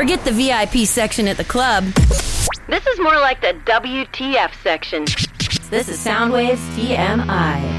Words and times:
Forget 0.00 0.24
the 0.24 0.32
VIP 0.32 0.86
section 0.86 1.28
at 1.28 1.36
the 1.36 1.44
club. 1.44 1.84
This 2.68 2.86
is 2.86 2.98
more 3.00 3.16
like 3.16 3.42
the 3.42 3.52
WTF 3.66 4.50
section. 4.62 5.04
This 5.68 5.90
is 5.90 6.02
Soundwaves 6.02 6.56
TMI. 6.74 7.69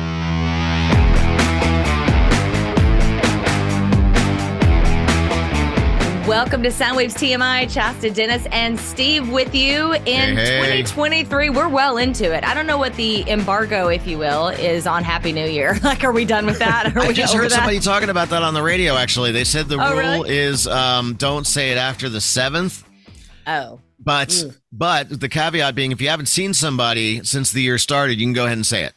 Welcome 6.32 6.64
to 6.64 6.70
Soundwaves 6.70 7.14
TMI. 7.14 7.70
Chasta 7.70 8.10
Dennis 8.10 8.48
and 8.54 8.80
Steve 8.80 9.28
with 9.30 9.54
you 9.54 9.92
in 9.92 10.38
Hey, 10.38 10.78
hey. 10.78 10.82
2023. 10.84 11.50
We're 11.50 11.68
well 11.68 11.98
into 11.98 12.34
it. 12.34 12.46
I 12.46 12.54
don't 12.54 12.66
know 12.66 12.78
what 12.78 12.94
the 12.96 13.30
embargo, 13.30 13.90
if 13.90 14.08
you 14.08 14.18
will, 14.18 14.48
is 14.48 14.88
on 14.88 15.04
Happy 15.04 15.34
New 15.34 15.46
Year. 15.46 15.78
Like, 15.84 16.06
are 16.06 16.14
we 16.14 16.24
done 16.24 16.46
with 16.46 16.60
that? 16.60 16.96
Are 16.96 17.02
I 17.02 17.08
we 17.10 17.14
just 17.14 17.34
heard 17.34 17.52
that? 17.52 17.56
somebody 17.58 17.82
talking 17.82 18.10
about 18.10 18.30
that 18.30 18.44
on 18.44 18.54
the 18.54 18.62
radio. 18.64 18.96
Actually, 18.96 19.34
they 19.34 19.44
said 19.44 19.68
the 19.68 19.76
Oh, 19.76 19.90
rule 19.92 19.98
really? 20.24 20.38
is 20.38 20.68
um, 20.68 21.16
don't 21.16 21.46
say 21.46 21.72
it 21.74 21.78
after 21.78 22.08
the 22.08 22.22
seventh. 22.22 22.82
Oh, 23.46 23.82
But 24.00 24.34
but 24.72 25.10
the 25.10 25.28
caveat 25.28 25.76
being, 25.76 25.92
if 25.92 26.00
you 26.00 26.08
haven't 26.08 26.28
seen 26.28 26.54
somebody 26.54 27.26
since 27.26 27.52
the 27.52 27.62
year 27.62 27.78
started, 27.78 28.22
you 28.22 28.26
can 28.26 28.32
go 28.34 28.46
ahead 28.46 28.58
and 28.58 28.66
say 28.66 28.86
it. 28.86 28.94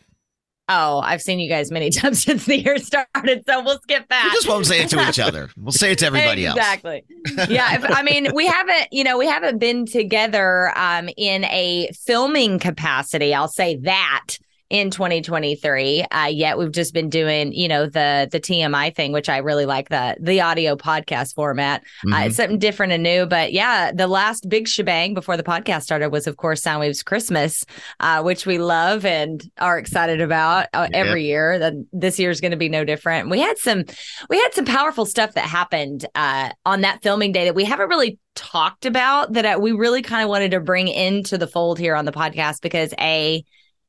Oh, 0.68 1.00
I've 1.00 1.22
seen 1.22 1.38
you 1.38 1.48
guys 1.48 1.70
many 1.70 1.90
times 1.90 2.22
since 2.22 2.46
the 2.46 2.60
year 2.60 2.78
started, 2.78 3.44
so 3.46 3.62
we'll 3.62 3.78
skip 3.80 4.08
that. 4.08 4.24
We 4.24 4.30
just 4.36 4.48
won't 4.48 4.66
say 4.66 4.82
it 4.82 4.90
to 4.90 5.08
each 5.08 5.18
other. 5.18 5.50
We'll 5.56 5.72
say 5.72 5.92
it 5.92 5.98
to 5.98 6.06
everybody 6.06 6.46
else. 6.46 6.56
exactly. 6.56 7.04
yeah, 7.48 7.74
if, 7.76 7.84
I 7.84 8.02
mean, 8.02 8.28
we 8.34 8.46
haven't, 8.46 8.88
you 8.90 9.04
know, 9.04 9.18
we 9.18 9.26
haven't 9.26 9.58
been 9.58 9.86
together 9.86 10.76
um, 10.76 11.08
in 11.16 11.44
a 11.44 11.90
filming 11.92 12.58
capacity. 12.58 13.34
I'll 13.34 13.48
say 13.48 13.76
that 13.76 14.36
in 14.70 14.90
2023 14.90 16.02
uh, 16.10 16.26
yet 16.26 16.56
we've 16.56 16.72
just 16.72 16.94
been 16.94 17.10
doing 17.10 17.52
you 17.52 17.68
know 17.68 17.84
the 17.86 18.28
the 18.32 18.40
tmi 18.40 18.94
thing 18.94 19.12
which 19.12 19.28
i 19.28 19.36
really 19.38 19.66
like 19.66 19.88
the 19.90 20.16
the 20.20 20.40
audio 20.40 20.74
podcast 20.74 21.34
format 21.34 21.82
uh, 22.06 22.10
Mhm. 22.16 22.26
it's 22.26 22.36
something 22.36 22.58
different 22.58 22.92
and 22.92 23.02
new 23.02 23.26
but 23.26 23.52
yeah 23.52 23.92
the 23.92 24.06
last 24.06 24.48
big 24.48 24.66
shebang 24.66 25.12
before 25.12 25.36
the 25.36 25.42
podcast 25.42 25.82
started 25.82 26.08
was 26.10 26.26
of 26.26 26.36
course 26.38 26.62
soundwaves 26.62 27.04
christmas 27.04 27.64
uh, 28.00 28.22
which 28.22 28.46
we 28.46 28.58
love 28.58 29.04
and 29.04 29.42
are 29.58 29.78
excited 29.78 30.20
about 30.20 30.66
uh, 30.72 30.88
Yep. 30.90 31.06
every 31.06 31.24
year 31.24 31.58
that 31.58 31.74
this 31.92 32.18
year 32.18 32.30
is 32.30 32.40
going 32.40 32.50
to 32.52 32.56
be 32.56 32.68
no 32.70 32.84
different 32.84 33.28
we 33.30 33.40
had 33.40 33.58
some 33.58 33.84
we 34.30 34.38
had 34.38 34.54
some 34.54 34.64
powerful 34.64 35.04
stuff 35.04 35.34
that 35.34 35.44
happened 35.44 36.06
uh, 36.14 36.48
on 36.64 36.80
that 36.80 37.02
filming 37.02 37.32
day 37.32 37.44
that 37.44 37.54
we 37.54 37.64
haven't 37.64 37.88
really 37.88 38.18
talked 38.34 38.86
about 38.86 39.32
that 39.34 39.44
uh, 39.44 39.58
we 39.60 39.72
really 39.72 40.02
kind 40.02 40.22
of 40.22 40.28
wanted 40.28 40.50
to 40.52 40.60
bring 40.60 40.88
into 40.88 41.36
the 41.38 41.46
fold 41.46 41.78
here 41.78 41.94
on 41.94 42.04
the 42.06 42.12
podcast 42.12 42.60
because 42.62 42.92
a 42.98 43.44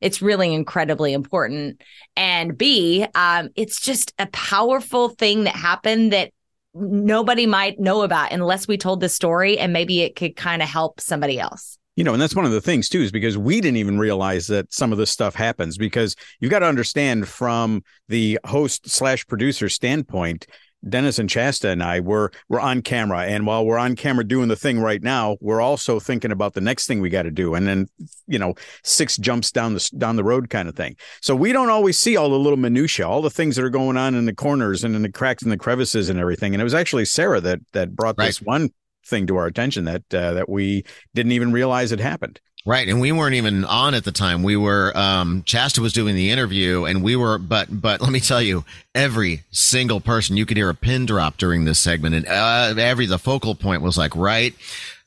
it's 0.05 0.21
really 0.21 0.53
incredibly 0.53 1.13
important 1.13 1.81
and 2.15 2.57
b 2.57 3.05
um, 3.15 3.49
it's 3.55 3.81
just 3.81 4.13
a 4.19 4.27
powerful 4.27 5.09
thing 5.09 5.45
that 5.45 5.55
happened 5.55 6.13
that 6.13 6.31
nobody 6.75 7.45
might 7.45 7.79
know 7.79 8.03
about 8.03 8.31
unless 8.31 8.67
we 8.67 8.77
told 8.77 8.99
the 8.99 9.09
story 9.09 9.57
and 9.57 9.73
maybe 9.73 10.01
it 10.01 10.15
could 10.15 10.35
kind 10.35 10.61
of 10.61 10.69
help 10.69 11.01
somebody 11.01 11.39
else 11.39 11.77
You 11.95 12.03
know, 12.03 12.11
and 12.11 12.21
that's 12.21 12.35
one 12.35 12.45
of 12.45 12.51
the 12.51 12.61
things 12.61 12.89
too, 12.89 13.01
is 13.01 13.11
because 13.11 13.37
we 13.37 13.61
didn't 13.61 13.77
even 13.77 13.97
realize 13.97 14.47
that 14.47 14.73
some 14.73 14.91
of 14.91 14.97
this 14.97 15.09
stuff 15.09 15.33
happens 15.33 15.77
because 15.77 16.15
you've 16.39 16.51
got 16.51 16.59
to 16.59 16.67
understand 16.67 17.27
from 17.29 17.83
the 18.09 18.37
host 18.45 18.89
slash 18.89 19.25
producer 19.25 19.69
standpoint. 19.69 20.45
Dennis 20.87 21.19
and 21.19 21.29
Chasta 21.29 21.69
and 21.69 21.81
I 21.81 21.99
were 21.99 22.31
we're 22.49 22.59
on 22.59 22.81
camera, 22.81 23.21
and 23.21 23.45
while 23.45 23.65
we're 23.65 23.77
on 23.77 23.95
camera 23.95 24.23
doing 24.23 24.47
the 24.47 24.55
thing 24.55 24.79
right 24.79 25.01
now, 25.01 25.37
we're 25.41 25.61
also 25.61 25.99
thinking 25.99 26.31
about 26.31 26.53
the 26.53 26.61
next 26.61 26.87
thing 26.87 27.01
we 27.01 27.09
got 27.09 27.23
to 27.23 27.31
do, 27.31 27.55
and 27.55 27.67
then 27.67 27.87
you 28.27 28.39
know 28.39 28.53
six 28.83 29.17
jumps 29.17 29.51
down 29.51 29.73
the 29.73 29.89
down 29.97 30.15
the 30.15 30.23
road 30.23 30.49
kind 30.49 30.69
of 30.69 30.75
thing. 30.75 30.95
So 31.21 31.35
we 31.35 31.51
don't 31.51 31.69
always 31.69 31.97
see 31.97 32.15
all 32.15 32.29
the 32.29 32.39
little 32.39 32.57
minutia, 32.57 33.07
all 33.07 33.21
the 33.21 33.29
things 33.29 33.55
that 33.55 33.65
are 33.65 33.69
going 33.69 33.97
on 33.97 34.15
in 34.15 34.25
the 34.25 34.33
corners 34.33 34.83
and 34.83 34.95
in 34.95 35.01
the 35.01 35.11
cracks 35.11 35.43
and 35.43 35.51
the 35.51 35.57
crevices 35.57 36.09
and 36.09 36.19
everything. 36.19 36.53
And 36.53 36.61
it 36.61 36.65
was 36.65 36.73
actually 36.73 37.05
Sarah 37.05 37.41
that 37.41 37.59
that 37.73 37.95
brought 37.95 38.17
this 38.17 38.41
one 38.41 38.69
thing 39.05 39.27
to 39.27 39.37
our 39.37 39.45
attention 39.45 39.85
that 39.85 40.13
uh, 40.13 40.33
that 40.33 40.49
we 40.49 40.83
didn't 41.13 41.31
even 41.31 41.51
realize 41.51 41.89
had 41.89 41.99
happened. 41.99 42.39
Right, 42.67 42.89
and 42.89 42.99
we 42.99 43.11
weren't 43.11 43.35
even 43.35 43.63
on 43.63 43.93
at 43.93 44.05
the 44.05 44.11
time. 44.11 44.41
We 44.41 44.57
were 44.57 44.91
um 44.97 45.43
Chasta 45.43 45.79
was 45.79 45.93
doing 45.93 46.15
the 46.15 46.31
interview 46.31 46.85
and 46.85 47.03
we 47.03 47.15
were 47.15 47.37
but 47.37 47.67
but 47.69 48.01
let 48.01 48.11
me 48.11 48.19
tell 48.19 48.41
you, 48.41 48.65
every 48.95 49.43
single 49.51 49.99
person 49.99 50.35
you 50.35 50.47
could 50.47 50.57
hear 50.57 50.69
a 50.69 50.75
pin 50.75 51.05
drop 51.05 51.37
during 51.37 51.65
this 51.65 51.77
segment 51.77 52.15
and 52.15 52.27
uh, 52.27 52.73
every 52.75 53.05
the 53.05 53.19
focal 53.19 53.53
point 53.53 53.83
was 53.83 53.99
like 53.99 54.15
right 54.15 54.55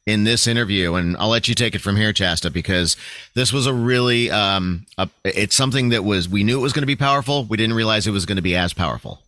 in 0.06 0.22
this 0.22 0.46
interview 0.46 0.94
and 0.94 1.16
I'll 1.16 1.30
let 1.30 1.48
you 1.48 1.54
take 1.56 1.74
it 1.74 1.80
from 1.80 1.96
here 1.96 2.12
Chasta 2.12 2.52
because 2.52 2.96
this 3.34 3.52
was 3.52 3.66
a 3.66 3.74
really 3.74 4.30
um 4.30 4.86
a, 4.96 5.08
it's 5.24 5.56
something 5.56 5.88
that 5.88 6.04
was 6.04 6.28
we 6.28 6.44
knew 6.44 6.60
it 6.60 6.62
was 6.62 6.72
going 6.72 6.82
to 6.82 6.86
be 6.86 6.96
powerful. 6.96 7.44
We 7.44 7.56
didn't 7.56 7.74
realize 7.74 8.06
it 8.06 8.12
was 8.12 8.24
going 8.24 8.36
to 8.36 8.42
be 8.42 8.54
as 8.54 8.72
powerful. 8.72 9.20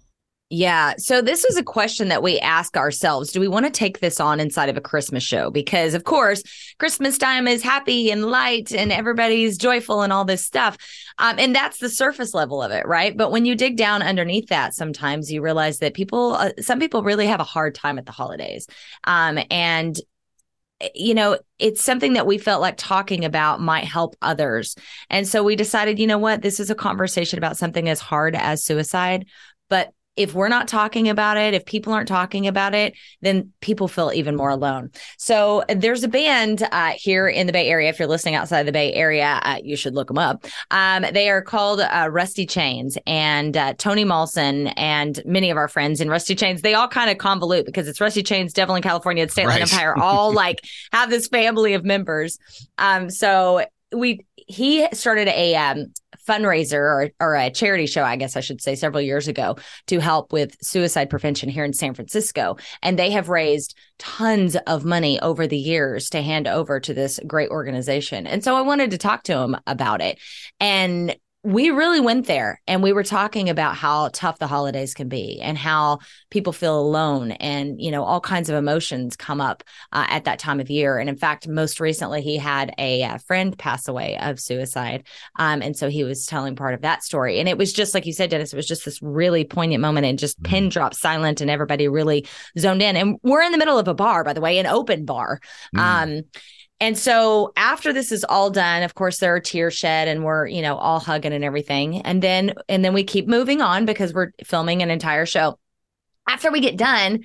Yeah. 0.52 0.94
So 0.98 1.22
this 1.22 1.44
is 1.44 1.56
a 1.56 1.62
question 1.62 2.08
that 2.08 2.24
we 2.24 2.40
ask 2.40 2.76
ourselves. 2.76 3.30
Do 3.30 3.38
we 3.38 3.46
want 3.46 3.66
to 3.66 3.70
take 3.70 4.00
this 4.00 4.18
on 4.18 4.40
inside 4.40 4.68
of 4.68 4.76
a 4.76 4.80
Christmas 4.80 5.22
show? 5.22 5.48
Because 5.48 5.94
of 5.94 6.02
course, 6.02 6.42
Christmas 6.80 7.18
time 7.18 7.46
is 7.46 7.62
happy 7.62 8.10
and 8.10 8.24
light 8.24 8.72
and 8.72 8.90
everybody's 8.90 9.56
joyful 9.56 10.02
and 10.02 10.12
all 10.12 10.24
this 10.24 10.44
stuff. 10.44 10.76
Um, 11.18 11.38
and 11.38 11.54
that's 11.54 11.78
the 11.78 11.88
surface 11.88 12.34
level 12.34 12.60
of 12.64 12.72
it, 12.72 12.84
right? 12.84 13.16
But 13.16 13.30
when 13.30 13.44
you 13.44 13.54
dig 13.54 13.76
down 13.76 14.02
underneath 14.02 14.48
that, 14.48 14.74
sometimes 14.74 15.30
you 15.30 15.40
realize 15.40 15.78
that 15.78 15.94
people, 15.94 16.34
uh, 16.34 16.50
some 16.58 16.80
people 16.80 17.04
really 17.04 17.28
have 17.28 17.40
a 17.40 17.44
hard 17.44 17.76
time 17.76 17.96
at 17.96 18.04
the 18.04 18.12
holidays. 18.12 18.66
Um, 19.04 19.38
and 19.52 19.96
you 20.94 21.14
know, 21.14 21.38
it's 21.58 21.84
something 21.84 22.14
that 22.14 22.26
we 22.26 22.38
felt 22.38 22.62
like 22.62 22.76
talking 22.78 23.24
about 23.24 23.60
might 23.60 23.84
help 23.84 24.16
others. 24.22 24.74
And 25.10 25.28
so 25.28 25.44
we 25.44 25.54
decided, 25.54 25.98
you 25.98 26.06
know 26.06 26.18
what, 26.18 26.40
this 26.42 26.58
is 26.58 26.70
a 26.70 26.74
conversation 26.74 27.38
about 27.38 27.58
something 27.58 27.88
as 27.88 28.00
hard 28.00 28.34
as 28.34 28.64
suicide. 28.64 29.26
But 29.68 29.92
if 30.20 30.34
we're 30.34 30.48
not 30.48 30.68
talking 30.68 31.08
about 31.08 31.38
it, 31.38 31.54
if 31.54 31.64
people 31.64 31.94
aren't 31.94 32.08
talking 32.08 32.46
about 32.46 32.74
it, 32.74 32.94
then 33.22 33.50
people 33.60 33.88
feel 33.88 34.12
even 34.14 34.36
more 34.36 34.50
alone. 34.50 34.90
So 35.16 35.64
there's 35.74 36.02
a 36.04 36.08
band 36.08 36.62
uh, 36.70 36.90
here 36.90 37.26
in 37.26 37.46
the 37.46 37.54
Bay 37.54 37.68
Area. 37.68 37.88
If 37.88 37.98
you're 37.98 38.06
listening 38.06 38.34
outside 38.34 38.64
the 38.64 38.72
Bay 38.72 38.92
Area, 38.92 39.40
uh, 39.42 39.58
you 39.64 39.76
should 39.76 39.94
look 39.94 40.08
them 40.08 40.18
up. 40.18 40.44
Um, 40.70 41.06
they 41.12 41.30
are 41.30 41.40
called 41.40 41.80
uh, 41.80 42.08
Rusty 42.10 42.44
Chains, 42.44 42.98
and 43.06 43.56
uh, 43.56 43.72
Tony 43.78 44.04
Malson 44.04 44.74
and 44.76 45.22
many 45.24 45.50
of 45.50 45.56
our 45.56 45.68
friends 45.68 46.02
in 46.02 46.10
Rusty 46.10 46.34
Chains. 46.34 46.60
They 46.60 46.74
all 46.74 46.88
kind 46.88 47.10
of 47.10 47.16
convolute 47.16 47.64
because 47.64 47.88
it's 47.88 48.00
Rusty 48.00 48.22
Chains, 48.22 48.52
Devil 48.52 48.74
in 48.74 48.82
California, 48.82 49.24
it's 49.24 49.32
State 49.32 49.46
Line 49.46 49.60
Right. 49.60 49.72
Empire, 49.72 49.96
all 49.98 50.34
like 50.34 50.60
have 50.92 51.08
this 51.08 51.28
family 51.28 51.72
of 51.72 51.84
members. 51.84 52.38
Um, 52.76 53.08
so 53.08 53.64
we 53.92 54.24
he 54.50 54.86
started 54.92 55.28
a 55.28 55.54
um, 55.54 55.86
fundraiser 56.28 56.74
or, 56.74 57.10
or 57.20 57.36
a 57.36 57.50
charity 57.50 57.86
show, 57.86 58.02
I 58.02 58.16
guess 58.16 58.36
I 58.36 58.40
should 58.40 58.60
say, 58.60 58.74
several 58.74 59.00
years 59.00 59.28
ago 59.28 59.56
to 59.86 60.00
help 60.00 60.32
with 60.32 60.56
suicide 60.60 61.08
prevention 61.08 61.48
here 61.48 61.64
in 61.64 61.72
San 61.72 61.94
Francisco. 61.94 62.56
And 62.82 62.98
they 62.98 63.10
have 63.10 63.28
raised 63.28 63.76
tons 63.98 64.56
of 64.66 64.84
money 64.84 65.20
over 65.20 65.46
the 65.46 65.58
years 65.58 66.10
to 66.10 66.22
hand 66.22 66.48
over 66.48 66.80
to 66.80 66.92
this 66.92 67.20
great 67.26 67.50
organization. 67.50 68.26
And 68.26 68.42
so 68.42 68.56
I 68.56 68.62
wanted 68.62 68.90
to 68.90 68.98
talk 68.98 69.22
to 69.24 69.38
him 69.38 69.56
about 69.66 70.00
it. 70.00 70.18
And 70.58 71.16
we 71.42 71.70
really 71.70 72.00
went 72.00 72.26
there 72.26 72.60
and 72.66 72.82
we 72.82 72.92
were 72.92 73.02
talking 73.02 73.48
about 73.48 73.74
how 73.74 74.10
tough 74.12 74.38
the 74.38 74.46
holidays 74.46 74.92
can 74.92 75.08
be 75.08 75.40
and 75.40 75.56
how 75.56 75.98
people 76.30 76.52
feel 76.52 76.78
alone 76.78 77.30
and 77.32 77.80
you 77.80 77.90
know 77.90 78.04
all 78.04 78.20
kinds 78.20 78.50
of 78.50 78.56
emotions 78.56 79.16
come 79.16 79.40
up 79.40 79.64
uh, 79.92 80.04
at 80.08 80.24
that 80.24 80.38
time 80.38 80.60
of 80.60 80.68
year. 80.68 80.98
And 80.98 81.08
in 81.08 81.16
fact 81.16 81.48
most 81.48 81.80
recently 81.80 82.20
he 82.20 82.36
had 82.36 82.74
a, 82.76 83.02
uh 83.02 83.18
friend 83.18 83.56
pass 83.56 83.88
away 83.88 84.18
of 84.18 84.38
suicide 84.38 85.06
um, 85.38 85.62
and 85.62 85.74
so 85.74 85.88
he 85.88 86.04
was 86.04 86.26
telling 86.26 86.56
part 86.56 86.74
of 86.74 86.82
that 86.82 87.02
story. 87.02 87.40
And 87.40 87.48
it 87.48 87.56
was 87.56 87.72
just 87.72 87.94
like 87.94 88.04
you 88.04 88.12
said 88.12 88.28
dennis 88.28 88.52
it 88.52 88.56
was 88.56 88.68
just 88.68 88.84
this 88.84 89.00
really 89.00 89.44
poignant 89.44 89.80
moment 89.80 90.04
and 90.06 90.18
just 90.18 90.42
pin 90.42 90.68
drop 90.68 90.92
silent 90.92 91.40
and 91.40 91.50
everybody 91.50 91.88
really 91.88 92.26
zoned 92.58 92.82
in. 92.82 92.96
And 92.96 93.18
we're 93.22 93.42
in 93.42 93.52
the 93.52 93.58
middle 93.58 93.78
of 93.78 93.88
a 93.88 93.94
bar 93.94 94.24
by 94.24 94.34
the 94.34 94.42
way 94.42 94.58
an 94.58 94.66
open 94.66 95.06
bar. 95.06 95.40
Um, 95.76 96.22
and 96.80 96.96
so 96.98 97.52
after 97.56 97.92
this 97.92 98.10
is 98.10 98.24
all 98.24 98.50
done, 98.50 98.82
of 98.82 98.94
course 98.94 99.18
there 99.18 99.34
are 99.34 99.40
tears 99.40 99.74
shed 99.74 100.08
and 100.08 100.24
we're, 100.24 100.46
you 100.46 100.62
know, 100.62 100.76
all 100.76 100.98
hugging 101.00 101.32
and 101.32 101.44
everything. 101.44 102.00
And 102.02 102.22
then 102.22 102.54
and 102.68 102.84
then 102.84 102.94
we 102.94 103.04
keep 103.04 103.28
moving 103.28 103.60
on 103.60 103.84
because 103.86 104.12
we're 104.14 104.32
filming 104.44 104.82
an 104.82 104.90
entire 104.90 105.26
show. 105.26 105.58
After 106.28 106.50
we 106.50 106.60
get 106.60 106.76
done, 106.76 107.20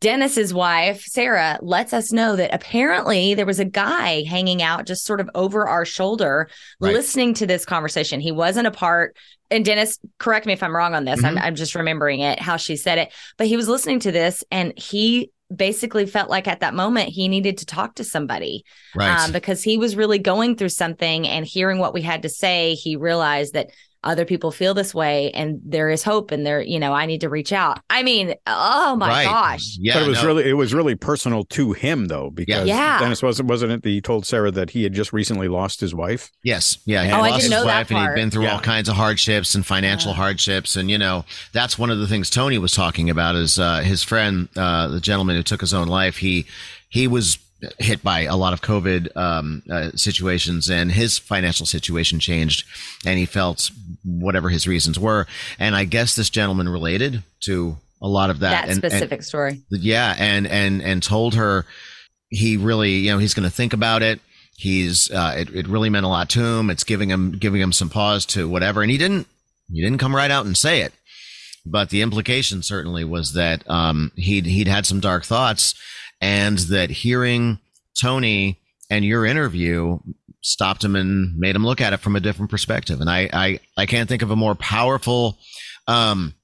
Dennis's 0.00 0.54
wife, 0.54 1.02
Sarah, 1.02 1.58
lets 1.60 1.92
us 1.92 2.10
know 2.10 2.34
that 2.36 2.54
apparently 2.54 3.34
there 3.34 3.44
was 3.46 3.60
a 3.60 3.64
guy 3.66 4.22
hanging 4.22 4.62
out 4.62 4.86
just 4.86 5.04
sort 5.04 5.20
of 5.20 5.28
over 5.34 5.68
our 5.68 5.84
shoulder 5.84 6.48
Right. 6.80 6.94
listening 6.94 7.34
to 7.34 7.46
this 7.46 7.64
conversation. 7.66 8.20
He 8.20 8.32
wasn't 8.32 8.66
a 8.66 8.70
part 8.70 9.16
and 9.52 9.64
Dennis, 9.64 9.98
correct 10.18 10.46
me 10.46 10.52
if 10.52 10.62
I'm 10.62 10.74
wrong 10.74 10.94
on 10.94 11.04
this. 11.04 11.24
I'm, 11.24 11.34
Mhm. 11.36 11.42
I'm 11.42 11.54
just 11.56 11.74
remembering 11.74 12.20
it, 12.20 12.38
how 12.40 12.56
she 12.56 12.76
said 12.76 12.98
it. 12.98 13.12
But 13.36 13.48
he 13.48 13.56
was 13.56 13.68
listening 13.68 13.98
to 14.00 14.12
this 14.12 14.44
and 14.52 14.72
he 14.78 15.32
basically 15.54 16.06
felt 16.06 16.30
like 16.30 16.46
at 16.46 16.60
that 16.60 16.74
moment 16.74 17.08
he 17.08 17.28
needed 17.28 17.58
to 17.58 17.66
talk 17.66 17.96
to 17.96 18.04
somebody 18.04 18.64
Right. 18.94 19.24
um, 19.24 19.32
because 19.32 19.62
he 19.62 19.76
was 19.76 19.96
really 19.96 20.18
going 20.18 20.56
through 20.56 20.68
something 20.68 21.26
and 21.26 21.44
hearing 21.44 21.78
what 21.78 21.94
we 21.94 22.02
had 22.02 22.22
to 22.22 22.28
say, 22.28 22.74
he 22.74 22.96
realized 22.96 23.54
that 23.54 23.70
other 24.02 24.24
people 24.24 24.50
feel 24.50 24.72
this 24.72 24.94
way 24.94 25.30
and 25.32 25.60
there 25.64 25.90
is 25.90 26.02
hope 26.02 26.30
and 26.30 26.46
there, 26.46 26.62
you 26.62 26.80
know, 26.80 26.94
I 26.94 27.04
need 27.04 27.20
to 27.20 27.28
reach 27.28 27.52
out. 27.52 27.80
I 27.90 28.02
mean, 28.02 28.34
oh 28.46 28.96
my 28.96 29.08
right. 29.08 29.24
gosh. 29.24 29.76
Yeah. 29.78 29.94
but 29.94 30.04
it 30.04 30.08
was 30.08 30.22
no. 30.22 30.26
really 30.26 30.48
it 30.48 30.52
was 30.54 30.72
really 30.72 30.94
personal 30.94 31.44
to 31.44 31.72
him 31.72 32.06
though 32.06 32.30
because 32.30 32.66
Yeah. 32.66 32.98
Dennis 32.98 33.22
wasn't 33.22 33.48
wasn't 33.50 33.72
it 33.72 33.82
that 33.82 33.88
he 33.90 34.00
told 34.00 34.24
Sarah 34.24 34.50
that 34.52 34.70
he 34.70 34.84
had 34.84 34.94
just 34.94 35.12
recently 35.12 35.48
lost 35.48 35.80
his 35.80 35.94
wife. 35.94 36.30
Yes, 36.42 36.78
yeah. 36.86 37.04
He 37.04 37.10
Oh, 37.10 37.16
I 37.16 37.18
lost 37.18 37.42
didn't 37.42 37.42
his 37.42 37.50
know 37.50 37.64
that 37.66 37.76
wife, 37.76 37.90
and 37.90 38.08
he'd 38.08 38.14
been 38.14 38.30
through 38.30 38.44
Yeah. 38.44 38.54
all 38.54 38.60
kinds 38.60 38.88
of 38.88 38.96
hardships 38.96 39.54
and 39.54 39.66
financial 39.66 40.12
Yeah. 40.12 40.16
hardships, 40.16 40.76
and 40.76 40.90
you 40.90 40.96
know 40.96 41.26
that's 41.52 41.78
one 41.78 41.90
of 41.90 41.98
the 41.98 42.06
things 42.06 42.30
Tony 42.30 42.56
was 42.56 42.72
talking 42.72 43.10
about. 43.10 43.36
Is 43.36 43.58
uh, 43.58 43.80
his 43.80 44.02
friend, 44.02 44.48
uh, 44.56 44.88
the 44.88 45.00
gentleman 45.00 45.36
who 45.36 45.42
took 45.42 45.60
his 45.60 45.74
own 45.74 45.88
life? 45.88 46.16
He 46.16 46.46
he 46.88 47.06
was 47.06 47.36
hit 47.78 48.02
by 48.02 48.20
a 48.22 48.36
lot 48.36 48.52
of 48.52 48.62
COVID 48.62 49.16
um, 49.16 49.62
uh, 49.70 49.90
situations, 49.94 50.70
and 50.70 50.92
his 50.92 51.18
financial 51.18 51.66
situation 51.66 52.20
changed, 52.20 52.66
and 53.04 53.18
he 53.18 53.26
felt 53.26 53.70
whatever 54.04 54.48
his 54.48 54.66
reasons 54.66 54.98
were. 54.98 55.26
And 55.58 55.74
I 55.74 55.84
guess 55.84 56.16
this 56.16 56.30
gentleman 56.30 56.68
related 56.68 57.22
to 57.40 57.76
a 58.02 58.08
lot 58.08 58.30
of 58.30 58.40
that, 58.40 58.66
that 58.66 58.68
and, 58.68 58.78
specific 58.78 59.18
and, 59.18 59.24
story. 59.24 59.60
Yeah, 59.70 60.14
and 60.18 60.46
and 60.46 60.82
and 60.82 61.02
told 61.02 61.34
her 61.34 61.66
he 62.28 62.56
really, 62.56 62.92
you 62.92 63.10
know, 63.10 63.18
he's 63.18 63.34
going 63.34 63.48
to 63.48 63.54
think 63.54 63.72
about 63.72 64.02
it. 64.02 64.20
He's 64.56 65.10
uh, 65.10 65.34
it, 65.38 65.54
it 65.54 65.68
really 65.68 65.90
meant 65.90 66.06
a 66.06 66.08
lot 66.08 66.28
to 66.30 66.44
him. 66.44 66.70
It's 66.70 66.84
giving 66.84 67.10
him 67.10 67.32
giving 67.32 67.60
him 67.60 67.72
some 67.72 67.88
pause 67.88 68.24
to 68.26 68.48
whatever, 68.48 68.82
and 68.82 68.90
he 68.90 68.98
didn't 68.98 69.26
he 69.72 69.82
didn't 69.82 69.98
come 69.98 70.14
right 70.14 70.30
out 70.30 70.46
and 70.46 70.56
say 70.56 70.80
it, 70.80 70.92
but 71.64 71.90
the 71.90 72.02
implication 72.02 72.62
certainly 72.62 73.04
was 73.04 73.32
that 73.34 73.68
um, 73.70 74.12
he'd 74.16 74.46
he'd 74.46 74.68
had 74.68 74.86
some 74.86 75.00
dark 75.00 75.24
thoughts 75.24 75.74
and 76.20 76.58
that 76.58 76.90
hearing 76.90 77.58
Tony 78.00 78.60
and 78.90 79.04
your 79.04 79.24
interview 79.24 79.98
stopped 80.42 80.82
him 80.84 80.96
and 80.96 81.36
made 81.36 81.54
him 81.54 81.64
look 81.64 81.80
at 81.80 81.92
it 81.92 82.00
from 82.00 82.16
a 82.16 82.20
different 82.20 82.50
perspective. 82.50 83.00
And 83.00 83.10
I, 83.10 83.28
I, 83.32 83.60
I 83.76 83.86
can't 83.86 84.08
think 84.08 84.22
of 84.22 84.30
a 84.30 84.36
more 84.36 84.54
powerful, 84.54 85.38
um, 85.86 86.34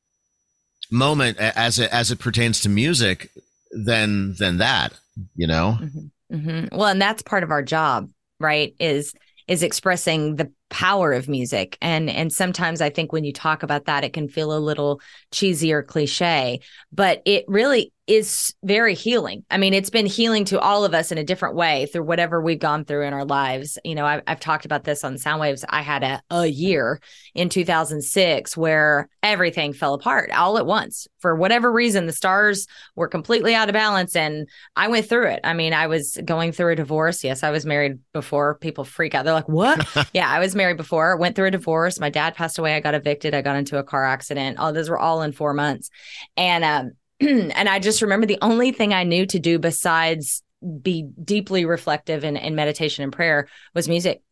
moment 0.91 1.39
as 1.39 1.79
it, 1.79 1.93
as 1.93 2.11
it 2.11 2.19
pertains 2.19 2.61
to 2.61 2.69
music 2.69 3.31
than, 3.73 4.35
than 4.39 4.59
that, 4.59 4.93
you 5.35 5.47
know? 5.47 5.79
Mm-hmm. 5.81 6.37
Mm-hmm. 6.37 6.77
Well, 6.77 6.89
and 6.89 7.01
that's 7.01 7.23
part 7.23 7.43
of 7.43 7.51
our 7.51 7.63
job, 7.63 8.11
right? 8.39 8.75
Is, 8.79 9.15
is 9.49 9.63
expressing 9.63 10.37
the 10.37 10.53
power 10.69 11.13
of 11.13 11.29
music 11.29 11.79
and 11.81 12.11
and 12.11 12.33
sometimes 12.33 12.81
i 12.81 12.91
think 12.91 13.13
when 13.13 13.23
you 13.23 13.33
talk 13.33 13.63
about 13.63 13.85
that 13.85 14.03
it 14.03 14.13
can 14.13 14.29
feel 14.29 14.53
a 14.53 14.59
little 14.59 15.01
cheesy 15.31 15.73
or 15.73 15.83
cliche 15.83 16.59
but 16.91 17.23
it 17.25 17.45
really 17.47 17.93
is 18.07 18.55
very 18.63 18.95
healing. 18.95 19.45
I 19.51 19.59
mean, 19.59 19.75
it's 19.75 19.91
been 19.91 20.07
healing 20.07 20.45
to 20.47 20.61
all 20.61 20.85
of 20.85 20.95
us 20.95 21.11
in 21.11 21.19
a 21.19 21.25
different 21.25 21.57
way 21.57 21.87
through 21.87 22.05
whatever 22.05 22.41
we've 22.41 22.59
gone 22.59 22.85
through 22.85 23.03
in 23.03 23.13
our 23.13 23.25
lives. 23.25 23.79
You 23.85 23.97
know, 23.97 24.07
I've, 24.07 24.23
I've 24.29 24.39
talked 24.39 24.65
about 24.65 24.85
this 24.85 25.03
on 25.03 25.15
Soundwaves. 25.15 25.65
I 25.69 25.83
had 25.83 26.05
a, 26.05 26.23
a 26.31 26.47
year 26.47 27.01
in 27.35 27.49
2006 27.49 28.57
where 28.57 29.09
everything 29.25 29.73
fell 29.73 29.95
apart 29.95 30.31
all 30.31 30.57
at 30.57 30.67
once. 30.67 31.09
For 31.19 31.35
whatever 31.35 31.73
reason, 31.73 32.07
the 32.07 32.13
stars 32.13 32.69
were 32.95 33.09
completely 33.09 33.57
out 33.57 33.69
of 33.69 33.73
balance 33.73 34.15
and 34.15 34.49
I 34.77 34.87
went 34.87 35.09
through 35.09 35.27
it. 35.29 35.41
I 35.43 35.55
mean, 35.55 35.73
I 35.73 35.89
was 35.89 36.17
going 36.25 36.53
through 36.53 36.73
a 36.73 36.77
divorce. 36.77 37.25
Yes, 37.25 37.43
I 37.43 37.51
was 37.51 37.67
married 37.67 37.99
before. 38.13 38.55
People 38.55 38.85
freak 38.85 39.17
out. 39.17 39.25
They're 39.25 39.35
like, 39.35 39.49
what? 39.49 39.85
yeah, 40.15 40.31
I 40.31 40.39
was 40.39 40.55
married 40.55 40.77
before, 40.77 41.17
went 41.17 41.35
through 41.35 41.49
a 41.49 41.51
divorce. 41.51 41.99
My 41.99 42.11
dad 42.11 42.37
passed 42.37 42.59
away. 42.59 42.77
I 42.77 42.81
got 42.81 42.95
evicted. 42.95 43.35
I 43.35 43.43
got 43.43 43.57
into 43.57 43.79
a 43.79 43.85
car 43.85 44.05
accident. 44.05 44.61
All 44.61 44.73
those 44.73 44.89
were 44.89 44.99
all 44.99 45.23
in 45.23 45.33
four 45.33 45.55
months. 45.55 45.91
And, 46.37 46.63
um, 46.63 46.93
and 47.21 47.69
I 47.69 47.79
just 47.79 48.03
remember 48.03 48.27
the 48.27 48.39
only 48.43 48.73
thing 48.73 48.93
I 48.93 49.05
knew 49.05 49.27
to 49.27 49.39
do 49.39 49.59
besides 49.59 50.43
be 50.83 51.09
deeply 51.23 51.65
reflective 51.65 52.25
in, 52.25 52.37
in 52.37 52.55
meditation 52.55 53.05
and 53.05 53.13
prayer 53.13 53.49
was 53.75 53.89
music 53.89 54.23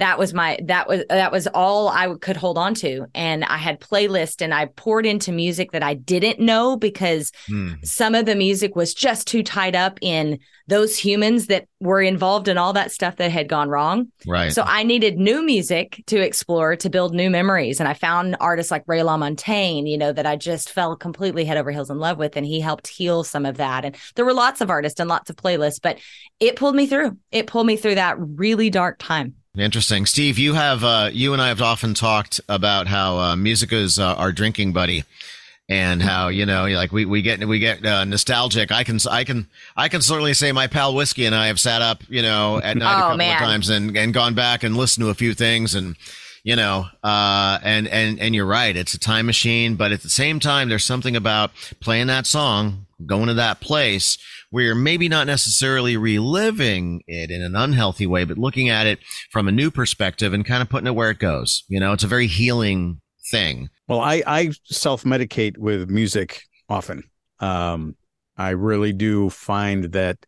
that 0.00 0.18
was 0.18 0.32
my 0.32 0.58
that 0.64 0.88
was 0.88 1.04
that 1.08 1.30
was 1.30 1.46
all 1.48 1.88
I 1.88 2.14
could 2.20 2.36
hold 2.36 2.56
on 2.56 2.74
to 2.76 3.06
and 3.14 3.44
I 3.44 3.58
had 3.58 3.80
playlist 3.80 4.40
and 4.42 4.54
I 4.54 4.66
poured 4.66 5.04
into 5.04 5.30
music 5.30 5.72
that 5.72 5.82
I 5.82 5.94
didn't 5.94 6.40
know 6.40 6.76
because 6.76 7.32
mm. 7.48 7.84
some 7.86 8.14
of 8.14 8.24
the 8.24 8.34
music 8.34 8.74
was 8.74 8.94
just 8.94 9.26
too 9.26 9.42
tied 9.42 9.76
up 9.76 9.98
in 10.00 10.38
those 10.68 10.96
humans 10.96 11.48
that 11.48 11.66
were 11.80 12.00
involved 12.00 12.48
in 12.48 12.56
all 12.56 12.72
that 12.72 12.92
stuff 12.92 13.16
that 13.16 13.30
had 13.32 13.48
gone 13.48 13.68
wrong. 13.68 14.06
Right. 14.26 14.52
So 14.52 14.62
I 14.62 14.84
needed 14.84 15.18
new 15.18 15.44
music 15.44 16.02
to 16.06 16.20
explore 16.20 16.76
to 16.76 16.88
build 16.88 17.12
new 17.12 17.28
memories 17.28 17.78
and 17.78 17.88
I 17.88 17.94
found 17.94 18.36
artists 18.40 18.70
like 18.70 18.84
Ray 18.86 19.00
LaMontagne, 19.00 19.88
you 19.88 19.98
know, 19.98 20.12
that 20.12 20.26
I 20.26 20.36
just 20.36 20.70
fell 20.70 20.96
completely 20.96 21.44
head 21.44 21.58
over 21.58 21.70
heels 21.70 21.90
in 21.90 21.98
love 21.98 22.18
with 22.18 22.36
and 22.36 22.46
he 22.46 22.60
helped 22.60 22.88
heal 22.88 23.22
some 23.22 23.44
of 23.44 23.58
that 23.58 23.84
and 23.84 23.96
there 24.14 24.24
were 24.24 24.32
lots 24.32 24.60
of 24.60 24.70
artists 24.70 24.98
and 24.98 25.10
lots 25.10 25.28
of 25.28 25.36
playlists 25.36 25.80
but 25.82 25.98
it 26.38 26.56
pulled 26.56 26.74
me 26.74 26.86
through. 26.86 27.18
It 27.30 27.46
pulled 27.46 27.66
me 27.66 27.76
through 27.76 27.96
that 27.96 28.16
really 28.18 28.70
dark 28.70 28.98
time. 28.98 29.34
Interesting, 29.58 30.06
Steve. 30.06 30.38
You 30.38 30.54
have 30.54 30.84
uh, 30.84 31.10
you 31.12 31.32
and 31.32 31.42
I 31.42 31.48
have 31.48 31.60
often 31.60 31.92
talked 31.92 32.40
about 32.48 32.86
how 32.86 33.18
uh, 33.18 33.36
music 33.36 33.72
is 33.72 33.98
uh, 33.98 34.14
our 34.14 34.30
drinking 34.30 34.72
buddy, 34.72 35.02
and 35.68 36.00
how 36.00 36.28
you 36.28 36.46
know, 36.46 36.66
like 36.68 36.92
we, 36.92 37.04
we 37.04 37.20
get 37.20 37.44
we 37.44 37.58
get 37.58 37.84
uh, 37.84 38.04
nostalgic. 38.04 38.70
I 38.70 38.84
can 38.84 39.00
I 39.10 39.24
can 39.24 39.48
I 39.76 39.88
can 39.88 40.02
certainly 40.02 40.34
say 40.34 40.52
my 40.52 40.68
pal 40.68 40.94
whiskey 40.94 41.26
and 41.26 41.34
I 41.34 41.48
have 41.48 41.58
sat 41.58 41.82
up, 41.82 42.04
you 42.08 42.22
know, 42.22 42.60
at 42.62 42.76
night 42.76 42.94
oh, 42.94 42.98
a 42.98 43.00
couple 43.00 43.16
man. 43.16 43.32
of 43.32 43.38
times 43.40 43.68
and 43.70 43.96
and 43.96 44.14
gone 44.14 44.34
back 44.34 44.62
and 44.62 44.76
listened 44.76 45.04
to 45.04 45.10
a 45.10 45.14
few 45.14 45.34
things 45.34 45.74
and 45.74 45.96
you 46.42 46.56
know 46.56 46.86
uh 47.04 47.58
and 47.62 47.86
and 47.88 48.18
and 48.18 48.34
you're 48.34 48.46
right 48.46 48.74
it's 48.74 48.94
a 48.94 48.98
time 48.98 49.26
machine 49.26 49.74
but 49.76 49.92
at 49.92 50.00
the 50.00 50.08
same 50.08 50.40
time 50.40 50.70
there's 50.70 50.84
something 50.84 51.14
about 51.14 51.50
playing 51.80 52.06
that 52.06 52.26
song 52.26 52.86
going 53.04 53.26
to 53.26 53.34
that 53.34 53.60
place 53.60 54.16
where 54.50 54.64
you're 54.64 54.74
maybe 54.74 55.08
not 55.08 55.26
necessarily 55.26 55.96
reliving 55.96 57.02
it 57.06 57.30
in 57.30 57.42
an 57.42 57.54
unhealthy 57.56 58.06
way, 58.06 58.24
but 58.24 58.36
looking 58.36 58.68
at 58.68 58.86
it 58.86 58.98
from 59.30 59.48
a 59.48 59.52
new 59.52 59.70
perspective 59.70 60.32
and 60.32 60.44
kind 60.44 60.60
of 60.60 60.68
putting 60.68 60.88
it 60.88 60.94
where 60.94 61.10
it 61.10 61.18
goes. 61.18 61.64
You 61.68 61.80
know, 61.80 61.92
it's 61.92 62.04
a 62.04 62.08
very 62.08 62.26
healing 62.26 63.00
thing. 63.30 63.70
Well, 63.88 64.00
I, 64.00 64.22
I 64.26 64.50
self 64.64 65.04
medicate 65.04 65.56
with 65.56 65.88
music 65.88 66.42
often. 66.68 67.04
Um, 67.38 67.96
I 68.36 68.50
really 68.50 68.92
do 68.92 69.30
find 69.30 69.84
that 69.92 70.18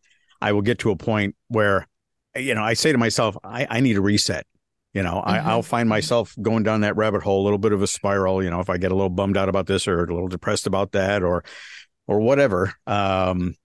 I 0.41 0.51
will 0.53 0.61
get 0.61 0.79
to 0.79 0.91
a 0.91 0.95
point 0.95 1.35
where, 1.47 1.87
you 2.35 2.55
know, 2.55 2.63
I 2.63 2.73
say 2.73 2.91
to 2.91 2.97
myself, 2.97 3.37
I, 3.43 3.67
I 3.69 3.79
need 3.81 3.97
a 3.97 4.01
reset. 4.01 4.45
You 4.93 5.01
know, 5.01 5.15
mm-hmm. 5.15 5.29
I, 5.29 5.39
I'll 5.39 5.63
find 5.63 5.89
myself 5.89 6.35
going 6.41 6.63
down 6.63 6.81
that 6.81 6.95
rabbit 6.95 7.23
hole, 7.23 7.41
a 7.41 7.43
little 7.43 7.57
bit 7.57 7.73
of 7.73 7.81
a 7.81 7.87
spiral. 7.87 8.43
You 8.43 8.51
know, 8.51 8.59
if 8.59 8.69
I 8.69 8.77
get 8.77 8.91
a 8.91 8.95
little 8.95 9.09
bummed 9.09 9.37
out 9.37 9.49
about 9.49 9.65
this 9.65 9.87
or 9.87 10.03
a 10.03 10.13
little 10.13 10.27
depressed 10.27 10.67
about 10.67 10.93
that 10.93 11.23
or, 11.23 11.43
or 12.07 12.19
whatever. 12.19 12.73
Um, 12.85 13.55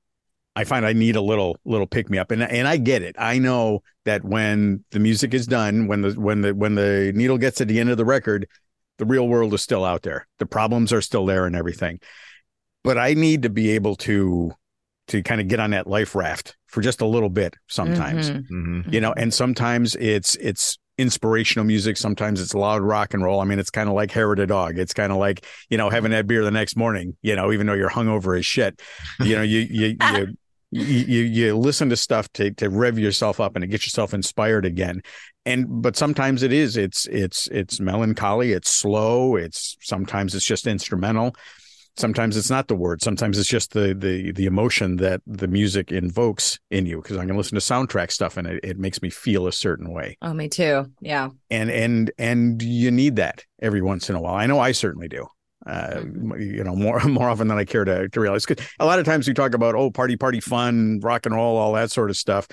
I 0.57 0.65
find 0.65 0.85
I 0.85 0.93
need 0.93 1.17
a 1.17 1.21
little 1.21 1.59
little 1.65 1.87
pick 1.87 2.11
me 2.11 2.19
up, 2.19 2.31
and 2.31 2.43
and 2.43 2.67
I 2.67 2.79
get 2.79 3.03
it. 3.03 3.17
I 3.19 3.39
know 3.39 3.83
that 4.05 4.25
when 4.25 4.85
the 4.91 4.99
music 4.99 5.35
is 5.35 5.47
done, 5.47 5.87
when 5.87 6.03
the 6.03 6.13
when 6.13 6.41
the 6.41 6.55
when 6.55 6.75
the 6.75 7.13
needle 7.15 7.39
gets 7.39 7.59
to 7.59 7.65
the 7.65 7.79
end 7.79 7.91
of 7.91 7.97
the 7.97 8.05
record, 8.05 8.49
the 8.99 9.05
real 9.05 9.29
world 9.29 9.55
is 9.55 9.63
still 9.63 9.85
out 9.85 10.03
there. 10.03 10.27
The 10.39 10.47
problems 10.47 10.93
are 10.93 11.01
still 11.01 11.27
there 11.27 11.47
and 11.47 11.55
everything. 11.55 12.01
But 12.85 12.99
I 12.99 13.15
need 13.15 13.43
to 13.43 13.51
be 13.51 13.71
able 13.71 13.97
to 13.97 14.53
to 15.09 15.23
kind 15.23 15.41
of 15.41 15.49
get 15.49 15.61
on 15.61 15.71
that 15.71 15.87
life 15.87 16.15
raft 16.15 16.57
for 16.67 16.81
just 16.81 17.01
a 17.01 17.07
little 17.07 17.31
bit 17.31 17.55
sometimes. 17.69 18.31
Mm-hmm. 18.31 18.79
Mm-hmm. 18.79 18.93
You 18.93 19.01
know, 19.01 19.15
and 19.17 19.33
sometimes 19.33 19.95
it's 19.97 20.37
it's 20.37 20.79
inspirational 20.99 21.65
music. 21.65 21.97
Sometimes 21.97 22.41
it's 22.41 22.55
loud 22.55 22.83
rock 22.83 23.15
and 23.15 23.23
roll. 23.23 23.41
I 23.41 23.45
mean, 23.45 23.59
it's 23.59 23.71
kind 23.71 23.89
of 23.89 23.95
like 23.95 24.11
hair 24.11 24.33
of 24.33 24.39
a 24.39 24.47
dog. 24.47 24.79
It's 24.79 24.93
kind 24.93 25.13
of 25.13 25.19
like, 25.19 25.47
you 25.71 25.79
know, 25.79 25.89
having 25.89 26.11
that 26.11 26.27
beer 26.27 26.45
the 26.45 26.51
next 26.51 26.77
morning, 26.77 27.17
you 27.23 27.37
know, 27.37 27.53
even 27.53 27.67
though 27.67 27.75
you're 27.75 27.89
hungover 27.89 28.37
as 28.39 28.45
shit, 28.45 28.83
you 29.21 29.37
know, 29.37 29.43
you, 29.43 29.61
you, 29.71 29.97
you, 30.01 30.35
you, 30.71 31.23
you 31.23 31.57
listen 31.57 31.89
to 31.91 31.97
stuff 31.97 32.31
to, 32.33 32.51
to 32.55 32.69
rev 32.69 32.99
yourself 32.99 33.41
up 33.41 33.57
and 33.57 33.63
to 33.63 33.67
get 33.69 33.87
yourself 33.87 34.13
inspired 34.13 34.67
again. 34.67 35.01
And, 35.47 35.83
but 35.83 35.97
sometimes 35.97 36.43
it 36.43 36.53
is, 36.53 36.77
it's, 36.77 37.07
it's, 37.07 37.47
it's 37.49 37.81
melancholy. 37.81 38.53
It's 38.53 38.69
slow. 38.69 39.37
It's 39.37 39.77
sometimes 39.81 40.35
it's 40.35 40.45
just 40.45 40.67
instrumental. 40.67 41.35
Sometimes 41.99 42.37
it's 42.37 42.51
not 42.51 42.69
the 42.69 42.77
word. 42.77 43.03
Sometimes 43.03 43.39
it's 43.39 43.49
just 43.49 43.73
the, 43.73 43.95
the, 43.95 44.33
the 44.33 44.47
emotion 44.47 44.97
that 44.97 45.21
the 45.27 45.49
music 45.49 45.91
invokes 45.91 46.59
in 46.71 46.87
you. 46.87 47.03
Cause 47.03 47.17
I 47.17 47.27
can 47.27 47.37
listen 47.37 47.59
to 47.59 47.65
soundtrack 47.65 48.11
stuff 48.11 48.37
and 48.37 48.47
it, 48.47 48.61
it 48.63 48.79
makes 48.79 49.03
me 49.03 49.11
feel 49.11 49.47
a 49.47 49.53
certain 49.53 49.93
way. 49.93 50.17
Oh, 50.23 50.33
me 50.33 50.49
too. 50.49 50.87
Yeah. 51.01 51.31
And, 51.51 51.71
and, 51.71 52.11
and 52.19 52.63
you 52.63 52.91
need 52.91 53.17
that 53.17 53.45
every 53.61 53.83
once 53.83 54.09
in 54.09 54.17
a 54.17 54.21
while. 54.21 54.35
I 54.35 54.47
know 54.47 54.61
I 54.61 54.73
certainly 54.73 55.09
do 55.09 55.27
uh, 55.69 56.03
you 56.39 56.65
know, 56.65 56.75
more 56.75 57.01
more 57.05 57.29
often 57.29 57.49
than 57.49 57.59
I 57.59 57.65
care 57.65 57.85
to, 57.85 58.09
to 58.09 58.21
realize. 58.21 58.47
Because 58.47 58.67
a 58.79 58.87
lot 58.87 58.99
of 58.99 59.05
times 59.05 59.29
we 59.29 59.35
talk 59.35 59.55
about 59.55 59.75
oh, 59.75 59.91
party, 59.91 60.17
party, 60.17 60.41
fun, 60.41 61.01
rock 61.01 61.27
and 61.27 61.35
roll, 61.35 61.57
all 61.57 61.75
that 61.75 61.91
sort 61.91 62.11
of 62.11 62.17
stuff. 62.17 62.49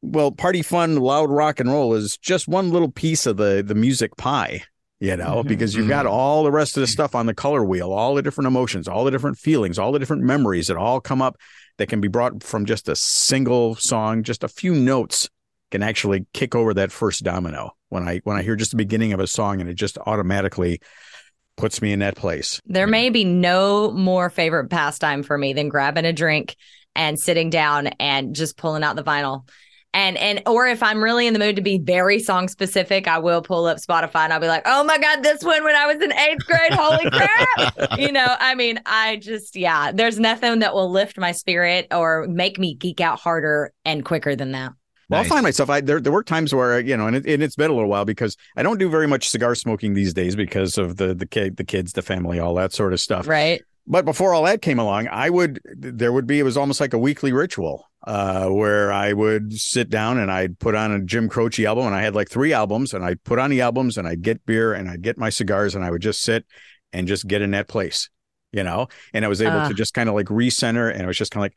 Well, 0.00 0.30
party, 0.30 0.62
fun, 0.62 0.96
loud 0.96 1.30
rock 1.30 1.60
and 1.60 1.70
roll 1.70 1.94
is 1.94 2.16
just 2.18 2.48
one 2.48 2.70
little 2.70 2.90
piece 2.90 3.26
of 3.26 3.36
the 3.36 3.62
the 3.64 3.74
music 3.74 4.16
pie, 4.16 4.62
you 5.00 5.16
know, 5.16 5.42
Mhm. 5.42 5.48
because 5.48 5.74
you've 5.74 5.88
got 5.88 6.06
all 6.06 6.42
the 6.42 6.50
rest 6.50 6.76
of 6.76 6.80
the 6.80 6.86
stuff 6.86 7.14
on 7.14 7.26
the 7.26 7.34
color 7.34 7.64
wheel, 7.64 7.92
all 7.92 8.14
the 8.14 8.22
different 8.22 8.46
emotions, 8.48 8.88
all 8.88 9.04
the 9.04 9.10
different 9.10 9.38
feelings, 9.38 9.78
all 9.78 9.92
the 9.92 9.98
different 9.98 10.22
memories 10.22 10.66
that 10.66 10.76
all 10.76 11.00
come 11.00 11.22
up 11.22 11.36
that 11.78 11.88
can 11.88 12.00
be 12.00 12.08
brought 12.08 12.42
from 12.42 12.64
just 12.64 12.88
a 12.88 12.96
single 12.96 13.76
song, 13.76 14.22
just 14.22 14.42
a 14.42 14.48
few 14.48 14.74
notes 14.74 15.28
can 15.70 15.82
actually 15.82 16.26
kick 16.32 16.54
over 16.54 16.74
that 16.74 16.90
first 16.90 17.22
domino. 17.22 17.72
When 17.90 18.08
I 18.08 18.20
when 18.24 18.36
I 18.36 18.42
hear 18.42 18.56
just 18.56 18.72
the 18.72 18.76
beginning 18.76 19.12
of 19.12 19.20
a 19.20 19.26
song 19.26 19.60
and 19.60 19.70
it 19.70 19.74
just 19.74 19.98
automatically 19.98 20.80
puts 21.56 21.80
me 21.82 21.92
in 21.92 22.00
that 22.00 22.16
place. 22.16 22.60
There 22.66 22.86
may 22.86 23.10
be 23.10 23.24
no 23.24 23.90
more 23.90 24.30
favorite 24.30 24.68
pastime 24.68 25.22
for 25.22 25.36
me 25.36 25.52
than 25.52 25.68
grabbing 25.68 26.04
a 26.04 26.12
drink 26.12 26.56
and 26.94 27.18
sitting 27.18 27.50
down 27.50 27.88
and 27.98 28.34
just 28.34 28.56
pulling 28.56 28.82
out 28.82 28.96
the 28.96 29.02
vinyl. 29.04 29.48
And 29.98 30.16
and 30.16 30.42
or 30.46 30.68
if 30.68 30.80
I'm 30.80 31.02
really 31.02 31.26
in 31.26 31.32
the 31.32 31.40
mood 31.40 31.56
to 31.56 31.62
be 31.62 31.78
very 31.78 32.20
song 32.20 32.46
specific, 32.46 33.08
I 33.08 33.18
will 33.18 33.42
pull 33.42 33.66
up 33.66 33.78
Spotify 33.78 34.20
and 34.20 34.32
I'll 34.32 34.38
be 34.38 34.46
like, 34.46 34.62
"Oh 34.64 34.84
my 34.84 34.96
god, 34.96 35.24
this 35.24 35.42
one 35.42 35.64
when 35.64 35.74
I 35.74 35.86
was 35.92 36.00
in 36.00 36.12
8th 36.12 36.46
grade, 36.46 36.72
holy 36.72 37.10
crap." 37.10 37.98
you 37.98 38.12
know, 38.12 38.36
I 38.38 38.54
mean, 38.54 38.80
I 38.86 39.16
just 39.16 39.56
yeah, 39.56 39.90
there's 39.90 40.20
nothing 40.20 40.60
that 40.60 40.72
will 40.72 40.88
lift 40.88 41.18
my 41.18 41.32
spirit 41.32 41.88
or 41.90 42.28
make 42.28 42.60
me 42.60 42.76
geek 42.76 43.00
out 43.00 43.18
harder 43.18 43.72
and 43.84 44.04
quicker 44.04 44.36
than 44.36 44.52
that. 44.52 44.72
Well, 45.08 45.20
Nice. 45.20 45.26
I 45.26 45.34
find 45.34 45.42
myself. 45.42 45.68
I 45.68 45.80
there 45.80 45.98
there 45.98 46.12
were 46.12 46.22
times 46.22 46.54
where 46.54 46.78
you 46.78 46.96
know, 46.96 47.08
and, 47.08 47.16
it, 47.16 47.26
and 47.26 47.42
it's 47.42 47.56
been 47.56 47.72
a 47.72 47.74
little 47.74 47.90
while 47.90 48.04
because 48.04 48.36
I 48.56 48.62
don't 48.62 48.78
do 48.78 48.88
very 48.88 49.08
much 49.08 49.28
cigar 49.28 49.56
smoking 49.56 49.94
these 49.94 50.14
days 50.14 50.36
because 50.36 50.78
of 50.78 50.98
the 50.98 51.12
the 51.12 51.26
kid, 51.26 51.56
the 51.56 51.64
kids, 51.64 51.94
the 51.94 52.02
family, 52.02 52.38
all 52.38 52.54
that 52.54 52.72
sort 52.72 52.92
of 52.92 53.00
stuff. 53.00 53.26
Right? 53.26 53.62
But 53.90 54.04
before 54.04 54.34
all 54.34 54.44
that 54.44 54.60
came 54.62 54.78
along, 54.78 55.08
I 55.08 55.30
would 55.30 55.60
there 55.76 56.12
would 56.12 56.26
be 56.26 56.38
it 56.38 56.42
was 56.44 56.56
almost 56.58 56.80
like 56.80 56.92
a 56.92 56.98
weekly 56.98 57.32
ritual. 57.32 57.86
uh, 58.06 58.48
where 58.48 58.92
I 58.92 59.12
would 59.12 59.52
sit 59.58 59.90
down 59.90 60.18
and 60.18 60.30
I'd 60.30 60.58
put 60.60 60.74
on 60.76 60.92
a 60.92 61.00
Jim 61.00 61.28
Croce 61.28 61.64
album, 61.66 61.86
and 61.86 61.94
I 61.94 62.00
had 62.02 62.14
like 62.14 62.30
three 62.30 62.52
albums, 62.52 62.94
and 62.94 63.04
I'd 63.04 63.22
put 63.24 63.38
on 63.40 63.50
the 63.50 63.60
albums, 63.60 63.98
and 63.98 64.06
I'd 64.06 64.22
get 64.22 64.46
beer, 64.46 64.72
and 64.72 64.88
I'd 64.88 65.02
get 65.02 65.18
my 65.18 65.30
cigars, 65.30 65.74
and 65.74 65.84
I 65.84 65.90
would 65.90 66.00
just 66.02 66.20
sit 66.22 66.46
and 66.92 67.08
just 67.08 67.26
get 67.26 67.42
in 67.42 67.50
that 67.50 67.66
place, 67.68 68.08
you 68.52 68.62
know. 68.62 68.86
And 69.12 69.24
I 69.24 69.28
was 69.28 69.42
able 69.42 69.58
Ah. 69.58 69.68
to 69.68 69.74
just 69.74 69.94
kind 69.94 70.08
of 70.08 70.14
like 70.14 70.26
recenter, 70.26 70.90
and 70.92 71.02
it 71.02 71.06
was 71.06 71.18
just 71.18 71.32
kind 71.32 71.44
of 71.46 71.52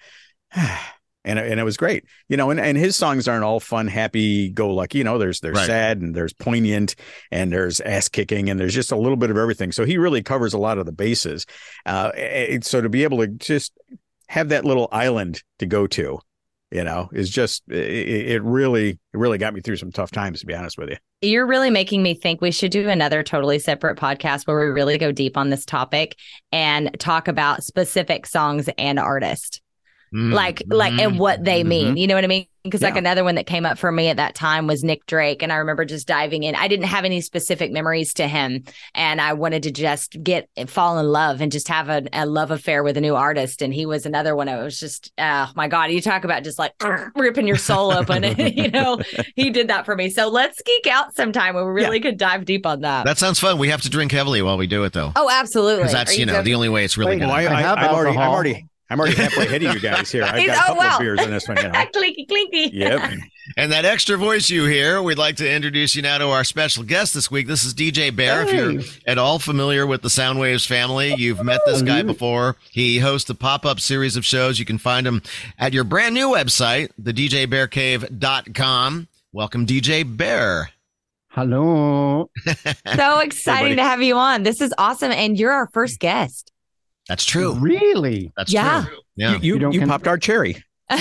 like. 0.55 0.79
And 1.23 1.37
it, 1.37 1.51
and 1.51 1.59
it 1.59 1.63
was 1.63 1.77
great, 1.77 2.05
you 2.29 2.37
know. 2.37 2.49
And, 2.49 2.59
and 2.59 2.77
his 2.77 2.95
songs 2.95 3.27
aren't 3.27 3.43
all 3.43 3.59
fun, 3.59 3.87
happy, 3.87 4.49
go 4.49 4.73
lucky. 4.73 4.97
You 4.99 5.03
know, 5.03 5.17
there's 5.19 5.39
there's 5.39 5.57
Right. 5.57 5.67
sad 5.67 6.01
and 6.01 6.15
there's 6.15 6.33
poignant 6.33 6.95
and 7.31 7.51
there's 7.51 7.79
ass 7.79 8.09
kicking 8.09 8.49
and 8.49 8.59
there's 8.59 8.73
just 8.73 8.91
a 8.91 8.97
little 8.97 9.17
bit 9.17 9.29
of 9.29 9.37
everything. 9.37 9.71
So 9.71 9.85
he 9.85 9.97
really 9.99 10.23
covers 10.23 10.53
a 10.53 10.57
lot 10.57 10.77
of 10.79 10.85
the 10.87 10.91
bases. 10.91 11.45
Uh, 11.85 12.11
it- 12.15 12.65
so 12.65 12.81
to 12.81 12.89
be 12.89 13.03
able 13.03 13.19
to 13.19 13.27
just 13.27 13.71
have 14.29 14.49
that 14.49 14.65
little 14.65 14.87
island 14.91 15.43
to 15.59 15.65
go 15.67 15.85
to, 15.87 16.19
you 16.71 16.83
know, 16.83 17.09
is 17.13 17.29
just 17.29 17.63
it, 17.69 17.75
it 18.31 18.41
really 18.43 18.89
it 18.89 18.97
really 19.13 19.37
got 19.37 19.53
me 19.53 19.61
through 19.61 19.75
some 19.75 19.91
tough 19.91 20.09
times. 20.09 20.39
To 20.39 20.47
be 20.47 20.55
honest 20.55 20.77
with 20.79 20.89
you, 20.89 20.97
You're 21.21 21.45
really 21.45 21.69
making 21.69 22.01
me 22.01 22.15
think 22.15 22.41
we 22.41 22.49
should 22.51 22.71
do 22.71 22.89
another 22.89 23.21
totally 23.21 23.59
separate 23.59 23.99
podcast 23.99 24.47
where 24.47 24.59
we 24.59 24.71
really 24.71 24.97
go 24.97 25.11
deep 25.11 25.37
on 25.37 25.51
this 25.51 25.65
topic 25.65 26.15
and 26.51 26.97
talk 26.99 27.27
about 27.27 27.63
specific 27.63 28.25
songs 28.25 28.69
and 28.79 28.97
artists. 28.97 29.61
Mm, 30.13 30.33
like 30.33 30.61
like 30.67 30.91
and 30.99 31.17
what 31.17 31.41
they 31.45 31.63
mhm. 31.63 31.67
mean 31.67 31.97
you 31.97 32.05
know 32.05 32.15
what 32.15 32.25
i 32.25 32.27
mean? 32.27 32.45
Because 32.63 32.81
like 32.83 32.95
another 32.97 33.23
one 33.23 33.35
that 33.35 33.47
came 33.47 33.65
up 33.65 33.79
for 33.79 33.91
me 33.91 34.09
at 34.09 34.17
that 34.17 34.35
time 34.35 34.67
was 34.67 34.83
nick 34.83 35.05
drake 35.05 35.41
and 35.41 35.53
i 35.53 35.55
remember 35.55 35.85
just 35.85 36.05
diving 36.05 36.43
in. 36.43 36.53
I 36.53 36.67
didn't 36.67 36.85
have 36.87 37.05
any 37.05 37.21
specific 37.21 37.71
memories 37.71 38.13
to 38.15 38.27
him 38.27 38.65
and 38.93 39.21
i 39.21 39.31
wanted 39.33 39.63
to 39.63 39.71
just 39.71 40.21
get 40.21 40.49
fall 40.67 40.99
in 40.99 41.07
love 41.07 41.39
and 41.39 41.49
just 41.51 41.69
have 41.69 41.87
a, 41.89 42.03
a 42.11 42.25
love 42.25 42.51
affair 42.51 42.83
with 42.83 42.97
a 42.97 43.01
new 43.01 43.15
artist 43.15 43.61
and 43.61 43.73
he 43.73 43.85
was 43.85 44.05
another 44.05 44.35
one. 44.35 44.49
It 44.49 44.61
was 44.61 44.77
just 44.79 45.13
oh 45.17 45.49
my 45.55 45.69
god 45.69 45.91
you 45.91 46.01
talk 46.01 46.25
about 46.25 46.43
just 46.43 46.59
like 46.59 46.73
ripping 47.15 47.47
your 47.47 47.55
soul 47.55 47.93
open 47.93 48.23
you 48.37 48.69
know? 48.69 48.99
He 49.37 49.49
did 49.49 49.69
that 49.69 49.85
for 49.85 49.95
me. 49.95 50.09
So 50.09 50.27
let's 50.27 50.61
geek 50.61 50.87
out 50.87 51.15
sometime 51.15 51.55
where 51.55 51.65
we 51.65 51.71
really 51.71 52.01
could 52.01 52.17
dive 52.17 52.43
deep 52.45 52.65
on 52.65 52.81
that, 52.81 53.05
That 53.05 53.17
sounds 53.17 53.39
fun. 53.39 53.57
We 53.59 53.69
have 53.69 53.81
to 53.83 53.89
drink 53.89 54.11
heavily 54.11 54.41
while 54.41 54.57
we 54.57 54.67
do 54.67 54.83
it, 54.83 54.91
though, 54.93 55.13
oh 55.15 55.29
absolutely. 55.31 55.77
Because 55.77 55.93
that's 55.93 56.11
Are 56.11 56.19
you 56.19 56.25
know 56.25 56.33
joking? 56.33 56.45
the 56.45 56.55
only 56.55 56.69
way 56.69 56.83
it's 56.83 56.97
really 56.97 57.11
Wait, 57.13 57.19
going 57.19 57.29
Well, 57.29 57.37
I, 57.39 57.55
I 57.55 57.59
I, 57.59 57.61
have 57.61 57.77
I'm 57.79 57.89
already 57.95 58.11
I'm 58.11 58.17
alcohol. 58.17 58.33
already 58.35 58.67
I'm 58.91 59.00
already 59.00 59.15
halfway 59.15 59.45
ahead 59.45 59.63
of 59.63 59.74
you 59.74 59.79
guys 59.79 60.12
here. 60.12 60.25
I've 60.25 60.45
got 60.45 60.57
a 60.57 60.62
oh, 60.71 60.75
couple 60.75 60.83
of 60.83 61.00
beers 61.00 61.21
in 61.21 61.31
this 61.31 61.48
one. 61.48 61.55
You 61.55 61.69
know. 61.69 61.86
clinky 61.93 62.25
clinky 62.25 62.69
Yep. 62.74 63.19
And 63.57 63.71
that 63.71 63.86
extra 63.86 64.17
voice 64.17 64.50
you 64.50 64.65
hear, 64.65 65.01
we'd 65.01 65.17
like 65.17 65.36
to 65.38 65.51
introduce 65.51 65.95
you 65.95 66.01
now 66.01 66.19
to 66.19 66.29
our 66.29 66.43
special 66.43 66.83
guest 66.83 67.13
this 67.13 67.31
week. 67.31 67.48
This 67.48 67.65
is 67.65 67.74
DJ 67.74 68.15
Bear. 68.15 68.43
If 68.43 68.53
you're 68.53 68.81
at 69.05 69.17
all 69.17 69.39
familiar 69.39 69.88
with 69.88 70.03
the 70.03 70.10
Soundwaves 70.10 70.65
family, 70.65 71.15
you've 71.15 71.43
met 71.43 71.60
this 71.65 71.81
guy 71.81 72.01
oh. 72.01 72.03
before. 72.03 72.55
He 72.69 73.00
hosts 73.00 73.29
a 73.29 73.36
pop-up 73.36 73.79
series 73.79 74.15
of 74.15 74.24
shows. 74.24 74.60
You 74.60 74.65
can 74.65 74.77
find 74.77 75.07
him 75.07 75.24
at 75.57 75.74
your 75.74 75.83
brand 75.83 76.13
new 76.13 76.29
website, 76.29 76.91
thedjbearcave.com. 77.01 79.07
Welcome, 79.33 79.65
DJ 79.65 80.17
Bear. 80.17 80.69
Hello. 81.29 82.29
so 82.95 83.19
exciting 83.19 83.63
buddy. 83.63 83.75
to 83.77 83.83
have 83.83 84.01
you 84.01 84.17
on 84.17 84.43
this 84.43 84.62
is 84.62 84.74
awesome 84.77 85.12
and 85.12 85.39
you're 85.39 85.51
our 85.51 85.69
first 85.74 86.00
guest 86.00 86.50
That's 87.11 87.25
true. 87.25 87.55
Really? 87.55 88.31
That's 88.37 88.53
Yeah. 88.53 88.85
true. 88.87 88.97
Yeah. 89.17 89.31
You 89.31 89.37
you, 89.39 89.53
You 89.55 89.59
don't 89.59 89.73
you 89.73 89.85
popped 89.85 90.07
our 90.07 90.17
cherry. 90.17 90.63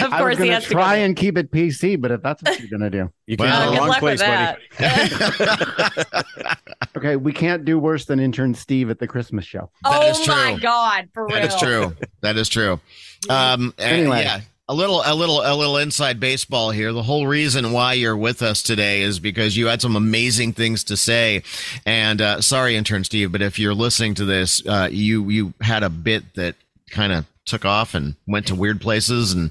Of 0.00 0.12
I 0.12 0.18
course, 0.20 0.36
was 0.38 0.44
he 0.44 0.50
has 0.50 0.62
to 0.62 0.68
to 0.68 0.74
go 0.76 0.80
try 0.80 0.96
and 0.98 1.16
keep 1.16 1.36
it 1.36 1.50
PC, 1.50 2.00
but 2.00 2.12
if 2.12 2.22
that's 2.22 2.40
what 2.44 2.60
you're 2.60 2.68
going 2.70 2.88
to 2.88 2.90
do. 2.90 3.12
You 3.26 3.36
came 3.36 3.46
Well, 3.48 3.64
to 3.64 3.70
the 3.70 3.76
good 3.80 3.88
wrong 3.88 3.98
place, 3.98 4.20
buddy. 4.20 4.56
that. 4.78 6.58
Okay, 6.96 7.16
we 7.16 7.32
can't 7.32 7.64
do 7.64 7.76
worse 7.80 8.04
than 8.04 8.20
intern 8.20 8.54
Steve 8.54 8.88
at 8.88 9.00
the 9.00 9.08
Christmas 9.08 9.44
show. 9.44 9.70
That 9.82 10.04
is 10.04 10.16
oh 10.28 10.32
my 10.32 10.52
true. 10.52 10.60
god, 10.60 11.08
for 11.12 11.26
real. 11.26 11.34
That 11.34 11.44
is 11.46 11.56
true. 11.56 11.96
That 12.20 12.36
is 12.36 12.48
true. 12.48 12.80
Um, 13.28 13.74
and 13.78 13.92
Anyway. 14.00 14.22
yeah, 14.22 14.40
a 14.68 14.74
little, 14.74 15.02
a 15.04 15.14
little, 15.14 15.40
a 15.40 15.54
little 15.54 15.76
inside 15.76 16.18
baseball 16.18 16.70
here. 16.70 16.92
The 16.92 17.02
whole 17.02 17.26
reason 17.26 17.72
why 17.72 17.92
you're 17.94 18.16
with 18.16 18.40
us 18.42 18.62
today 18.62 19.02
is 19.02 19.20
because 19.20 19.56
you 19.56 19.66
had 19.66 19.82
some 19.82 19.94
amazing 19.96 20.54
things 20.54 20.84
to 20.84 20.96
say. 20.96 21.42
And 21.84 22.20
uh, 22.22 22.40
sorry, 22.40 22.76
intern 22.76 23.04
Steve, 23.04 23.30
but 23.32 23.42
if 23.42 23.58
you're 23.58 23.74
listening 23.74 24.14
to 24.14 24.24
this, 24.24 24.66
uh, 24.66 24.88
you 24.90 25.28
you 25.28 25.54
had 25.60 25.82
a 25.82 25.90
bit 25.90 26.34
that 26.34 26.56
kind 26.90 27.12
of 27.12 27.26
took 27.44 27.64
off 27.66 27.94
and 27.94 28.14
went 28.26 28.46
to 28.46 28.54
weird 28.54 28.80
places. 28.80 29.32
And 29.32 29.50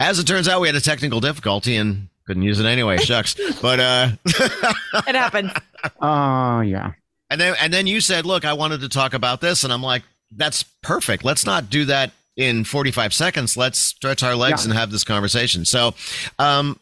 as 0.00 0.18
it 0.18 0.26
turns 0.26 0.48
out, 0.48 0.60
we 0.62 0.68
had 0.68 0.76
a 0.76 0.80
technical 0.80 1.20
difficulty 1.20 1.76
and 1.76 2.08
couldn't 2.26 2.42
use 2.42 2.58
it 2.58 2.66
anyway. 2.66 2.96
Shucks. 2.98 3.36
But 3.60 3.80
uh, 3.80 4.08
It 4.26 5.14
happened. 5.14 5.52
Oh, 6.00 6.60
yeah. 6.60 6.92
And 7.28 7.38
then 7.38 7.54
and 7.60 7.70
then 7.70 7.86
you 7.86 8.00
said, 8.00 8.24
"Look, 8.24 8.46
I 8.46 8.54
wanted 8.54 8.80
to 8.80 8.88
talk 8.88 9.12
about 9.12 9.42
this." 9.42 9.64
And 9.64 9.72
I'm 9.72 9.82
like, 9.82 10.02
"That's 10.34 10.62
perfect. 10.82 11.24
Let's 11.24 11.44
not 11.44 11.68
do 11.68 11.84
that 11.86 12.12
in 12.36 12.64
45 12.64 13.12
seconds. 13.14 13.56
Let's 13.56 13.78
stretch 13.78 14.22
our 14.22 14.34
legs 14.36 14.64
Yeah. 14.64 14.70
and 14.70 14.78
have 14.78 14.90
this 14.90 15.04
conversation." 15.04 15.64
So, 15.64 15.94
um 16.38 16.78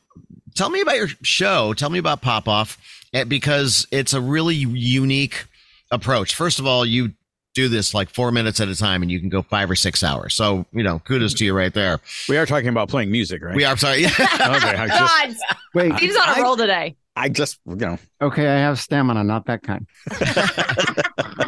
tell 0.54 0.68
me 0.70 0.80
about 0.80 0.96
your 0.96 1.08
show. 1.22 1.72
Tell 1.74 1.88
me 1.90 1.98
about 1.98 2.20
Pop 2.22 2.46
Off 2.48 2.78
eh, 3.14 3.24
because 3.24 3.86
it's 3.90 4.12
a 4.12 4.20
really 4.20 4.54
unique 4.56 5.46
approach. 5.90 6.34
First 6.34 6.58
of 6.58 6.66
all, 6.66 6.84
you 6.84 7.12
do 7.54 7.68
this 7.68 7.92
like 7.94 8.08
4 8.10 8.32
minutes 8.32 8.60
at 8.60 8.68
a 8.68 8.74
time 8.76 9.02
and 9.02 9.10
you 9.10 9.20
can 9.20 9.28
go 9.28 9.42
5 9.42 9.70
or 9.70 9.76
6 9.76 10.02
hours. 10.02 10.34
So, 10.34 10.64
you 10.72 10.82
know, 10.82 10.98
kudos 11.00 11.34
to 11.34 11.44
you 11.44 11.52
right 11.54 11.72
there. 11.72 12.00
We 12.28 12.36
are 12.38 12.46
talking 12.46 12.68
about 12.68 12.88
playing 12.88 13.10
music, 13.10 13.42
right? 13.42 13.54
We 13.54 13.64
are 13.66 13.76
sorry. 13.76 14.04
Okay, 14.06 14.18
I 14.18 14.86
just, 14.88 15.12
God, 15.14 15.36
Wait, 15.74 15.94
Steve's 15.96 16.16
on 16.16 16.28
a 16.28 16.32
I- 16.32 16.40
roll 16.42 16.56
today. 16.56 16.96
I 17.14 17.28
just, 17.28 17.58
you 17.66 17.76
know, 17.76 17.98
okay, 18.22 18.46
I 18.48 18.58
have 18.60 18.80
stamina, 18.80 19.22
not 19.24 19.44
that 19.46 19.62
kind. 19.62 19.86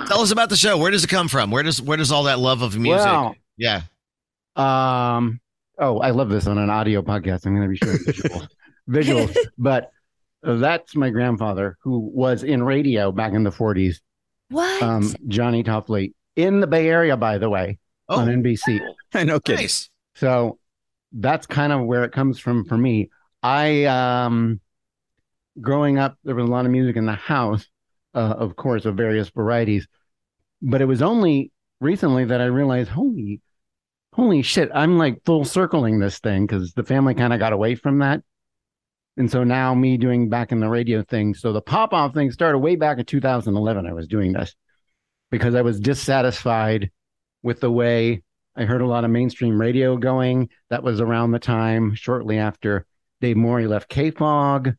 Tell 0.09 0.21
us 0.21 0.31
about 0.31 0.51
the 0.51 0.57
show. 0.57 0.77
Where 0.77 0.91
does 0.91 1.05
it 1.05 1.09
come 1.09 1.29
from? 1.29 1.51
Where 1.51 1.63
does 1.63 1.81
where 1.81 1.97
does 1.97 2.13
all 2.13 2.25
that 2.25 2.39
love 2.39 2.61
of 2.63 2.79
music? 2.79 3.07
Well, 3.07 3.35
yeah. 3.57 3.83
Um, 4.57 5.41
oh, 5.79 5.99
I 5.99 6.11
love 6.11 6.29
this 6.31 6.47
on 6.47 6.59
an 6.59 6.71
audio 6.71 7.03
podcast. 7.03 7.47
I'm 7.47 7.55
going 7.57 7.69
to 7.69 7.69
be 7.69 7.77
showing 7.77 7.99
visuals. 7.99 8.49
visuals. 8.89 9.37
But 9.59 9.91
that's 10.43 10.95
my 10.95 11.11
grandfather 11.11 11.77
who 11.83 11.99
was 11.99 12.43
in 12.43 12.63
radio 12.63 13.11
back 13.13 13.33
in 13.33 13.45
the 13.45 13.51
40s, 13.51 13.97
What? 14.51 14.83
um, 14.83 15.15
Johnny 15.29 15.65
Toffley, 15.65 16.13
in 16.37 16.61
the 16.61 16.67
Bay 16.67 16.89
Area, 16.89 17.17
by 17.17 17.39
the 17.39 17.49
way, 17.49 17.79
on 18.09 18.29
Oh, 18.29 18.33
NBC. 18.33 18.81
no 19.25 19.41
kidding. 19.41 19.63
nice. 19.63 19.89
So 20.15 20.59
that's 21.13 21.47
kind 21.47 21.73
of 21.73 21.83
where 21.87 22.05
it 22.05 22.13
comes 22.13 22.39
from 22.39 22.65
for 22.65 22.77
me. 22.77 23.11
I 23.43 23.85
um 23.85 24.61
growing 25.61 25.99
up 25.99 26.17
there 26.25 26.35
was 26.35 26.45
a 26.45 26.51
lot 26.51 26.65
of 26.67 26.73
music 26.73 26.97
in 26.97 27.07
the 27.07 27.13
house, 27.13 27.67
uh, 28.15 28.19
of 28.39 28.57
course, 28.57 28.85
of 28.85 28.97
various 28.97 29.29
varieties. 29.31 29.87
But 30.61 30.81
it 30.81 30.87
was 30.87 31.03
only 31.03 31.53
recently 31.81 32.25
that 32.27 32.41
I 32.41 32.47
realized, 32.47 32.91
holy 32.91 33.41
holy 34.15 34.43
shit, 34.43 34.71
I'm 34.73 34.97
like 34.97 35.25
full 35.25 35.45
circling 35.45 35.99
this 35.99 36.21
thing 36.21 36.47
because 36.47 36.73
the 36.73 36.85
family 36.85 37.15
kind 37.15 37.33
of 37.33 37.41
got 37.41 37.53
away 37.53 37.75
from 37.75 37.99
that. 37.99 38.23
And 39.17 39.29
so 39.29 39.43
now 39.43 39.75
me 39.75 39.97
doing 39.97 40.29
back 40.29 40.53
in 40.53 40.61
the 40.61 40.69
radio 40.69 41.03
thing. 41.03 41.35
So 41.35 41.53
the 41.53 41.61
pop 41.61 41.93
off 41.93 42.15
thing 42.15 42.31
started 42.31 42.59
way 42.59 42.77
back 42.77 42.99
in 42.99 43.05
2011. 43.05 43.87
I 43.87 43.93
was 43.93 44.07
doing 44.07 44.33
this 44.33 44.55
because 45.33 45.57
I 45.57 45.63
was 45.63 45.81
dissatisfied 45.81 46.93
with 47.43 47.59
the 47.59 47.71
way 47.71 48.23
I 48.57 48.65
heard 48.65 48.83
a 48.83 48.87
lot 48.87 49.05
of 49.05 49.11
mainstream 49.11 49.61
radio 49.61 49.97
going. 49.97 50.49
That 50.71 50.85
was 50.85 51.01
around 51.01 51.33
the 51.33 51.41
time 51.41 51.97
shortly 51.97 52.39
after 52.39 52.87
Dave 53.21 53.37
Morey 53.37 53.67
left 53.67 53.91
KFOG. 53.91 54.77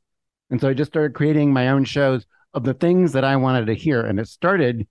And 0.49 0.61
so 0.61 0.69
I 0.69 0.73
just 0.73 0.91
started 0.91 1.13
creating 1.13 1.51
my 1.51 1.69
own 1.69 1.83
shows 1.83 2.25
of 2.53 2.63
the 2.63 2.73
things 2.73 3.11
that 3.11 3.25
I 3.25 3.35
wanted 3.35 3.65
to 3.65 3.75
hear. 3.75 3.99
And 3.99 4.17
it 4.17 4.29
started, 4.29 4.87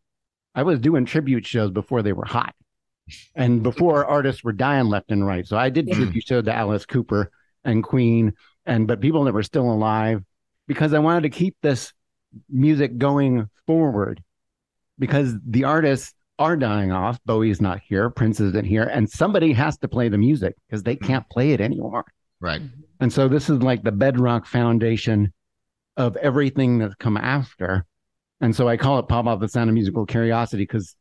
I 0.55 0.65
was 0.65 0.81
doing 0.81 1.07
tribute 1.07 1.47
shows 1.47 1.71
before 1.71 2.03
they 2.03 2.13
were 2.13 2.27
hot 2.27 2.55
and 3.34 3.62
before 3.62 4.04
artists 4.04 4.42
were 4.44 4.52
dying 4.52 4.87
left 4.87 5.11
and 5.11 5.26
right. 5.26 5.46
So 5.46 5.56
I 5.56 5.70
did 5.70 5.88
Yeah. 5.88 5.94
tribute 5.96 6.26
shows 6.26 6.44
to 6.44 6.54
Alice 6.54 6.87
Cooper 6.87 7.30
and 7.64 7.82
Queen 7.82 8.32
and 8.66 8.87
but 8.87 9.00
people 9.00 9.25
that 9.25 9.34
were 9.34 9.42
still 9.42 9.70
alive 9.70 10.23
because 10.66 10.94
I 10.94 10.99
wanted 10.99 11.23
to 11.23 11.30
keep 11.30 11.56
this 11.62 11.92
music 12.49 12.99
going 12.99 13.49
forward 13.66 14.23
because 14.99 15.34
the 15.46 15.64
artists 15.64 16.14
are 16.38 16.56
dying 16.56 16.90
off. 16.90 17.18
Bowie's 17.25 17.61
not 17.61 17.80
here, 17.80 18.11
Prince 18.11 18.40
isn't 18.40 18.64
here, 18.64 18.84
and 18.84 19.08
somebody 19.08 19.52
has 19.52 19.78
to 19.78 19.88
play 19.88 20.08
the 20.08 20.18
music 20.18 20.56
because 20.66 20.82
they 20.82 20.96
mm-hmm. 20.96 21.06
can't 21.06 21.30
play 21.30 21.52
it 21.52 21.61
anymore. 21.61 22.04
Right. 22.40 22.61
Mm-hmm. 22.61 22.80
And 23.00 23.12
so 23.12 23.28
this 23.28 23.50
is 23.50 23.62
like 23.62 23.82
the 23.82 23.92
bedrock 23.92 24.46
foundation 24.46 25.32
of 25.96 26.16
everything 26.16 26.78
that's 26.78 26.94
come 26.96 27.16
after. 27.16 27.84
And 28.40 28.54
so 28.54 28.68
I 28.68 28.76
call 28.76 28.99
it 28.99 29.08
Pop 29.08 29.26
Off 29.26 29.40
the 29.40 29.49
Sound 29.49 29.70
of 29.70 29.75
Musical 29.75 30.06
Curiosity 30.06 30.64
because 30.64 30.96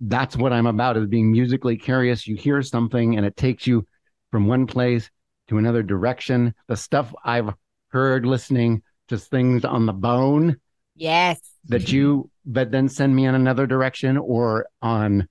that's 0.00 0.36
what 0.36 0.52
I'm 0.52 0.66
about 0.66 0.96
is 0.96 1.06
being 1.06 1.32
musically 1.32 1.76
curious. 1.76 2.26
You 2.26 2.36
hear 2.36 2.62
something 2.62 3.16
and 3.16 3.24
it 3.24 3.36
takes 3.36 3.66
you 3.66 3.86
from 4.30 4.46
one 4.46 4.66
place 4.66 5.10
to 5.48 5.58
another 5.58 5.82
direction. 5.82 6.54
The 6.68 6.76
stuff 6.76 7.14
I've 7.24 7.50
heard 7.88 8.26
listening 8.26 8.82
to 9.08 9.18
things 9.18 9.64
on 9.64 9.86
the 9.86 9.92
bone 9.92 10.56
yes. 10.94 11.40
that 11.66 11.92
you 11.92 12.30
but 12.44 12.70
then 12.70 12.88
send 12.88 13.14
me 13.14 13.26
in 13.26 13.34
another 13.34 13.66
direction 13.66 14.16
or 14.18 14.66
on 14.82 15.28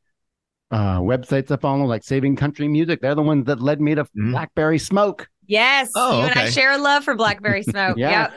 uh 0.72 1.00
websites 1.00 1.52
I 1.52 1.58
follow 1.58 1.86
like 1.86 2.04
Saving 2.04 2.36
Country 2.36 2.68
Music. 2.68 3.02
They're 3.02 3.16
the 3.16 3.22
ones 3.22 3.46
that 3.46 3.62
led 3.62 3.80
me 3.80 3.96
to 3.96 4.06
Mhm. 4.06 4.32
Blackberry 4.32 4.80
Smoke. 4.80 5.28
Yes. 5.46 5.92
Oh, 5.96 6.22
you 6.22 6.28
and 6.28 6.40
I 6.40 6.50
share 6.50 6.72
a 6.72 6.78
love 6.78 7.04
for 7.04 7.16
Blackberry 7.16 7.62
Smoke. 7.72 7.98
Yeah. 7.98 8.10
Yep. 8.10 8.34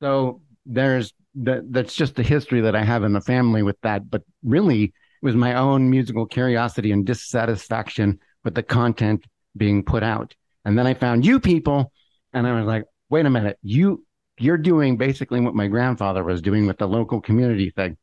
So 0.00 0.40
there's 0.66 1.12
that 1.36 1.72
that's 1.72 1.94
just 1.94 2.16
the 2.16 2.22
history 2.22 2.62
that 2.62 2.74
I 2.74 2.82
have 2.82 3.04
in 3.04 3.12
the 3.12 3.20
family 3.20 3.62
with 3.62 3.80
that. 3.82 4.10
But 4.10 4.22
really 4.42 4.92
was 5.22 5.34
my 5.34 5.54
own 5.54 5.88
musical 5.88 6.26
curiosity 6.26 6.92
and 6.92 7.06
dissatisfaction 7.06 8.18
with 8.44 8.54
the 8.54 8.62
content 8.62 9.24
being 9.56 9.84
put 9.84 10.02
out. 10.02 10.34
And 10.64 10.78
then 10.78 10.86
I 10.86 10.94
found 10.94 11.24
you 11.24 11.40
people, 11.40 11.92
and 12.32 12.46
I 12.46 12.58
was 12.58 12.66
like, 12.66 12.84
wait 13.08 13.26
a 13.26 13.30
minute, 13.30 13.58
you 13.62 14.04
you're 14.38 14.58
doing 14.58 14.96
basically 14.96 15.40
what 15.40 15.54
my 15.54 15.68
grandfather 15.68 16.24
was 16.24 16.42
doing 16.42 16.66
with 16.66 16.78
the 16.78 16.88
local 16.88 17.20
community 17.20 17.70
thing. 17.70 17.96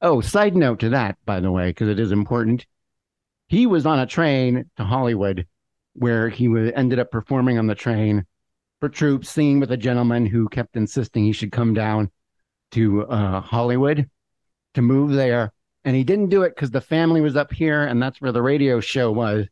Oh, 0.00 0.20
side 0.20 0.56
note 0.56 0.80
to 0.80 0.90
that, 0.90 1.18
by 1.26 1.40
the 1.40 1.50
way, 1.50 1.70
because 1.70 1.88
it 1.88 2.00
is 2.00 2.12
important. 2.12 2.66
He 3.48 3.66
was 3.66 3.84
on 3.84 3.98
a 3.98 4.06
train 4.06 4.70
to 4.76 4.84
Hollywood 4.84 5.46
where 5.94 6.28
he 6.28 6.48
was, 6.48 6.72
ended 6.74 6.98
up 6.98 7.10
performing 7.10 7.58
on 7.58 7.66
the 7.66 7.74
train 7.74 8.24
for 8.80 8.88
troops, 8.88 9.28
singing 9.28 9.60
with 9.60 9.70
a 9.70 9.76
gentleman 9.76 10.24
who 10.24 10.48
kept 10.48 10.76
insisting 10.76 11.24
he 11.24 11.32
should 11.32 11.52
come 11.52 11.74
down 11.74 12.10
to 12.72 13.04
uh, 13.06 13.40
Hollywood 13.40 14.08
to 14.74 14.82
move 14.82 15.12
there. 15.12 15.52
And 15.84 15.96
he 15.96 16.04
didn't 16.04 16.28
do 16.28 16.42
it 16.42 16.54
because 16.54 16.70
the 16.70 16.80
family 16.80 17.20
was 17.20 17.36
up 17.36 17.52
here 17.52 17.82
and 17.82 18.00
that's 18.02 18.20
where 18.20 18.32
the 18.32 18.42
radio 18.42 18.80
show 18.80 19.10
was. 19.10 19.46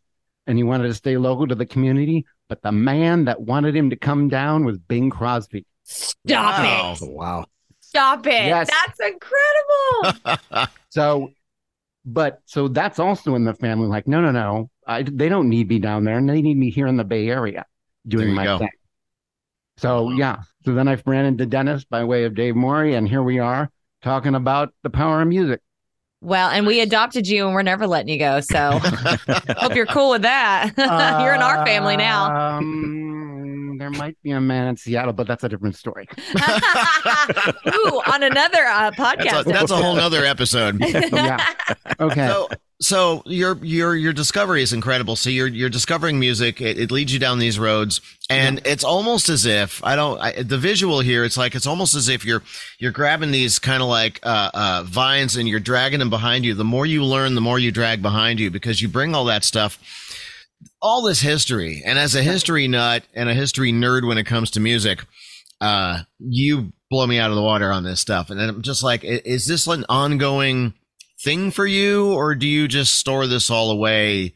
And 0.46 0.56
he 0.56 0.64
wanted 0.64 0.88
to 0.88 0.94
stay 0.94 1.16
local 1.16 1.46
to 1.48 1.54
the 1.54 1.66
community. 1.66 2.24
But 2.48 2.62
the 2.62 2.72
man 2.72 3.24
that 3.26 3.40
wanted 3.40 3.74
him 3.76 3.90
to 3.90 3.96
come 3.96 4.28
down 4.28 4.64
was 4.64 4.78
Bing 4.78 5.10
Crosby. 5.10 5.66
Stop 5.84 6.58
Wow. 6.58 6.92
it. 6.92 7.02
Oh, 7.02 7.06
wow. 7.10 7.44
Stop 7.80 8.26
it. 8.26 8.32
Yes. 8.46 8.68
That's 8.70 9.00
incredible. 9.12 10.66
So, 10.90 11.30
but 12.04 12.40
so 12.46 12.66
that's 12.66 12.98
also 12.98 13.34
in 13.36 13.44
the 13.44 13.54
family. 13.54 13.86
Like, 13.86 14.08
no, 14.08 14.20
no, 14.20 14.32
no. 14.32 14.70
I, 14.86 15.02
they 15.04 15.28
don't 15.28 15.48
need 15.48 15.68
me 15.68 15.78
down 15.78 16.02
there, 16.02 16.18
and 16.18 16.28
they 16.28 16.42
need 16.42 16.56
me 16.56 16.70
here 16.70 16.88
in 16.88 16.96
the 16.96 17.04
Bay 17.04 17.28
Area 17.28 17.64
doing 18.08 18.34
my 18.34 18.44
go. 18.44 18.58
thing. 18.58 18.70
So 19.76 20.10
yeah. 20.10 20.38
So 20.64 20.74
then 20.74 20.88
I 20.88 21.00
ran 21.06 21.26
into 21.26 21.46
Dennis 21.46 21.84
by 21.84 22.02
way 22.04 22.24
of 22.24 22.34
Dave 22.34 22.56
Morey, 22.56 22.94
and 22.96 23.08
here 23.08 23.22
we 23.22 23.38
are 23.38 23.70
talking 24.02 24.34
about 24.34 24.74
the 24.82 24.90
power 24.90 25.22
of 25.22 25.28
music. 25.28 25.60
Well, 26.20 26.50
and 26.50 26.66
we 26.66 26.80
adopted 26.80 27.26
you 27.26 27.46
and 27.46 27.54
we're 27.54 27.62
never 27.62 27.86
letting 27.86 28.08
you 28.08 28.18
go. 28.18 28.40
So 28.40 28.78
hope 28.78 29.74
you're 29.74 29.86
cool 29.86 30.10
with 30.10 30.22
that. 30.22 30.72
you're 31.22 31.34
in 31.34 31.42
our 31.42 31.64
family 31.64 31.96
now. 31.96 32.58
Um, 32.58 33.76
there 33.78 33.90
might 33.90 34.16
be 34.22 34.32
a 34.32 34.40
man 34.40 34.68
in 34.68 34.76
Seattle, 34.76 35.14
but 35.14 35.26
that's 35.26 35.44
a 35.44 35.48
different 35.48 35.76
story. 35.76 36.06
Ooh, 36.18 38.02
on 38.12 38.22
another 38.22 38.64
uh, 38.66 38.90
podcast. 38.90 39.44
That's 39.44 39.46
a, 39.46 39.52
that's 39.52 39.70
a 39.70 39.76
whole 39.76 39.96
nother 39.96 40.24
episode. 40.24 40.78
yeah. 40.80 41.54
Okay. 41.98 42.26
So, 42.28 42.48
so 42.82 43.22
your 43.26 43.58
your 43.62 43.94
your 43.94 44.14
discovery 44.14 44.62
is 44.62 44.72
incredible. 44.72 45.14
So 45.14 45.28
you're 45.28 45.46
you're 45.46 45.68
discovering 45.68 46.18
music. 46.18 46.62
It, 46.62 46.78
it 46.78 46.90
leads 46.90 47.12
you 47.12 47.18
down 47.18 47.38
these 47.38 47.58
roads, 47.58 48.00
and 48.30 48.62
it's 48.64 48.84
almost 48.84 49.28
as 49.28 49.44
if 49.44 49.84
I 49.84 49.96
don't. 49.96 50.18
I, 50.18 50.42
the 50.42 50.56
visual 50.56 51.00
here, 51.00 51.22
it's 51.22 51.36
like 51.36 51.54
it's 51.54 51.66
almost 51.66 51.94
as 51.94 52.08
if 52.08 52.24
you're 52.24 52.42
you're 52.78 52.90
grabbing 52.90 53.32
these 53.32 53.58
kind 53.58 53.82
of 53.82 53.88
like 53.88 54.18
uh, 54.22 54.50
uh, 54.54 54.84
vines 54.86 55.36
and 55.36 55.46
you're 55.46 55.60
dragging 55.60 55.98
them 55.98 56.08
behind 56.08 56.46
you. 56.46 56.54
The 56.54 56.64
more 56.64 56.86
you 56.86 57.04
learn, 57.04 57.34
the 57.34 57.42
more 57.42 57.58
you 57.58 57.70
drag 57.70 58.00
behind 58.00 58.40
you 58.40 58.50
because 58.50 58.80
you 58.80 58.88
bring 58.88 59.14
all 59.14 59.26
that 59.26 59.44
stuff, 59.44 59.78
all 60.80 61.02
this 61.02 61.20
history. 61.20 61.82
And 61.84 61.98
as 61.98 62.14
a 62.14 62.22
history 62.22 62.66
nut 62.66 63.04
and 63.12 63.28
a 63.28 63.34
history 63.34 63.72
nerd 63.72 64.08
when 64.08 64.16
it 64.16 64.24
comes 64.24 64.50
to 64.52 64.60
music, 64.60 65.04
uh, 65.60 66.00
you 66.18 66.72
blow 66.88 67.06
me 67.06 67.18
out 67.18 67.28
of 67.28 67.36
the 67.36 67.42
water 67.42 67.70
on 67.70 67.84
this 67.84 68.00
stuff. 68.00 68.30
And 68.30 68.40
then 68.40 68.48
I'm 68.48 68.62
just 68.62 68.82
like, 68.82 69.04
is 69.04 69.46
this 69.46 69.66
an 69.66 69.84
ongoing 69.90 70.72
thing 71.22 71.50
for 71.50 71.66
you, 71.66 72.12
or 72.12 72.34
do 72.34 72.46
you 72.46 72.66
just 72.68 72.94
store 72.94 73.26
this 73.26 73.50
all 73.50 73.70
away 73.70 74.34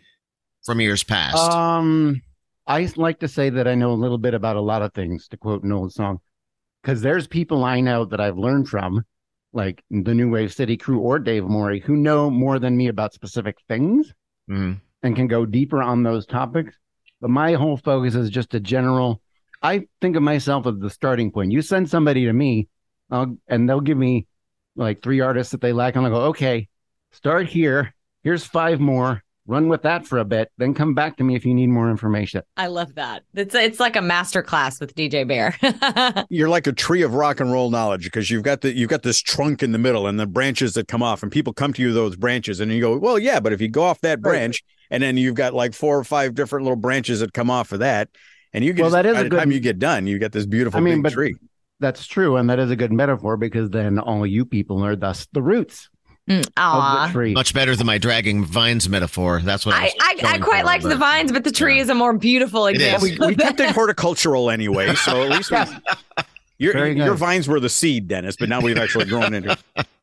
from 0.65 0.81
years 0.81 1.03
past? 1.03 1.37
Um, 1.37 2.21
I 2.67 2.89
like 2.97 3.21
to 3.21 3.29
say 3.29 3.51
that 3.51 3.67
I 3.67 3.75
know 3.75 3.93
a 3.93 3.95
little 3.95 4.19
bit 4.19 4.35
about 4.35 4.57
a 4.57 4.61
lot 4.61 4.83
of 4.83 4.93
things, 4.93 5.29
to 5.29 5.37
quote 5.37 5.63
an 5.63 5.73
old 5.73 5.93
song, 5.93 6.19
because 6.83 7.01
there's 7.01 7.27
people 7.27 7.65
I 7.65 7.81
know 7.81 8.05
that 8.07 8.21
I've 8.21 8.39
learned 8.39 8.69
from, 8.69 9.03
like 9.53 9.83
the 9.91 10.15
New 10.15 10.31
Wave 10.31 10.53
City 10.53 10.77
crew 10.77 10.99
or 11.01 11.19
Dave 11.19 11.45
Morey, 11.45 11.81
who 11.81 11.97
know 11.97 12.31
more 12.31 12.59
than 12.59 12.77
me 12.77 12.89
about 12.89 13.15
specific 13.15 13.57
things 13.69 14.13
Mhm. 14.51 14.81
and 15.03 15.17
can 15.17 15.27
go 15.27 15.47
deeper 15.47 15.83
on 15.83 16.03
those 16.03 16.27
topics. 16.27 16.75
But 17.21 17.31
my 17.31 17.53
whole 17.55 17.77
focus 17.77 18.15
is 18.15 18.31
just 18.31 18.55
a 18.55 18.61
general. 18.61 19.23
I 19.63 19.87
think 20.01 20.17
of 20.17 20.23
myself 20.23 20.67
as 20.67 20.79
the 20.79 20.91
starting 20.91 21.31
point. 21.31 21.53
You 21.53 21.63
send 21.63 21.89
somebody 21.89 22.27
to 22.27 22.33
me, 22.33 22.69
I'll, 23.11 23.39
and 23.49 23.69
they'll 23.69 23.81
give 23.81 23.97
me 23.97 24.27
like 24.77 25.03
three 25.03 25.21
artists 25.21 25.53
that 25.53 25.61
they 25.61 25.73
like, 25.73 25.97
and 25.97 26.05
I'll 26.05 26.13
go, 26.13 26.21
okay, 26.27 26.69
start 27.15 27.47
here. 27.47 27.95
Here's 28.23 28.45
five 28.45 28.81
more. 28.81 29.23
Run 29.47 29.69
with 29.69 29.83
that 29.83 30.07
for 30.07 30.19
a 30.21 30.25
bit, 30.25 30.51
then 30.57 30.73
come 30.73 30.95
back 30.95 31.19
to 31.19 31.23
me 31.25 31.35
if 31.37 31.45
you 31.45 31.53
need 31.53 31.67
more 31.67 31.91
information. 31.91 32.41
I 32.57 32.69
love 32.69 32.95
that. 32.95 33.25
It's 33.35 33.55
it's 33.55 33.79
like 33.79 33.95
a 33.95 34.01
master 34.01 34.43
class 34.43 34.81
with 34.81 34.95
DJ 34.95 35.29
Bear. 35.29 36.25
You're 36.31 36.49
like 36.49 36.67
a 36.67 36.73
tree 36.73 37.03
of 37.03 37.13
rock 37.13 37.41
and 37.41 37.53
roll 37.53 37.69
knowledge 37.71 38.05
because 38.05 38.31
you've 38.31 38.43
got 38.43 38.63
the 38.63 38.75
you've 38.75 38.89
got 38.89 39.03
this 39.03 39.21
trunk 39.21 39.63
in 39.63 39.73
the 39.73 39.79
middle 39.79 40.07
and 40.07 40.19
the 40.19 40.27
branches 40.27 40.73
that 40.75 40.89
come 40.89 41.03
off, 41.03 41.23
and 41.23 41.31
people 41.31 41.53
come 41.53 41.75
to 41.75 41.83
you 41.83 41.93
those 41.93 42.17
branches, 42.17 42.59
and 42.61 42.73
you 42.73 42.81
go, 42.81 42.97
well, 42.97 43.19
yeah, 43.19 43.39
but 43.39 43.53
if 43.53 43.61
you 43.61 43.69
go 43.69 43.83
off 43.83 44.01
that 44.01 44.23
branch, 44.23 44.63
and 44.91 45.03
then 45.03 45.19
you've 45.19 45.35
got 45.35 45.53
like 45.53 45.75
four 45.75 45.99
or 45.99 46.05
five 46.05 46.35
different 46.35 46.65
little 46.65 46.77
branches 46.77 47.21
that 47.21 47.35
come 47.35 47.51
off 47.51 47.71
of 47.73 47.81
that, 47.81 48.09
and 48.55 48.65
you 48.65 48.73
get 48.73 48.81
Well, 48.81 48.93
that 48.93 49.05
is 49.05 49.13
by 49.13 49.21
a 49.21 49.25
the 49.25 49.29
good- 49.29 49.37
time 49.41 49.53
you 49.53 49.61
get 49.61 49.79
done, 49.79 50.07
you 50.07 50.19
get 50.19 50.33
this 50.33 50.47
beautiful 50.47 50.79
I 50.79 50.83
mean, 50.83 50.95
big 50.97 51.03
but- 51.03 51.13
tree. 51.13 51.35
That's 51.81 52.07
true, 52.07 52.37
and 52.37 52.49
that 52.49 52.61
is 52.61 52.71
a 52.71 52.77
good 52.77 52.93
metaphor 52.93 53.37
because 53.37 53.69
then 53.69 53.99
all 53.99 54.25
you 54.27 54.47
people 54.47 54.83
are 54.87 54.97
thus 54.97 55.27
the 55.33 55.43
roots 55.43 55.91
Mm, 56.29 56.41
of 56.41 56.53
Aw. 56.57 57.07
the 57.07 57.13
tree. 57.13 57.33
Much 57.35 57.53
better 57.53 57.77
than 57.77 57.87
my 57.87 57.99
dragging 57.99 58.45
vines 58.47 58.89
metaphor. 58.89 59.41
That's 59.43 59.67
what 59.67 59.75
I, 59.75 59.87
I, 59.87 59.91
I, 60.01 60.33
I 60.35 60.39
quite 60.39 60.61
for, 60.61 60.67
like 60.67 60.83
the 60.83 60.97
vines, 60.97 61.31
but 61.33 61.45
the 61.45 61.53
tree 61.53 61.81
is 61.81 61.91
a 61.91 61.95
more 61.95 62.17
beautiful 62.17 62.67
It 62.67 62.77
is. 62.81 63.03
example. 63.03 63.27
we, 63.29 63.35
we 63.35 63.37
kept 63.37 63.61
it 63.61 63.71
horticultural 63.73 64.49
anyway, 64.51 64.95
so 64.95 65.23
at 65.23 65.29
least 65.31 65.51
we, 65.51 65.59
your 66.59 66.73
Very 66.73 66.95
good. 66.95 67.05
your 67.05 67.15
vines 67.15 67.47
were 67.47 67.61
the 67.61 67.69
seed, 67.69 68.09
Dennis, 68.09 68.37
but 68.37 68.49
now 68.49 68.61
we've 68.63 68.79
actually 68.79 69.05
grown 69.05 69.35
into. 69.35 69.59
it. 69.77 69.87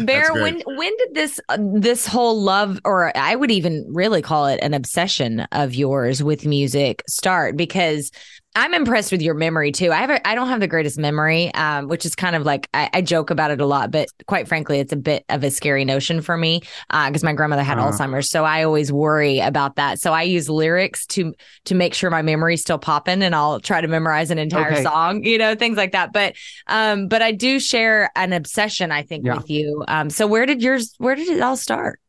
Bear, 0.00 0.32
when 0.32 0.62
when 0.64 0.96
did 0.96 1.14
this 1.14 1.38
uh, 1.50 1.58
this 1.60 2.06
whole 2.06 2.40
love, 2.40 2.80
or 2.86 3.14
I 3.14 3.34
would 3.36 3.50
even 3.50 3.84
really 3.92 4.22
call 4.22 4.46
it 4.46 4.58
an 4.62 4.72
obsession 4.72 5.40
of 5.52 5.74
yours 5.74 6.22
with 6.22 6.46
music 6.46 7.02
start? 7.06 7.58
Because 7.58 8.10
I'm 8.56 8.72
impressed 8.72 9.12
with 9.12 9.20
your 9.20 9.34
memory 9.34 9.70
too. 9.70 9.92
I 9.92 9.96
have 9.96 10.08
a, 10.08 10.26
I 10.26 10.34
don't 10.34 10.48
have 10.48 10.60
the 10.60 10.66
greatest 10.66 10.98
memory, 10.98 11.52
um, 11.54 11.88
which 11.88 12.06
is 12.06 12.14
kind 12.14 12.34
of 12.34 12.44
like 12.44 12.68
I, 12.72 12.88
I 12.94 13.02
joke 13.02 13.28
about 13.28 13.50
it 13.50 13.60
a 13.60 13.66
lot, 13.66 13.90
but 13.90 14.08
quite 14.26 14.48
frankly, 14.48 14.80
it's 14.80 14.94
a 14.94 14.96
bit 14.96 15.26
of 15.28 15.44
a 15.44 15.50
scary 15.50 15.84
notion 15.84 16.22
for 16.22 16.38
me 16.38 16.62
because 16.90 17.22
my 17.22 17.34
grandmother 17.34 17.62
had 17.62 17.76
Uh-huh. 17.76 17.82
Alzheimer's, 17.92 18.30
so 18.30 18.46
I 18.46 18.64
always 18.64 18.90
worry 18.90 19.40
about 19.40 19.76
that. 19.76 20.00
So 20.00 20.14
I 20.14 20.22
use 20.22 20.48
lyrics 20.48 21.04
to 21.08 21.34
to 21.66 21.74
make 21.74 21.92
sure 21.92 22.08
my 22.08 22.22
memory's 22.22 22.62
still 22.62 22.78
popping, 22.78 23.22
and 23.22 23.34
I'll 23.34 23.60
try 23.60 23.82
to 23.82 23.88
memorize 23.88 24.30
an 24.30 24.38
entire 24.38 24.72
Okay. 24.72 24.82
song, 24.82 25.22
you 25.22 25.36
know, 25.36 25.54
things 25.54 25.76
like 25.76 25.92
that. 25.92 26.14
But 26.14 26.34
um, 26.66 27.08
but 27.08 27.20
I 27.20 27.32
do 27.32 27.60
share 27.60 28.10
an 28.16 28.32
obsession, 28.32 28.90
I 28.90 29.02
think, 29.02 29.26
Yeah. 29.26 29.34
with 29.36 29.50
you. 29.50 29.84
Um, 29.86 30.08
so 30.08 30.26
where 30.26 30.46
did 30.46 30.62
yours? 30.62 30.94
Where 30.96 31.14
did 31.14 31.28
it 31.28 31.42
all 31.42 31.56
start? 31.58 32.00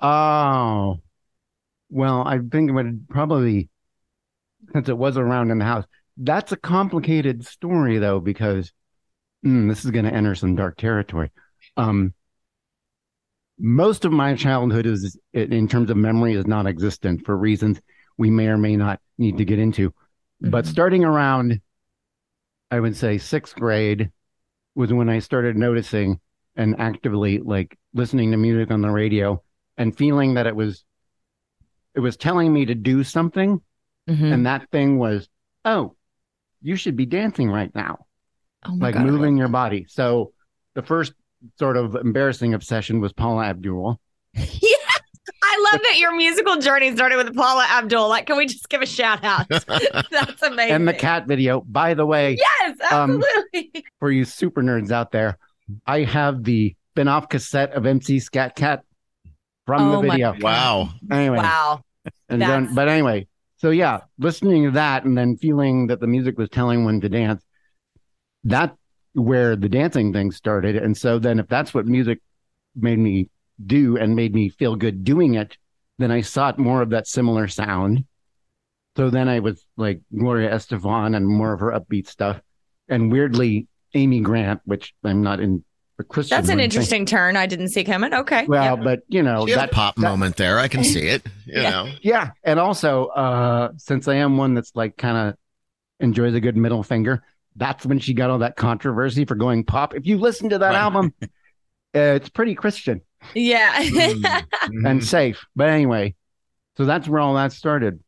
Oh, 0.00 1.00
well, 1.90 2.22
I 2.26 2.38
think 2.40 2.70
it 2.70 2.72
would 2.72 3.08
probably, 3.08 3.70
since 4.74 4.88
it 4.88 4.98
was 4.98 5.16
around 5.16 5.50
in 5.50 5.58
the 5.58 5.64
house, 5.64 5.84
that's 6.16 6.52
a 6.52 6.56
complicated 6.56 7.46
story 7.46 7.98
though, 7.98 8.20
because 8.20 8.72
mm, 9.44 9.68
this 9.68 9.84
is 9.84 9.90
going 9.90 10.04
to 10.04 10.12
enter 10.12 10.34
some 10.34 10.56
dark 10.56 10.76
territory. 10.76 11.30
Um, 11.76 12.12
most 13.58 14.04
of 14.04 14.12
my 14.12 14.34
childhood 14.34 14.84
is, 14.86 15.16
in 15.32 15.68
terms 15.68 15.90
of 15.90 15.96
memory, 15.96 16.34
is 16.34 16.46
non-existent 16.46 17.24
for 17.24 17.36
reasons 17.36 17.80
we 18.18 18.30
may 18.30 18.48
or 18.48 18.58
may 18.58 18.76
not 18.76 19.00
need 19.16 19.38
to 19.38 19.44
get 19.44 19.60
into. 19.60 19.94
But 20.40 20.64
Mhm. 20.64 20.68
starting 20.68 21.04
around, 21.04 21.60
I 22.70 22.80
would 22.80 22.96
say 22.96 23.18
sixth 23.18 23.54
grade 23.54 24.10
was 24.74 24.92
when 24.92 25.08
I 25.08 25.20
started 25.20 25.56
noticing 25.56 26.20
and 26.56 26.74
actively 26.80 27.38
like 27.38 27.78
listening 27.92 28.32
to 28.32 28.36
music 28.36 28.72
on 28.72 28.80
the 28.80 28.90
radio 28.90 29.40
and 29.76 29.96
feeling 29.96 30.34
that 30.34 30.48
it 30.48 30.56
was 30.56 30.84
it 31.94 32.00
was 32.00 32.16
telling 32.16 32.52
me 32.52 32.64
to 32.66 32.74
do 32.74 33.04
something 33.04 33.60
Mhm. 34.08 34.32
and 34.34 34.46
that 34.46 34.70
thing 34.70 34.98
was 34.98 35.28
oh 35.64 35.94
you 36.62 36.76
should 36.76 36.96
be 36.96 37.06
dancing 37.06 37.50
right 37.50 37.74
now 37.74 38.06
Oh 38.66 38.74
like 38.78 38.94
God, 38.94 39.06
moving 39.06 39.36
your 39.36 39.48
body 39.48 39.86
so 39.88 40.32
the 40.74 40.82
first 40.82 41.14
sort 41.58 41.76
of 41.76 41.94
embarrassing 41.94 42.52
obsession 42.54 43.00
was 43.00 43.12
paula 43.12 43.44
abdul 43.46 44.00
yes. 44.34 44.80
I 45.42 45.70
love 45.72 45.80
that 45.82 45.98
your 45.98 46.14
musical 46.16 46.56
journey 46.56 46.94
started 46.96 47.16
with 47.16 47.34
Paula 47.34 47.64
Abdul. 47.70 48.08
Like, 48.08 48.26
can 48.26 48.36
we 48.36 48.44
just 48.46 48.68
give 48.68 48.82
a 48.82 48.86
shout 48.86 49.22
out? 49.22 49.46
That's 50.10 50.42
amazing. 50.42 50.74
and 50.74 50.88
the 50.88 50.92
cat 50.94 51.26
video 51.28 51.60
by 51.60 51.94
the 51.94 52.04
way 52.04 52.36
Yes, 52.38 52.76
Um, 52.92 53.22
absolutely. 53.22 53.84
for 54.00 54.10
you 54.10 54.24
super 54.24 54.62
nerds 54.62 54.90
out 54.90 55.12
there 55.12 55.38
i 55.86 56.00
have 56.00 56.42
the 56.44 56.74
spin-off 56.92 57.28
cassette 57.28 57.72
of 57.72 57.86
mc 57.86 58.18
Skat 58.18 58.56
Kat 58.56 58.82
from 59.66 59.82
Oh 59.94 60.00
the 60.02 60.06
my 60.08 60.14
video 60.16 60.34
Wow. 60.40 60.88
anyway 61.10 61.38
wow. 61.38 61.80
And 62.28 62.42
then, 62.42 62.74
but 62.74 62.88
anyway, 62.88 63.28
so 63.64 63.70
yeah, 63.70 64.00
listening 64.18 64.64
to 64.64 64.70
that 64.72 65.04
and 65.04 65.16
then 65.16 65.38
feeling 65.38 65.86
that 65.86 65.98
the 65.98 66.06
music 66.06 66.36
was 66.36 66.50
telling 66.50 66.84
when 66.84 67.00
to 67.00 67.08
dance, 67.08 67.42
that 68.42 68.76
where 69.14 69.56
the 69.56 69.70
dancing 69.70 70.12
thing 70.12 70.32
started. 70.32 70.76
And 70.76 70.94
so 70.94 71.18
then 71.18 71.38
if 71.38 71.48
that's 71.48 71.72
what 71.72 71.86
music 71.86 72.20
made 72.76 72.98
me 72.98 73.30
do 73.64 73.96
and 73.96 74.14
made 74.14 74.34
me 74.34 74.50
feel 74.50 74.76
good 74.76 75.02
doing 75.02 75.32
it, 75.32 75.56
then 75.96 76.10
I 76.10 76.20
sought 76.20 76.58
more 76.58 76.82
of 76.82 76.90
that 76.90 77.06
similar 77.06 77.48
sound. 77.48 78.04
So 78.98 79.08
then 79.08 79.30
I 79.30 79.40
was 79.40 79.64
like 79.78 80.02
Gloria 80.14 80.50
Estefan 80.50 81.16
and 81.16 81.26
more 81.26 81.54
of 81.54 81.60
her 81.60 81.72
upbeat 81.72 82.06
stuff. 82.06 82.42
And 82.90 83.10
weirdly, 83.10 83.66
Amy 83.94 84.20
Grant, 84.20 84.60
which 84.66 84.92
I'm 85.02 85.22
not 85.22 85.40
in 85.40 85.64
the 85.96 86.04
Christian. 86.04 86.36
That's 86.36 86.48
an 86.48 86.56
one. 86.56 86.64
interesting 86.64 87.06
turn. 87.06 87.36
I 87.36 87.46
didn't 87.46 87.68
see 87.68 87.84
coming. 87.84 88.12
Okay. 88.12 88.46
Well, 88.46 88.76
Yep. 88.76 88.84
but 88.84 89.00
you 89.08 89.22
know 89.22 89.46
She 89.46 89.54
that 89.54 89.70
pop 89.70 89.94
that- 89.96 90.00
moment 90.02 90.36
there. 90.36 90.58
I 90.58 90.68
can 90.68 90.82
see 90.94 91.06
it. 91.06 91.24
You 91.46 91.62
Yeah. 91.62 91.70
know. 91.70 91.92
Yeah, 92.02 92.30
and 92.42 92.58
also 92.60 93.06
uh 93.06 93.72
since 93.76 94.08
I 94.08 94.14
am 94.16 94.36
one 94.36 94.54
that's 94.54 94.72
like 94.74 94.96
kind 94.96 95.16
of 95.28 95.36
enjoys 96.00 96.34
a 96.34 96.40
good 96.40 96.56
middle 96.56 96.82
finger, 96.82 97.22
that's 97.56 97.86
when 97.86 97.98
she 98.00 98.14
got 98.14 98.30
all 98.30 98.38
that 98.38 98.56
controversy 98.56 99.24
for 99.24 99.34
going 99.36 99.64
pop. 99.64 99.94
If 99.94 100.06
you 100.06 100.18
listen 100.18 100.48
to 100.50 100.58
that 100.58 100.70
Right. 100.70 100.76
album, 100.76 101.14
uh, 101.22 101.28
it's 101.94 102.28
pretty 102.28 102.54
Christian 102.54 103.00
yeah. 103.34 103.82
Mhm. 103.82 104.44
and 104.86 105.04
safe. 105.04 105.44
But 105.56 105.68
anyway, 105.68 106.14
so 106.76 106.84
that's 106.84 107.08
where 107.08 107.20
all 107.20 107.34
that 107.34 107.52
started 107.52 108.00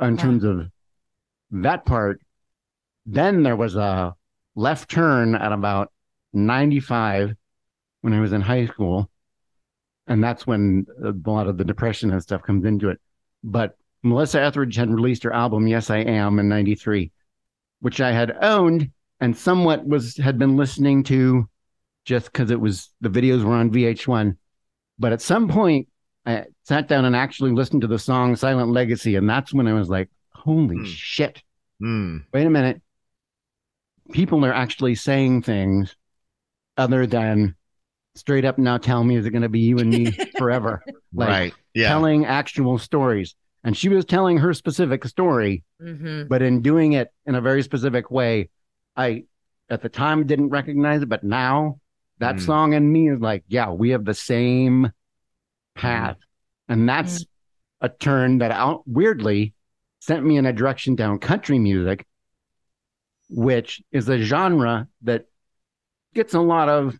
in 0.00 0.16
Yeah. 0.16 0.22
terms 0.22 0.44
of 0.44 0.66
that 1.52 1.84
part. 1.86 2.20
Then 3.06 3.42
there 3.42 3.56
was 3.56 3.74
a 3.74 4.14
left 4.54 4.90
turn 4.90 5.34
at 5.34 5.50
about 5.52 5.91
95 6.32 7.34
when 8.00 8.12
I 8.12 8.20
was 8.20 8.32
in 8.32 8.40
high 8.40 8.66
school. 8.66 9.10
And 10.06 10.22
that's 10.22 10.46
when 10.46 10.86
a 11.04 11.12
lot 11.28 11.46
of 11.46 11.58
the 11.58 11.64
depression 11.64 12.10
and 12.10 12.22
stuff 12.22 12.42
comes 12.42 12.64
into 12.64 12.88
it. 12.88 13.00
But 13.44 13.76
Melissa 14.02 14.42
Etheridge 14.42 14.74
had 14.76 14.90
released 14.90 15.22
her 15.22 15.32
album, 15.32 15.66
Yes, 15.68 15.90
I 15.90 15.98
Am, 15.98 16.38
in 16.38 16.48
93, 16.48 17.12
which 17.80 18.00
I 18.00 18.10
had 18.12 18.36
owned 18.42 18.90
and 19.20 19.36
somewhat 19.36 19.86
was 19.86 20.16
had 20.16 20.38
been 20.38 20.56
listening 20.56 21.04
to 21.04 21.48
just 22.04 22.32
because 22.32 22.50
it 22.50 22.60
was 22.60 22.90
the 23.00 23.08
videos 23.08 23.44
were 23.44 23.54
on 23.54 23.70
VH1. 23.70 24.36
But 24.98 25.12
at 25.12 25.22
some 25.22 25.48
point, 25.48 25.86
I 26.26 26.46
sat 26.64 26.88
down 26.88 27.04
and 27.04 27.14
actually 27.14 27.52
listened 27.52 27.82
to 27.82 27.86
the 27.86 27.98
song 27.98 28.34
Silent 28.34 28.70
Legacy. 28.70 29.14
And 29.14 29.30
that's 29.30 29.54
when 29.54 29.68
I 29.68 29.72
was 29.74 29.88
like, 29.88 30.10
holy 30.32 30.78
Hmm. 30.78 30.84
shit. 30.84 31.42
Mm. 31.80 32.24
Wait 32.32 32.46
a 32.46 32.50
minute. 32.50 32.82
People 34.12 34.44
are 34.44 34.52
actually 34.52 34.96
saying 34.96 35.42
things 35.42 35.94
other 36.76 37.06
than 37.06 37.54
straight 38.14 38.44
up 38.44 38.58
now 38.58 38.78
tell 38.78 39.02
me 39.04 39.16
is 39.16 39.26
it 39.26 39.30
going 39.30 39.42
to 39.42 39.48
be 39.48 39.60
you 39.60 39.78
and 39.80 39.92
me 39.92 40.18
forever? 40.36 40.84
Like 41.14 41.28
right. 41.30 41.54
Yeah. 41.74 41.88
telling 41.88 42.24
actual 42.26 42.78
stories. 42.78 43.34
And 43.64 43.76
she 43.76 43.88
was 43.88 44.04
telling 44.04 44.38
her 44.38 44.52
specific 44.54 45.04
story, 45.04 45.62
hmm 45.80 46.24
but 46.28 46.42
in 46.42 46.62
doing 46.62 46.92
it 46.92 47.12
in 47.26 47.34
a 47.34 47.40
very 47.40 47.62
specific 47.62 48.10
way, 48.10 48.50
I 48.96 49.24
at 49.70 49.82
the 49.82 49.88
time 49.88 50.26
didn't 50.26 50.50
recognize 50.50 51.02
it, 51.02 51.08
but 51.08 51.24
now 51.24 51.80
that 52.18 52.36
Mm. 52.36 52.40
song 52.40 52.74
and 52.74 52.92
me 52.92 53.10
is 53.10 53.20
like, 53.20 53.44
yeah, 53.48 53.70
we 53.70 53.90
have 53.90 54.04
the 54.04 54.14
same 54.14 54.92
path. 55.74 56.16
And 56.68 56.88
that's 56.88 57.24
a 57.80 57.88
turn 57.88 58.38
that 58.38 58.50
out 58.50 58.82
weirdly 58.86 59.54
sent 60.00 60.24
me 60.24 60.36
in 60.36 60.46
a 60.46 60.52
direction 60.52 60.94
down 60.94 61.18
country 61.18 61.58
music, 61.58 62.06
which 63.28 63.82
is 63.92 64.08
a 64.08 64.18
genre 64.18 64.88
that 65.02 65.26
gets 66.14 66.34
a 66.34 66.40
lot 66.40 66.68
of 66.68 66.98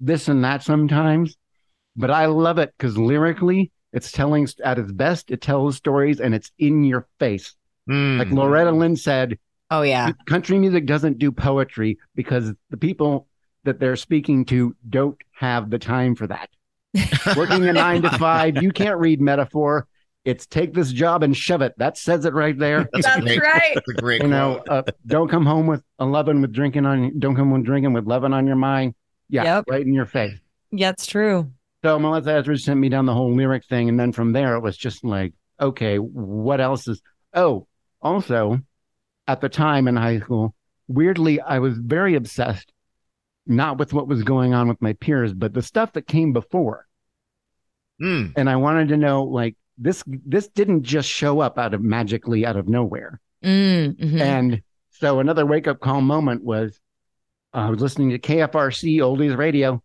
this 0.00 0.28
and 0.28 0.44
that 0.44 0.62
sometimes, 0.62 1.36
but 1.96 2.10
I 2.10 2.26
love 2.26 2.58
it 2.58 2.72
because 2.76 2.98
lyrically, 2.98 3.70
it's 3.92 4.10
telling 4.10 4.48
at 4.64 4.78
its 4.78 4.92
best, 4.92 5.30
it 5.30 5.40
tells 5.40 5.76
stories 5.76 6.20
and 6.20 6.34
it's 6.34 6.50
in 6.58 6.84
your 6.84 7.06
face. 7.18 7.54
Mm. 7.88 8.18
Like 8.18 8.30
Loretta 8.30 8.72
Lynn 8.72 8.96
said, 8.96 9.38
Oh 9.70 9.82
yeah. 9.82 10.12
country 10.26 10.58
music 10.58 10.86
doesn't 10.86 11.18
do 11.18 11.32
poetry 11.32 11.98
because 12.14 12.52
the 12.70 12.76
people 12.76 13.26
that 13.64 13.80
they're 13.80 13.96
speaking 13.96 14.44
to 14.46 14.76
don't 14.88 15.16
have 15.32 15.70
the 15.70 15.78
time 15.78 16.14
for 16.14 16.26
that. 16.26 16.50
Working 17.36 17.66
a 17.68 17.72
nine 17.72 18.02
to 18.02 18.10
five, 18.18 18.62
you 18.62 18.70
can't 18.70 18.98
read 18.98 19.20
metaphor. 19.20 19.86
It's 20.24 20.46
take 20.46 20.72
this 20.72 20.92
job 20.92 21.22
and 21.24 21.36
shove 21.36 21.62
it. 21.62 21.74
That 21.78 21.98
says 21.98 22.24
it 22.24 22.32
right 22.32 22.56
there. 22.56 22.88
That's, 22.92 23.06
That's 23.06 23.20
great. 23.22 23.40
right. 23.42 23.72
That's 23.74 23.88
a 23.88 23.92
great 23.94 24.22
You 24.22 24.28
know, 24.28 24.62
uh, 24.68 24.82
don't 25.06 25.28
come 25.28 25.44
home 25.44 25.66
with 25.66 25.82
a 25.98 26.04
loving 26.06 26.40
with 26.40 26.52
drinking 26.52 26.86
on. 26.86 27.18
Don't 27.18 27.34
come 27.34 27.50
home 27.50 27.64
drinking 27.64 27.92
with 27.92 28.06
loving 28.06 28.32
on 28.32 28.46
your 28.46 28.56
mind. 28.56 28.94
Yeah, 29.28 29.44
Yep. 29.44 29.64
right 29.68 29.84
in 29.84 29.94
your 29.94 30.06
face. 30.06 30.38
Yeah, 30.70 30.90
it's 30.90 31.06
true. 31.06 31.50
So 31.84 31.98
Melissa 31.98 32.34
Etheridge 32.34 32.62
sent 32.62 32.78
me 32.78 32.88
down 32.88 33.06
the 33.06 33.14
whole 33.14 33.34
lyric 33.34 33.64
thing, 33.64 33.88
and 33.88 33.98
then 33.98 34.12
from 34.12 34.32
there 34.32 34.54
it 34.54 34.60
was 34.60 34.76
just 34.76 35.02
like, 35.04 35.32
okay, 35.60 35.96
what 35.96 36.60
else 36.60 36.86
is? 36.86 37.02
Oh, 37.34 37.66
also, 38.00 38.60
at 39.26 39.40
the 39.40 39.48
time 39.48 39.88
in 39.88 39.96
high 39.96 40.20
school, 40.20 40.54
weirdly, 40.86 41.40
I 41.40 41.58
was 41.58 41.78
very 41.78 42.14
obsessed, 42.14 42.72
not 43.46 43.78
with 43.78 43.92
what 43.92 44.06
was 44.06 44.22
going 44.22 44.54
on 44.54 44.68
with 44.68 44.80
my 44.80 44.92
peers, 44.92 45.32
but 45.32 45.52
the 45.54 45.62
stuff 45.62 45.92
that 45.94 46.06
came 46.06 46.32
before, 46.32 46.86
Mm. 48.00 48.32
and 48.36 48.48
I 48.50 48.56
wanted 48.56 48.88
to 48.88 48.96
know, 48.96 49.24
like 49.24 49.56
this, 49.78 50.02
this 50.06 50.48
didn't 50.48 50.82
just 50.82 51.08
show 51.08 51.40
up 51.40 51.58
out 51.58 51.74
of 51.74 51.82
magically 51.82 52.44
out 52.46 52.56
of 52.56 52.68
nowhere, 52.68 53.20
Mm, 53.44 53.96
mhm. 53.98 54.20
and 54.20 54.62
so 54.90 55.18
another 55.18 55.44
wake 55.44 55.66
up 55.66 55.80
call 55.80 56.00
moment 56.00 56.44
was 56.44 56.78
uh, 57.54 57.58
I 57.58 57.70
was 57.70 57.80
listening 57.80 58.10
to 58.10 58.18
KFRC 58.18 58.98
Oldies 58.98 59.36
Radio, 59.36 59.82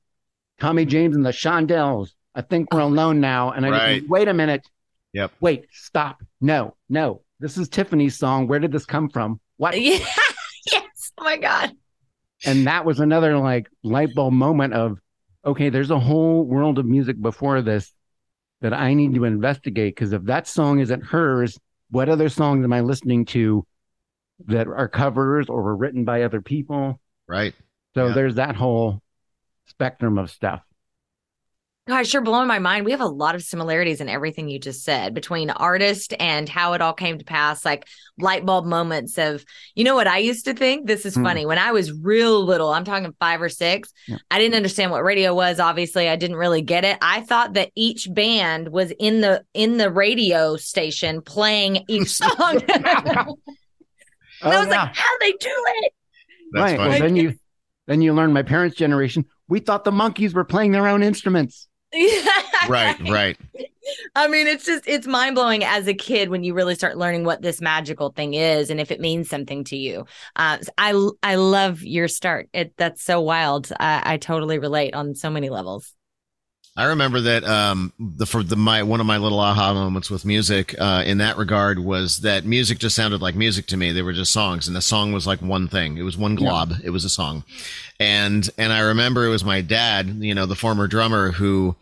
Tommy 0.60 0.86
James 0.86 1.16
and 1.16 1.26
the 1.26 1.32
Shondells. 1.32 2.10
I 2.36 2.42
think 2.42 2.72
we're 2.74 2.82
alone 2.82 3.20
now. 3.20 3.52
And 3.52 3.66
I 3.66 3.70
just 3.70 3.82
Right. 3.82 4.02
went, 4.04 4.10
wait 4.10 4.28
a 4.28 4.34
minute. 4.34 4.68
Yep. 5.14 5.32
Wait, 5.40 5.66
stop. 5.72 6.22
No, 6.40 6.76
no. 6.88 7.24
This 7.40 7.58
is 7.58 7.68
Tiffany's 7.68 8.16
song. 8.18 8.48
Where 8.48 8.60
did 8.60 8.72
this 8.72 8.86
come 8.86 9.10
from? 9.10 9.40
What? 9.58 9.80
Yeah. 9.82 9.98
yes. 10.72 11.12
Oh 11.18 11.24
my 11.24 11.38
God. 11.38 11.72
And 12.46 12.68
that 12.68 12.86
was 12.86 13.00
another 13.00 13.38
like 13.40 13.68
light 13.84 14.14
bulb 14.16 14.34
moment 14.34 14.74
of, 14.74 15.00
okay, 15.44 15.70
there's 15.70 15.90
a 15.92 16.00
whole 16.00 16.46
world 16.46 16.78
of 16.78 16.86
music 16.86 17.20
before 17.20 17.62
this 17.64 17.92
that 18.62 18.74
I 18.74 18.94
need 18.94 19.14
to 19.16 19.26
investigate. 19.26 19.96
Because 19.96 20.14
if 20.14 20.24
that 20.24 20.48
song 20.48 20.80
isn't 20.80 21.04
hers, 21.06 21.58
what 21.92 22.10
other 22.10 22.30
songs 22.30 22.64
am 22.64 22.74
I 22.74 22.82
listening 22.82 23.26
to 23.26 23.66
that 24.46 24.68
are 24.68 24.88
covers 24.88 25.48
or 25.50 25.62
were 25.64 25.76
written 25.76 26.06
by 26.06 26.24
other 26.24 26.42
people? 26.42 27.00
Right. 27.28 27.54
So 27.96 28.08
Yeah. 28.08 28.14
there's 28.14 28.36
that 28.36 28.56
whole 28.56 29.02
spectrum 29.66 30.18
of 30.18 30.30
stuff. 30.30 30.62
Gosh, 31.88 32.12
you're 32.12 32.22
blowing 32.22 32.48
my 32.50 32.60
mind. 32.60 32.84
We 32.84 32.92
have 32.92 33.00
a 33.02 33.06
lot 33.08 33.34
of 33.34 33.42
similarities 33.44 34.02
in 34.02 34.10
everything 34.10 34.50
you 34.50 34.60
just 34.60 34.84
said 34.84 35.14
between 35.14 35.50
artist 35.50 36.14
and 36.20 36.50
how 36.50 36.74
it 36.74 36.82
all 36.82 36.92
came 36.94 37.18
to 37.18 37.24
pass, 37.24 37.64
like 37.64 37.88
light 38.20 38.46
bulb 38.46 38.66
moments 38.66 39.18
of, 39.18 39.46
you 39.74 39.86
know 39.86 39.96
what 39.96 40.06
I 40.08 40.18
used 40.18 40.46
to 40.46 40.54
think? 40.54 40.86
This 40.86 41.06
is 41.06 41.16
Hmm. 41.16 41.24
funny. 41.24 41.46
When 41.46 41.58
I 41.58 41.72
was 41.72 41.94
real 41.94 42.44
little, 42.44 42.70
I'm 42.74 42.84
talking 42.84 43.16
five 43.22 43.42
or 43.42 43.48
six, 43.48 43.94
Yeah. 44.06 44.18
I 44.30 44.38
didn't 44.38 44.56
understand 44.56 44.92
what 44.92 45.04
radio 45.04 45.34
was. 45.34 45.62
Obviously, 45.62 46.10
I 46.10 46.18
didn't 46.18 46.36
really 46.36 46.62
get 46.62 46.84
it. 46.84 46.98
I 47.02 47.22
thought 47.22 47.54
that 47.54 47.72
each 47.74 48.14
band 48.14 48.68
was 48.68 48.92
in 49.00 49.22
the 49.22 49.44
in 49.54 49.78
the 49.78 49.90
radio 49.90 50.58
station 50.58 51.22
playing 51.22 51.86
each 51.88 52.10
song. 52.16 52.62
and 52.70 52.86
Oh, 54.44 54.52
I 54.52 54.60
was 54.60 54.68
yeah. 54.68 54.84
like, 54.84 54.96
how 54.96 55.18
they 55.22 55.32
do 55.32 55.38
it? 55.50 55.94
That's 56.52 56.62
right. 56.72 56.78
funny. 56.78 56.90
Well, 56.90 57.00
then 57.00 57.16
you 57.16 57.34
then 57.88 58.02
you 58.02 58.14
learn 58.14 58.34
my 58.34 58.44
parents' 58.44 58.76
generation. 58.76 59.26
We 59.48 59.62
thought 59.62 59.86
the 59.86 59.92
Monkees 59.92 60.34
were 60.34 60.44
playing 60.44 60.72
their 60.72 60.88
own 60.88 61.02
instruments. 61.02 61.67
Right. 62.70 62.98
Right. 63.10 63.38
I 64.16 64.28
mean, 64.28 64.48
it's 64.48 64.66
just 64.66 64.84
it's 64.86 65.08
mind 65.08 65.36
blowing 65.36 65.64
as 65.64 65.88
a 65.88 65.94
kid 65.94 66.30
when 66.30 66.44
you 66.44 66.54
really 66.54 66.76
start 66.76 66.98
learning 66.98 67.24
what 67.24 67.42
this 67.42 67.62
magical 67.62 68.10
thing 68.10 68.34
is 68.34 68.70
and 68.70 68.82
if 68.82 68.92
it 68.92 69.00
means 69.00 69.30
something 69.30 69.64
to 69.66 69.78
you. 69.78 70.06
Uh, 70.36 70.58
I 70.78 71.10
I 71.24 71.36
love 71.36 71.84
your 71.84 72.10
start. 72.10 72.50
It 72.52 72.74
that's 72.78 73.02
so 73.02 73.22
wild. 73.22 73.72
I, 73.80 74.02
I 74.14 74.18
totally 74.18 74.60
relate 74.60 74.94
on 74.94 75.16
so 75.16 75.30
many 75.30 75.50
levels. 75.50 75.94
I 76.78 76.86
remember 76.86 77.20
that 77.22 77.44
um, 77.44 77.92
the 78.00 78.28
for 78.28 78.44
the 78.44 78.56
my 78.56 78.84
one 78.84 79.00
of 79.00 79.08
my 79.08 79.18
little 79.18 79.40
aha 79.40 79.74
moments 79.74 80.12
with 80.12 80.24
music 80.26 80.76
uh, 80.80 81.02
in 81.08 81.18
that 81.18 81.36
regard 81.36 81.80
was 81.80 82.20
that 82.20 82.46
music 82.46 82.78
just 82.78 82.96
sounded 82.96 83.20
like 83.20 83.34
music 83.34 83.66
to 83.68 83.78
me. 83.78 83.92
They 83.92 84.04
were 84.04 84.14
just 84.14 84.32
songs, 84.32 84.68
and 84.68 84.76
the 84.78 84.82
song 84.84 85.12
was 85.12 85.26
like 85.26 85.42
one 85.42 85.68
thing. 85.68 85.98
It 85.98 86.04
was 86.04 86.16
one 86.18 86.36
glob. 86.36 86.74
It 86.84 86.92
was 86.92 87.04
a 87.04 87.10
song, 87.10 87.44
and 88.00 88.48
and 88.60 88.72
I 88.72 88.82
remember 88.82 89.26
it 89.26 89.30
was 89.30 89.44
my 89.44 89.62
dad, 89.62 90.08
you 90.20 90.36
know, 90.36 90.46
the 90.46 90.56
former 90.56 90.86
drummer 90.86 91.32
who, 91.32 91.76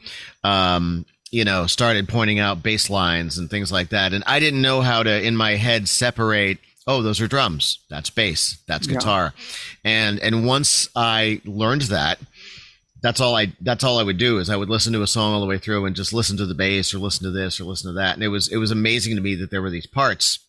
um, 0.46 1.06
you 1.30 1.44
know, 1.44 1.68
started 1.68 2.08
pointing 2.08 2.40
out 2.40 2.64
bass 2.64 2.90
lines 2.90 3.38
and 3.38 3.50
things 3.50 3.74
like 3.74 3.90
that, 3.90 4.14
and 4.14 4.24
I 4.26 4.40
didn't 4.40 4.62
know 4.62 4.80
how 4.80 5.04
to 5.04 5.22
in 5.22 5.36
my 5.36 5.56
head 5.58 5.90
separate. 5.90 6.60
Oh, 6.88 7.02
those 7.02 7.20
are 7.20 7.28
drums. 7.28 7.80
That's 7.90 8.10
bass. 8.12 8.60
That's 8.66 8.88
Yeah. 8.88 8.94
guitar, 8.94 9.34
and 9.84 10.20
and 10.20 10.46
once 10.46 10.88
I 10.96 11.42
learned 11.44 11.82
that 11.84 12.20
that's 13.02 13.22
all 13.22 13.36
I 13.36 13.54
that's 13.62 13.84
all 13.84 14.00
I 14.00 14.04
would 14.04 14.18
do 14.18 14.40
is 14.40 14.50
I 14.50 14.56
would 14.56 14.70
listen 14.70 14.94
to 14.94 15.02
a 15.02 15.08
song 15.08 15.34
all 15.34 15.42
the 15.42 15.46
way 15.46 15.58
through 15.58 15.86
and 15.86 15.96
just 15.96 16.14
listen 16.14 16.38
to 16.38 16.46
the 16.46 16.56
bass 16.56 16.94
or 16.94 17.00
listen 17.00 17.24
to 17.26 17.32
this 17.32 17.60
or 17.60 17.66
listen 17.66 17.90
to 17.92 18.00
that. 18.00 18.16
And 18.16 18.24
it 18.24 18.30
was 18.30 18.48
it 18.48 18.58
was 18.58 18.72
amazing 18.72 19.16
to 19.16 19.22
me 19.22 19.36
that 19.36 19.52
there 19.52 19.62
were 19.62 19.70
these 19.70 19.88
parts. 19.88 20.40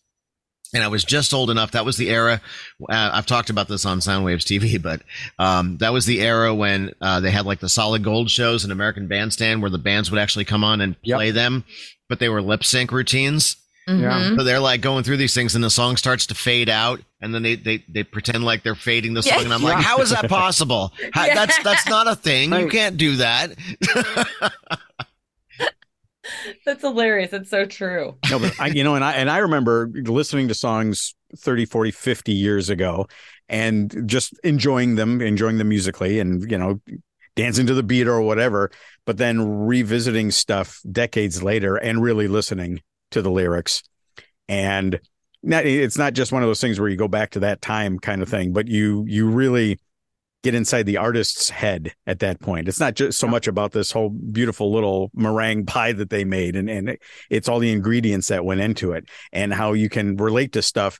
And 0.73 0.83
I 0.83 0.89
was 0.89 1.05
just 1.05 1.33
old 1.33 1.49
enough. 1.49 1.71
That 1.71 1.85
was 1.85 1.95
the 1.95 2.09
era. 2.09 2.41
Uh, 2.89 3.11
I've 3.13 3.25
talked 3.25 3.49
about 3.49 3.69
this 3.69 3.85
on 3.85 3.99
Soundwaves 3.99 4.43
TV, 4.43 4.81
but 4.81 5.01
um, 5.39 5.77
that 5.77 5.93
was 5.93 6.05
the 6.05 6.21
era 6.21 6.53
when 6.53 6.93
uh, 6.99 7.21
they 7.21 7.31
had 7.31 7.45
like 7.45 7.59
the 7.61 7.69
solid 7.69 8.03
gold 8.03 8.29
shows 8.29 8.65
in 8.65 8.71
American 8.71 9.07
Bandstand, 9.07 9.61
where 9.61 9.71
the 9.71 9.77
bands 9.77 10.11
would 10.11 10.19
actually 10.19 10.43
come 10.43 10.65
on 10.65 10.81
and 10.81 10.97
Yep. 11.03 11.15
play 11.15 11.31
them, 11.31 11.63
but 12.09 12.19
they 12.19 12.27
were 12.27 12.41
lip 12.41 12.65
sync 12.65 12.91
routines. 12.91 13.55
Yeah. 13.87 14.19
Mhm. 14.19 14.35
So 14.37 14.43
they're 14.43 14.59
like 14.59 14.81
going 14.81 15.03
through 15.05 15.17
these 15.17 15.33
things, 15.33 15.55
and 15.55 15.63
the 15.63 15.69
song 15.69 15.95
starts 15.95 16.25
to 16.27 16.35
fade 16.35 16.69
out, 16.69 17.01
and 17.21 17.33
then 17.33 17.41
they 17.41 17.55
they, 17.55 17.83
they 17.87 18.03
pretend 18.03 18.43
like 18.43 18.61
they're 18.63 18.75
fading 18.75 19.13
the 19.13 19.23
song, 19.23 19.45
and 19.45 19.53
I'm 19.53 19.63
like, 19.63 19.81
how 19.83 19.99
is 19.99 20.09
that 20.09 20.27
possible? 20.29 20.91
How, 21.13 21.25
Yeah. 21.25 21.35
That's 21.35 21.63
that's 21.63 21.87
not 21.87 22.07
a 22.07 22.15
thing. 22.15 22.51
You 22.53 22.67
can't 22.67 22.97
do 22.97 23.15
that. 23.17 23.55
That's 26.65 26.81
hilarious. 26.81 27.31
It's 27.31 27.49
so 27.49 27.65
true. 27.65 28.17
No, 28.29 28.39
but 28.39 28.59
I, 28.59 28.67
you 28.67 28.83
know, 28.83 28.95
and 28.95 29.03
I 29.03 29.13
and 29.13 29.29
I 29.29 29.37
remember 29.37 29.89
listening 29.93 30.49
to 30.49 30.53
songs 30.53 31.15
30, 31.37 31.65
40, 31.65 31.91
50 31.91 32.33
years 32.33 32.69
ago 32.69 33.07
and 33.47 34.03
just 34.05 34.37
enjoying 34.43 34.95
them, 34.95 35.21
enjoying 35.21 35.57
them 35.57 35.69
musically 35.69 36.19
and, 36.19 36.49
you 36.51 36.57
know, 36.57 36.81
dancing 37.37 37.65
to 37.67 37.73
the 37.73 37.83
beat 37.83 38.07
or 38.07 38.21
whatever, 38.21 38.71
but 39.05 39.17
then 39.17 39.65
revisiting 39.65 40.31
stuff 40.31 40.81
decades 40.91 41.41
later 41.43 41.77
and 41.77 42.01
really 42.01 42.27
listening 42.27 42.81
to 43.11 43.21
the 43.21 43.31
lyrics. 43.31 43.83
And 44.47 44.99
not, 45.43 45.65
it's 45.65 45.97
not 45.97 46.13
just 46.13 46.31
one 46.31 46.43
of 46.43 46.49
those 46.49 46.61
things 46.61 46.79
where 46.79 46.89
you 46.89 46.97
go 46.97 47.07
back 47.07 47.31
to 47.31 47.39
that 47.41 47.61
time 47.61 47.99
kind 47.99 48.21
of 48.21 48.29
thing, 48.29 48.53
but 48.53 48.67
you 48.67 49.05
you 49.07 49.29
really 49.29 49.79
get 50.43 50.55
inside 50.55 50.83
the 50.83 50.97
artist's 50.97 51.49
head 51.49 51.93
at 52.05 52.19
that 52.19 52.39
point. 52.39 52.67
It's 52.67 52.79
not 52.79 52.95
just 52.95 53.19
so 53.19 53.27
much 53.27 53.47
about 53.47 53.71
this 53.71 53.91
whole 53.91 54.09
beautiful 54.09 54.71
little 54.71 55.11
meringue 55.13 55.65
pie 55.65 55.93
that 55.93 56.09
they 56.09 56.23
made 56.23 56.55
and 56.55 56.69
and 56.69 56.97
it's 57.29 57.49
all 57.49 57.59
the 57.59 57.71
ingredients 57.71 58.27
that 58.27 58.45
went 58.45 58.61
into 58.61 58.93
it 58.93 59.09
and 59.31 59.53
how 59.53 59.73
you 59.73 59.89
can 59.89 60.15
relate 60.17 60.53
to 60.53 60.61
stuff 60.61 60.99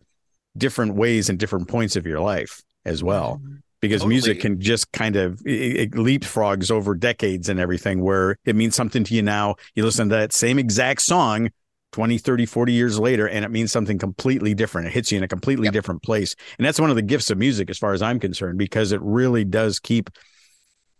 different 0.57 0.95
ways 0.95 1.29
and 1.29 1.37
different 1.37 1.67
points 1.67 1.95
of 1.95 2.05
your 2.05 2.19
life 2.19 2.61
as 2.85 3.03
well. 3.03 3.39
Mm-hmm. 3.41 3.55
Because 3.79 4.01
Totally. 4.01 4.15
music 4.15 4.39
can 4.41 4.59
just 4.59 4.91
kind 4.91 5.15
of 5.15 5.39
it, 5.45 5.77
it 5.77 5.91
leapfrogs 5.91 6.71
over 6.71 6.95
decades 6.95 7.47
and 7.47 7.59
everything 7.59 8.01
where 8.01 8.37
it 8.43 8.55
means 8.55 8.75
something 8.75 9.03
to 9.03 9.13
you 9.13 9.21
now. 9.21 9.55
You 9.75 9.85
listen 9.85 10.09
to 10.09 10.15
that 10.15 10.33
same 10.33 10.57
exact 10.57 11.03
song 11.03 11.49
20, 11.97 12.19
30, 12.19 12.45
40 12.45 12.73
years 12.73 12.99
later, 12.99 13.27
and 13.27 13.43
it 13.43 13.49
means 13.49 13.71
something 13.71 13.97
completely 13.97 14.53
different. 14.53 14.85
It 14.85 14.93
hits 14.93 15.11
you 15.11 15.17
in 15.17 15.23
a 15.23 15.27
completely 15.27 15.65
Yep. 15.65 15.73
different 15.73 16.03
place. 16.03 16.35
And 16.59 16.63
that's 16.67 16.79
one 16.79 16.91
of 16.91 16.95
the 16.95 17.01
gifts 17.01 17.31
of 17.31 17.39
music, 17.39 17.71
as 17.71 17.79
far 17.79 17.91
as 17.91 18.03
I'm 18.03 18.19
concerned, 18.19 18.59
because 18.59 18.91
it 18.91 19.01
really 19.01 19.43
does 19.43 19.79
keep 19.79 20.11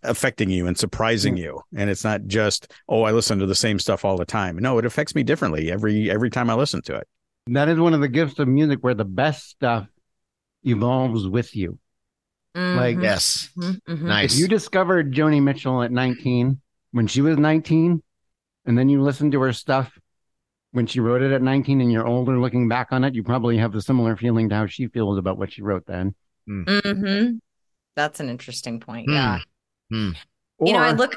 affecting 0.02 0.50
you 0.50 0.66
and 0.66 0.76
surprising 0.76 1.38
you. 1.38 1.62
And 1.76 1.92
it's 1.92 2.04
not 2.04 2.26
just, 2.26 2.74
oh, 2.90 3.04
I 3.04 3.12
listen 3.12 3.38
to 3.38 3.46
the 3.46 3.54
same 3.54 3.78
stuff 3.78 4.06
all 4.06 4.18
the 4.18 4.26
time. 4.26 4.58
No, 4.58 4.80
it 4.80 4.86
affects 4.86 5.14
me 5.14 5.22
differently 5.22 5.72
every 5.72 6.10
every 6.10 6.32
time 6.32 6.50
I 6.50 6.56
listen 6.56 6.82
to 6.86 6.96
it. 6.96 7.08
That 7.46 7.70
is 7.70 7.80
one 7.80 7.94
of 7.94 8.02
the 8.02 8.08
gifts 8.08 8.40
of 8.40 8.48
music 8.48 8.80
where 8.82 8.96
the 8.96 9.06
best 9.06 9.50
stuff 9.52 9.88
evolves 10.64 11.28
with 11.28 11.56
you. 11.56 11.78
Like- 12.56 12.98
Mhm, 12.98 13.04
Yes. 13.04 13.52
mhm, 13.56 13.80
mhm. 13.88 14.02
Nice. 14.02 14.34
If 14.34 14.40
you 14.40 14.48
discovered 14.48 15.14
Joni 15.14 15.44
Mitchell 15.44 15.84
at 15.84 15.92
19 15.92 16.60
when 16.90 17.06
she 17.06 17.22
was 17.22 17.38
19, 17.38 18.02
and 18.66 18.76
then 18.76 18.90
you 18.90 19.04
listened 19.04 19.34
to 19.34 19.42
her 19.42 19.54
stuff 19.54 19.96
when 20.78 20.86
she 20.86 21.00
wrote 21.00 21.24
it 21.24 21.32
at 21.32 21.42
19 21.42 21.82
and 21.82 21.92
you're 21.92 22.06
older 22.06 22.38
looking 22.40 22.70
back 22.70 22.90
on 22.92 23.04
it, 23.04 23.16
you 23.16 23.24
probably 23.24 23.58
have 23.58 23.74
a 23.74 23.82
similar 23.82 24.16
feeling 24.16 24.48
to 24.50 24.56
how 24.56 24.68
she 24.68 24.86
feels 24.88 25.18
about 25.18 25.36
what 25.40 25.52
she 25.52 25.64
wrote 25.64 25.88
then. 25.88 26.14
Mhm. 26.48 27.40
That's 27.96 28.20
an 28.20 28.30
interesting 28.30 28.80
point. 28.80 29.08
Hmm. 29.08 29.14
Yeah. 29.14 29.40
Hmm. 29.92 30.12
Or, 30.60 30.68
you 30.68 30.74
know, 30.74 30.80
I 30.80 30.92
look. 30.92 31.16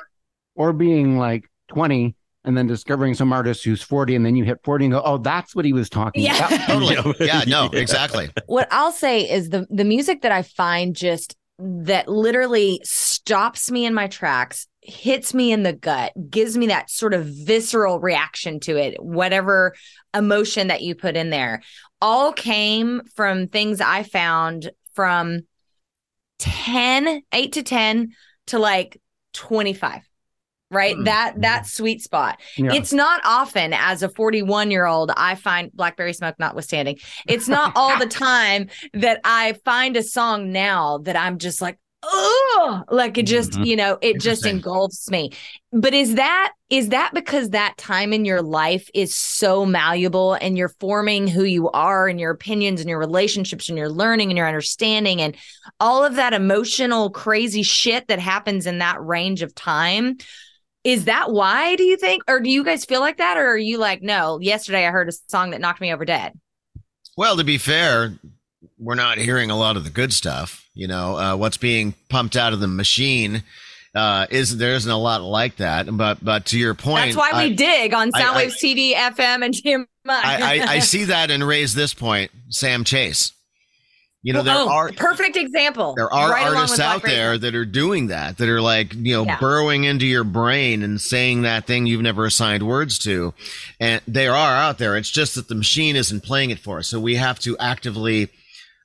or 0.54 0.72
being 0.72 1.18
like 1.18 1.44
20 1.68 2.16
and 2.46 2.56
then 2.56 2.66
discovering 2.66 3.12
some 3.12 3.34
artist 3.34 3.62
who's 3.64 3.82
40 3.82 4.16
and 4.16 4.24
then 4.24 4.34
you 4.34 4.44
hit 4.44 4.60
40 4.64 4.86
and 4.86 4.92
go, 4.92 5.02
oh, 5.04 5.18
that's 5.18 5.54
what 5.54 5.66
he 5.66 5.74
was 5.74 5.90
talking 5.90 6.22
Yeah. 6.22 6.38
about. 6.46 6.60
Totally. 6.66 7.14
Yeah, 7.26 7.42
no, 7.46 7.66
exactly. 7.66 8.30
what 8.46 8.66
I'll 8.70 8.92
say 8.92 9.28
is 9.30 9.50
the 9.50 9.66
the 9.68 9.84
music 9.84 10.22
that 10.22 10.32
I 10.32 10.40
find 10.40 10.96
just 10.96 11.36
that 11.58 12.08
literally 12.08 12.80
stops 12.82 13.70
me 13.70 13.84
in 13.84 13.92
my 13.92 14.06
tracks, 14.06 14.66
hits 14.82 15.34
me 15.34 15.52
in 15.52 15.62
the 15.62 15.72
gut, 15.72 16.12
gives 16.30 16.56
me 16.56 16.68
that 16.68 16.90
sort 16.90 17.14
of 17.14 17.26
visceral 17.26 18.00
reaction 18.00 18.60
to 18.60 18.76
it, 18.76 19.02
whatever 19.02 19.74
emotion 20.14 20.68
that 20.68 20.82
you 20.82 20.94
put 20.94 21.16
in 21.16 21.30
there, 21.30 21.62
all 22.00 22.32
came 22.32 23.02
from 23.14 23.46
things 23.46 23.80
I 23.80 24.02
found 24.02 24.70
from 24.94 25.42
10, 26.38 27.22
8 27.32 27.52
to 27.52 27.62
10 27.62 28.12
to 28.48 28.58
like 28.58 29.00
25. 29.34 30.02
Right? 30.72 30.94
Hmm. 30.94 31.04
That 31.04 31.40
that 31.40 31.66
sweet 31.66 32.00
spot. 32.00 32.40
Yeah. 32.56 32.72
It's 32.72 32.92
not 32.92 33.20
often 33.24 33.72
as 33.72 34.04
a 34.04 34.08
41 34.08 34.70
year 34.70 34.86
old, 34.86 35.10
I 35.16 35.34
find 35.34 35.72
Blackberry 35.72 36.12
Smoke 36.12 36.36
notwithstanding, 36.38 36.98
it's 37.26 37.48
not 37.48 37.72
all 37.74 37.98
the 37.98 38.06
time 38.06 38.68
that 38.94 39.20
I 39.24 39.54
find 39.64 39.96
a 39.96 40.02
song 40.02 40.52
now 40.52 40.98
that 40.98 41.16
I'm 41.16 41.38
just 41.38 41.60
like, 41.60 41.76
oh, 42.02 42.82
like 42.90 43.18
it 43.18 43.26
just, 43.26 43.52
Mhm. 43.52 43.66
you 43.66 43.76
know, 43.76 43.98
it 44.00 44.20
just 44.20 44.46
engulfs 44.46 45.10
me. 45.10 45.32
But 45.72 45.94
is 45.94 46.14
that 46.14 46.52
is 46.70 46.90
that 46.90 47.12
because 47.12 47.50
that 47.50 47.76
time 47.76 48.12
in 48.12 48.24
your 48.24 48.42
life 48.42 48.88
is 48.94 49.14
so 49.14 49.66
malleable 49.66 50.34
and 50.34 50.56
you're 50.56 50.74
forming 50.80 51.26
who 51.26 51.42
you 51.42 51.68
are 51.70 52.06
and 52.06 52.20
your 52.20 52.30
opinions 52.30 52.80
and 52.80 52.88
your 52.88 52.98
relationships 52.98 53.68
and 53.68 53.76
your 53.76 53.88
learning 53.88 54.30
and 54.30 54.38
your 54.38 54.46
understanding 54.46 55.20
and 55.20 55.36
all 55.80 56.04
of 56.04 56.14
that 56.14 56.32
emotional 56.32 57.10
crazy 57.10 57.64
shit 57.64 58.06
that 58.08 58.20
happens 58.20 58.66
in 58.66 58.78
that 58.78 59.02
range 59.04 59.42
of 59.42 59.54
time? 59.54 60.16
Is 60.84 61.04
that 61.06 61.30
why 61.30 61.76
do 61.76 61.82
you 61.82 61.96
think 61.96 62.22
or 62.28 62.40
do 62.40 62.48
you 62.50 62.64
guys 62.64 62.84
feel 62.84 63.00
like 63.00 63.18
that 63.18 63.36
or 63.36 63.48
are 63.48 63.58
you 63.58 63.78
like 63.78 64.00
no, 64.00 64.38
yesterday 64.40 64.86
I 64.86 64.90
heard 64.90 65.08
a 65.08 65.12
song 65.28 65.50
that 65.50 65.60
knocked 65.60 65.80
me 65.80 65.92
over 65.92 66.04
dead? 66.04 66.32
Well, 67.16 67.36
to 67.36 67.44
be 67.44 67.58
fair, 67.58 68.14
we're 68.78 68.94
not 68.94 69.18
hearing 69.18 69.50
a 69.50 69.58
lot 69.58 69.76
of 69.76 69.84
the 69.84 69.90
good 69.90 70.12
stuff. 70.12 70.59
You 70.74 70.88
know, 70.88 71.16
uh, 71.16 71.36
what's 71.36 71.56
being 71.56 71.94
pumped 72.08 72.36
out 72.36 72.52
of 72.52 72.60
the 72.60 72.68
machine 72.68 73.42
uh, 73.94 74.26
is 74.30 74.56
there 74.56 74.74
isn't 74.74 74.90
a 74.90 74.96
lot 74.96 75.22
like 75.22 75.56
that. 75.56 75.94
But 75.96 76.24
but 76.24 76.46
to 76.46 76.58
your 76.58 76.74
point, 76.74 77.14
That's 77.14 77.16
why 77.16 77.44
we 77.44 77.52
I, 77.52 77.54
dig 77.54 77.94
on 77.94 78.12
Soundwaves 78.12 78.56
TV, 78.62 78.94
FM, 78.94 79.44
and 79.44 79.54
TMI. 79.54 79.86
I, 80.06 80.60
I, 80.60 80.66
I 80.74 80.78
see 80.78 81.04
that 81.04 81.30
and 81.30 81.46
raise 81.46 81.74
this 81.74 81.94
point, 81.94 82.30
Sam 82.48 82.84
Chase. 82.84 83.32
You 84.22 84.34
know, 84.34 84.42
there 84.42 84.54
oh, 84.54 84.68
are 84.68 84.92
perfect 84.92 85.38
example. 85.38 85.94
there 85.96 86.12
are 86.12 86.30
Right 86.30 86.54
artists 86.54 86.78
out 86.78 87.02
there 87.02 87.38
that 87.38 87.54
are 87.54 87.64
doing 87.64 88.08
that 88.08 88.36
that 88.36 88.50
are 88.50 88.60
like 88.60 88.92
you 88.92 89.14
know 89.14 89.24
Yeah. 89.24 89.38
burrowing 89.38 89.84
into 89.84 90.04
your 90.06 90.24
brain 90.24 90.82
and 90.82 91.00
saying 91.00 91.42
that 91.42 91.66
thing 91.66 91.86
you've 91.86 92.02
never 92.02 92.26
assigned 92.26 92.62
words 92.62 92.98
to 93.00 93.32
and 93.80 94.02
they 94.06 94.28
are 94.28 94.56
out 94.56 94.76
there 94.76 94.98
it's 94.98 95.10
just 95.10 95.36
that 95.36 95.48
the 95.48 95.54
machine 95.54 95.96
isn't 95.96 96.22
playing 96.22 96.50
it 96.50 96.58
for 96.58 96.80
us 96.80 96.88
so 96.88 97.00
we 97.00 97.14
have 97.16 97.38
to 97.40 97.56
actively 97.56 98.28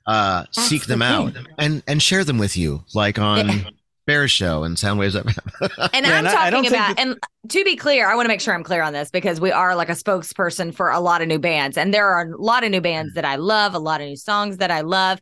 uh 0.06 0.44
seek 0.52 0.82
the 0.82 0.88
them 0.88 1.02
out 1.02 1.34
and 1.58 1.82
and 1.86 2.02
share 2.02 2.24
them 2.24 2.38
with 2.38 2.56
you 2.56 2.84
like 2.94 3.18
on 3.18 3.48
Yeah. 3.48 3.70
Bear 4.06 4.28
Show 4.28 4.62
and 4.62 4.76
Soundwaves 4.76 5.16
And 5.92 6.06
Yeah, 6.06 6.18
I'm 6.18 6.26
and 6.26 6.28
I- 6.28 6.46
I 6.46 6.50
don't 6.50 6.62
talking 6.62 6.70
think 6.70 6.96
about, 6.96 6.98
and 7.00 7.18
to 7.50 7.64
be 7.64 7.74
clear, 7.74 8.08
I 8.08 8.14
want 8.14 8.26
to 8.26 8.28
make 8.28 8.40
sure 8.40 8.54
I'm 8.54 8.62
clear 8.62 8.82
on 8.82 8.92
this 8.92 9.10
because 9.10 9.40
we 9.40 9.50
are 9.50 9.74
like 9.74 9.88
a 9.88 9.92
spokesperson 9.94 10.72
for 10.72 10.90
a 10.90 11.00
lot 11.00 11.22
of 11.22 11.28
new 11.28 11.40
bands, 11.40 11.76
and 11.76 11.92
there 11.92 12.06
are 12.06 12.30
a 12.30 12.36
lot 12.40 12.62
of 12.62 12.70
new 12.70 12.80
bands 12.80 13.14
that 13.14 13.24
I 13.24 13.34
love, 13.36 13.74
a 13.74 13.80
lot 13.80 14.00
of 14.00 14.06
new 14.06 14.16
songs 14.16 14.58
that 14.58 14.70
I 14.70 14.82
love. 14.82 15.18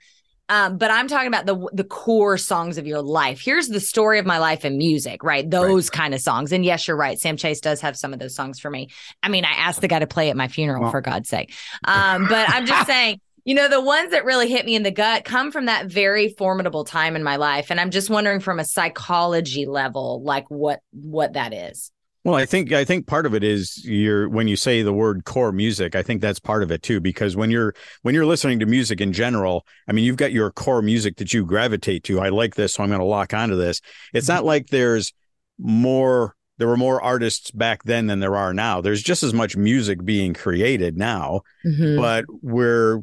Um, 0.51 0.77
but 0.77 0.91
I'm 0.91 1.09
talking 1.09 1.29
about 1.29 1.47
the 1.47 1.57
the 1.73 1.85
core 1.85 2.37
songs 2.37 2.77
of 2.77 2.87
your 2.87 3.01
life. 3.01 3.41
Here's 3.41 3.69
the 3.69 3.81
story 3.81 4.19
of 4.19 4.27
my 4.27 4.37
life 4.37 4.67
in 4.67 4.77
music, 4.77 5.25
right? 5.25 5.49
Those 5.49 5.89
kind 5.89 6.13
of 6.13 6.21
songs. 6.21 6.53
And 6.53 6.63
yes, 6.63 6.87
you're 6.87 6.99
right. 6.99 7.19
Sam 7.19 7.39
Chase 7.39 7.61
does 7.61 7.81
have 7.81 7.97
some 7.97 8.13
of 8.13 8.19
those 8.19 8.35
songs 8.35 8.61
for 8.61 8.69
me. 8.71 8.91
I 9.23 9.31
mean, 9.31 9.47
I 9.47 9.53
asked 9.53 9.81
the 9.81 9.89
guy 9.89 10.01
to 10.01 10.07
play 10.07 10.29
at 10.29 10.37
my 10.37 10.49
funeral 10.49 10.83
Well- 10.83 10.91
for 10.91 11.01
God's 11.01 11.31
sake. 11.31 11.55
Um, 11.85 12.27
but 12.29 12.51
I'm 12.51 12.67
just 12.67 12.87
saying, 12.87 13.23
you 13.45 13.55
know, 13.55 13.69
the 13.69 13.81
ones 13.81 14.11
that 14.13 14.25
really 14.25 14.49
hit 14.49 14.65
me 14.67 14.75
in 14.75 14.83
the 14.83 14.91
gut 14.91 15.25
come 15.25 15.53
from 15.53 15.67
that 15.67 15.87
very 15.87 16.29
formidable 16.31 16.85
time 16.85 17.17
in 17.17 17.23
my 17.23 17.37
life. 17.37 17.71
And 17.71 17.79
I'm 17.81 17.91
just 17.91 18.11
wondering 18.11 18.41
from 18.41 18.59
a 18.59 18.65
psychology 18.65 19.67
level, 19.67 20.23
like 20.23 20.45
what 20.49 20.81
what 20.93 21.35
that 21.35 21.53
is. 21.53 21.91
Well, 22.25 22.37
I 22.37 22.47
think 22.47 22.73
I 22.73 22.87
think 22.87 23.07
part 23.07 23.27
of 23.27 23.35
it 23.35 23.45
is 23.45 23.85
you're 23.85 24.31
when 24.31 24.49
you 24.49 24.57
say 24.57 24.81
the 24.81 24.95
word 24.95 25.27
core 25.27 25.53
music, 25.53 25.95
I 25.95 26.03
think 26.03 26.23
that's 26.23 26.41
part 26.41 26.63
of 26.63 26.71
it 26.71 26.83
too. 26.83 26.99
Because 26.99 27.37
when 27.37 27.51
you're 27.51 27.75
when 28.01 28.15
you're 28.15 28.25
listening 28.25 28.61
to 28.61 28.67
music 28.67 29.03
in 29.03 29.13
general, 29.13 29.67
I 29.87 29.93
mean, 29.93 30.07
you've 30.07 30.17
got 30.17 30.33
your 30.33 30.51
core 30.51 30.81
music 30.81 31.19
that 31.19 31.35
you 31.35 31.45
gravitate 31.45 32.03
to. 32.05 32.21
I 32.21 32.31
like 32.31 32.55
this, 32.55 32.73
so 32.73 32.83
I'm 32.83 32.89
going 32.89 33.01
to 33.01 33.05
lock 33.05 33.35
onto 33.35 33.57
this. 33.57 33.83
It's 34.15 34.27
not 34.29 34.47
like 34.47 34.69
there's 34.69 35.13
more. 35.59 36.35
There 36.57 36.69
were 36.69 36.77
more 36.77 37.03
artists 37.03 37.51
back 37.51 37.83
then 37.83 38.07
than 38.07 38.21
there 38.21 38.37
are 38.37 38.55
now. 38.55 38.81
There's 38.81 39.03
just 39.03 39.25
as 39.25 39.35
much 39.35 39.57
music 39.57 40.05
being 40.05 40.35
created 40.35 40.97
now, 40.97 41.41
Mm-hmm. 41.67 42.01
but 42.01 42.25
we're 42.43 43.01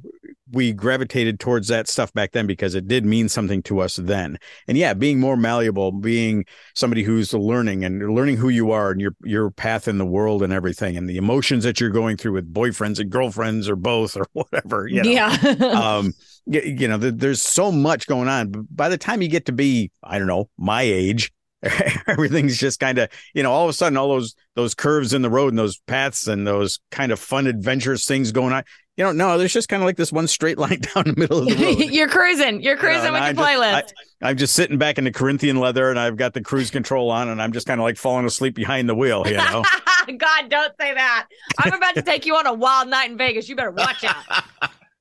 we 0.51 0.73
gravitated 0.73 1.39
towards 1.39 1.67
that 1.69 1.87
stuff 1.87 2.13
back 2.13 2.31
then 2.31 2.47
because 2.47 2.75
it 2.75 2.87
did 2.87 3.05
mean 3.05 3.29
something 3.29 3.63
to 3.63 3.79
us 3.79 3.95
then. 3.95 4.37
And 4.67 4.77
yeah, 4.77 4.93
being 4.93 5.19
more 5.19 5.37
malleable, 5.37 5.91
being 5.91 6.45
somebody 6.75 7.03
who's 7.03 7.33
learning 7.33 7.83
and 7.85 8.13
learning 8.13 8.37
who 8.37 8.49
you 8.49 8.71
are 8.71 8.91
and 8.91 9.01
your 9.01 9.15
your 9.23 9.51
path 9.51 9.87
in 9.87 9.97
the 9.97 10.05
world 10.05 10.43
and 10.43 10.53
everything 10.53 10.97
and 10.97 11.09
the 11.09 11.17
emotions 11.17 11.63
that 11.63 11.79
you're 11.79 11.89
going 11.89 12.17
through 12.17 12.33
with 12.33 12.53
boyfriends 12.53 12.99
and 12.99 13.09
girlfriends 13.09 13.69
or 13.69 13.75
both 13.75 14.15
or 14.17 14.27
whatever, 14.33 14.87
you 14.87 15.03
know. 15.03 15.09
Yeah. 15.09 15.29
um 15.97 16.13
y- 16.45 16.75
you 16.77 16.87
know, 16.87 16.97
th- 16.97 17.15
there's 17.17 17.41
so 17.41 17.71
much 17.71 18.07
going 18.07 18.27
on. 18.27 18.49
But 18.49 18.75
by 18.75 18.89
the 18.89 18.97
time 18.97 19.21
you 19.21 19.27
get 19.27 19.45
to 19.45 19.51
be, 19.51 19.91
I 20.03 20.17
don't 20.17 20.27
know, 20.27 20.49
my 20.57 20.81
age, 20.81 21.31
everything's 22.07 22.57
just 22.57 22.79
kind 22.79 22.97
of, 22.97 23.09
you 23.33 23.43
know, 23.43 23.51
all 23.51 23.65
of 23.65 23.69
a 23.69 23.73
sudden 23.73 23.97
all 23.97 24.09
those 24.09 24.35
those 24.55 24.73
curves 24.73 25.13
in 25.13 25.21
the 25.21 25.29
road 25.29 25.49
and 25.49 25.59
those 25.59 25.79
paths 25.87 26.27
and 26.27 26.45
those 26.45 26.79
kind 26.89 27.11
of 27.11 27.19
fun 27.19 27.47
adventurous 27.47 28.05
things 28.05 28.31
going 28.31 28.53
on. 28.53 28.63
You 29.01 29.07
don't 29.07 29.17
know, 29.17 29.39
there's 29.39 29.51
just 29.51 29.67
kind 29.67 29.81
of 29.81 29.87
like 29.87 29.97
this 29.97 30.11
one 30.11 30.27
straight 30.27 30.59
line 30.59 30.79
down 30.93 31.05
the 31.07 31.15
middle 31.17 31.39
of 31.39 31.45
the 31.47 31.55
road. 31.55 31.79
You're 31.91 32.07
cruising. 32.07 32.61
You're 32.61 32.75
You 32.75 32.75
know, 32.75 32.81
cruising 32.81 33.11
with 33.13 33.19
your 33.21 33.29
I'm 33.29 33.35
just- 33.35 33.47
playlist. 33.49 33.93
I, 34.21 34.29
I'm 34.29 34.37
just 34.37 34.53
sitting 34.53 34.77
back 34.77 34.99
in 34.99 35.05
the 35.05 35.11
Corinthian 35.11 35.55
leather 35.59 35.89
and 35.89 35.99
I've 35.99 36.17
got 36.17 36.35
the 36.35 36.41
cruise 36.41 36.69
control 36.69 37.09
on 37.09 37.27
and 37.29 37.41
I'm 37.41 37.51
just 37.51 37.65
kind 37.65 37.81
of 37.81 37.83
like 37.83 37.97
falling 37.97 38.27
asleep 38.27 38.53
behind 38.53 38.87
the 38.87 38.93
wheel, 38.93 39.23
you 39.25 39.37
know. 39.37 39.63
God, 40.19 40.49
don't 40.49 40.71
say 40.79 40.93
that. 40.93 41.25
I'm 41.57 41.73
about 41.73 41.95
to 41.95 42.03
take 42.03 42.27
you 42.27 42.35
on 42.35 42.45
a 42.45 42.53
wild 42.53 42.89
night 42.89 43.09
in 43.09 43.17
Vegas. 43.17 43.49
You 43.49 43.55
better 43.55 43.71
watch 43.71 44.03
out. 44.03 44.43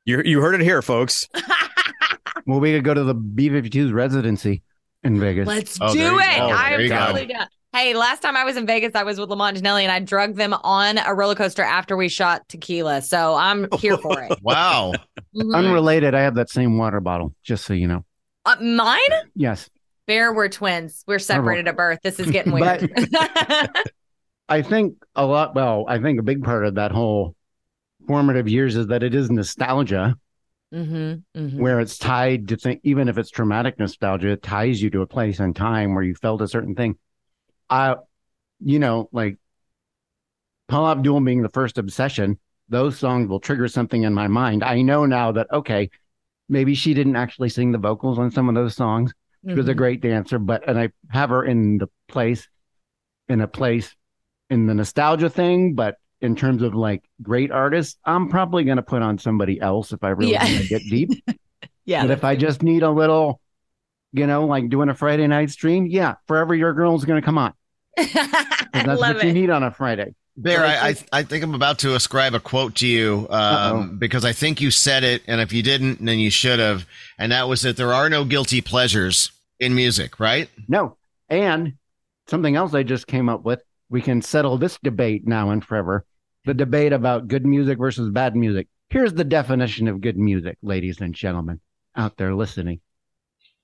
you 0.07 0.23
you 0.25 0.41
heard 0.41 0.55
it 0.55 0.63
here, 0.63 0.81
folks. 0.81 1.29
Well, 2.47 2.59
we 2.61 2.73
could 2.73 2.85
go 2.85 2.95
to 2.95 3.05
the 3.05 3.13
B 3.13 3.51
52's 3.51 3.93
residency 3.93 4.63
in 5.05 5.21
Vegas. 5.21 5.47
Let's 5.47 5.79
Oh, 5.79 5.93
do 5.93 6.19
it. 6.19 6.23
I 6.23 6.73
am 6.73 6.81
you 6.81 6.89
go. 6.89 6.99
totally 6.99 7.27
down. 7.27 7.49
Hey, 7.73 7.95
last 7.95 8.21
time 8.21 8.37
I 8.37 8.43
was 8.43 8.57
in 8.57 8.67
Vegas, 8.67 8.97
I 8.97 9.05
was 9.05 9.21
with 9.21 9.31
Lamont 9.31 9.57
Janelli 9.57 9.83
and 9.83 9.93
I 9.93 10.01
drugged 10.01 10.37
them 10.37 10.53
on 10.53 10.99
a 10.99 11.15
roller 11.15 11.37
coaster 11.37 11.63
after 11.63 11.97
we 11.97 12.09
shot 12.09 12.49
tequila. 12.49 13.01
So 13.01 13.37
I'm 13.37 13.69
here 13.79 13.97
for 13.97 14.21
it. 14.23 14.37
wow. 14.43 14.93
Mhm. 15.37 15.55
Unrelated, 15.55 16.13
I 16.15 16.23
have 16.23 16.35
that 16.35 16.51
same 16.51 16.79
water 16.79 16.99
bottle, 17.01 17.33
just 17.45 17.65
so 17.65 17.73
you 17.73 17.87
know. 17.87 18.05
Uh, 18.45 18.57
mine? 18.61 18.99
Yes. 19.37 19.71
Bear, 20.09 20.33
we're 20.33 20.49
twins. 20.49 21.05
We're 21.07 21.21
separated 21.21 21.69
at 21.69 21.77
birth. 21.77 22.01
This 22.03 22.19
is 22.19 22.29
getting 22.33 22.53
But- 22.59 22.81
weird. 22.83 23.09
I 24.49 24.63
think 24.63 24.97
a 25.15 25.25
lot. 25.25 25.55
Well, 25.55 25.85
I 25.87 26.01
think 26.01 26.19
a 26.19 26.25
big 26.25 26.43
part 26.43 26.67
of 26.67 26.75
that 26.75 26.91
whole 26.91 27.37
formative 28.09 28.49
years 28.49 28.75
is 28.75 28.89
that 28.89 29.05
it 29.05 29.15
is 29.15 29.31
nostalgia, 29.31 30.17
mm-hmm, 30.75 31.39
hmm 31.41 31.61
where 31.63 31.79
it's 31.79 31.97
tied 31.99 32.49
to 32.49 32.57
think. 32.57 32.81
Even 32.83 33.09
if 33.09 33.17
it's 33.17 33.31
traumatic 33.31 33.79
nostalgia, 33.79 34.31
it 34.31 34.43
ties 34.43 34.83
you 34.83 34.91
to 34.91 35.03
a 35.03 35.07
place 35.07 35.39
and 35.39 35.55
time 35.55 35.95
where 35.95 36.03
you 36.03 36.17
felt 36.17 36.43
a 36.43 36.49
certain 36.49 36.75
thing. 36.75 36.97
I, 37.71 37.97
you 38.61 38.79
know, 38.79 39.09
like 39.13 39.39
Paula 40.69 40.93
Abdul 40.93 41.21
being 41.21 41.43
the 41.43 41.49
first 41.49 41.79
obsession. 41.79 42.39
Those 42.69 42.97
songs 42.97 43.29
will 43.29 43.41
trigger 43.41 43.67
something 43.67 44.05
in 44.05 44.15
my 44.15 44.29
mind. 44.29 44.63
I 44.63 44.83
know 44.83 45.05
now 45.05 45.33
that 45.33 45.49
okay, 45.53 45.91
maybe 46.49 46.75
she 46.75 46.95
didn't 46.95 47.17
actually 47.17 47.49
sing 47.49 47.73
the 47.73 47.79
vocals 47.79 48.19
on 48.19 48.31
some 48.31 48.49
of 48.49 48.55
those 48.55 48.77
songs. 48.77 49.13
She 49.49 49.55
was 49.55 49.67
a 49.67 49.71
mm-hmm. 49.71 49.79
great 49.79 50.01
dancer, 50.03 50.39
but 50.39 50.69
and 50.69 50.79
I 50.79 50.91
have 51.09 51.31
her 51.31 51.45
in 51.45 51.79
the 51.79 51.89
place, 52.09 52.47
in 53.29 53.41
a 53.41 53.49
place, 53.49 53.95
in 54.51 54.67
the 54.67 54.75
nostalgia 54.75 55.31
thing. 55.31 55.75
But 55.75 55.97
in 56.21 56.37
terms 56.37 56.63
of 56.63 56.75
like 56.75 57.03
great 57.23 57.51
artists, 57.51 57.99
I'm 58.05 58.29
probably 58.29 58.65
going 58.65 58.77
to 58.77 58.83
put 58.83 59.03
on 59.03 59.19
somebody 59.19 59.61
else 59.61 59.93
if 59.93 60.05
I 60.05 60.11
really 60.11 60.33
Yeah. 60.33 60.45
want 60.45 60.63
to 60.63 60.69
get 60.69 60.83
deep. 60.83 61.11
yeah. 61.87 62.03
but 62.03 62.11
if 62.11 62.23
I 62.23 62.37
just 62.37 62.63
need 62.63 62.83
a 62.83 62.91
little, 62.91 63.41
you 64.13 64.27
know, 64.27 64.45
like 64.45 64.69
doing 64.69 64.91
a 64.91 64.95
Friday 64.95 65.27
night 65.27 65.51
stream, 65.51 65.87
yeah, 65.87 66.17
Forever 66.27 66.55
Your 66.55 66.75
Girl 66.75 66.95
is 66.95 67.07
going 67.07 67.21
to 67.21 67.25
come 67.25 67.39
on. 67.39 67.55
'Cause 67.97 68.09
I 68.15 68.69
That's 68.73 69.01
love 69.01 69.17
what 69.17 69.25
you 69.25 69.33
need 69.33 69.51
on 69.51 69.63
a 69.63 69.71
Friday. 69.71 70.15
Bear, 70.37 70.65
I 70.65 70.75
I, 70.75 70.89
I 70.89 70.97
I 71.13 71.23
think 71.23 71.45
I'm 71.45 71.55
about 71.55 71.79
to 71.81 71.95
ascribe 71.95 72.35
a 72.35 72.41
quote 72.41 72.77
to 72.77 72.87
you 72.87 73.27
um, 73.31 73.99
because 73.99 74.25
I 74.25 74.33
think 74.33 74.61
you 74.61 74.71
said 74.71 75.05
it, 75.05 75.23
and 75.27 75.41
if 75.41 75.53
you 75.53 75.63
didn't, 75.63 76.05
then 76.05 76.19
you 76.19 76.31
should 76.31 76.59
have. 76.59 76.87
And 77.19 77.33
that 77.33 77.49
was 77.49 77.63
that 77.63 77.77
there 77.77 77.93
are 77.93 78.09
no 78.09 78.25
guilty 78.25 78.61
pleasures 78.61 79.33
in 79.59 79.75
music, 79.75 80.19
right? 80.19 80.49
No. 80.69 80.97
And 81.29 81.75
something 82.29 82.57
else 82.57 82.75
I 82.75 82.83
just 82.83 83.07
came 83.07 83.29
up 83.29 83.45
with. 83.45 83.63
We 83.91 84.01
can 84.01 84.23
settle 84.23 84.57
this 84.57 84.79
debate 84.83 85.27
now 85.27 85.51
and 85.51 85.65
forever. 85.65 86.07
The 86.45 86.55
debate 86.55 86.93
about 86.93 87.29
good 87.29 87.45
music 87.45 87.79
versus 87.79 88.09
bad 88.11 88.35
music. 88.35 88.69
Here's 88.89 89.13
the 89.13 89.25
definition 89.25 89.89
of 89.89 90.01
good 90.01 90.17
music, 90.17 90.57
ladies 90.63 91.01
and 91.01 91.15
gentlemen 91.15 91.61
out 91.97 92.17
there 92.17 92.35
listening. 92.35 92.81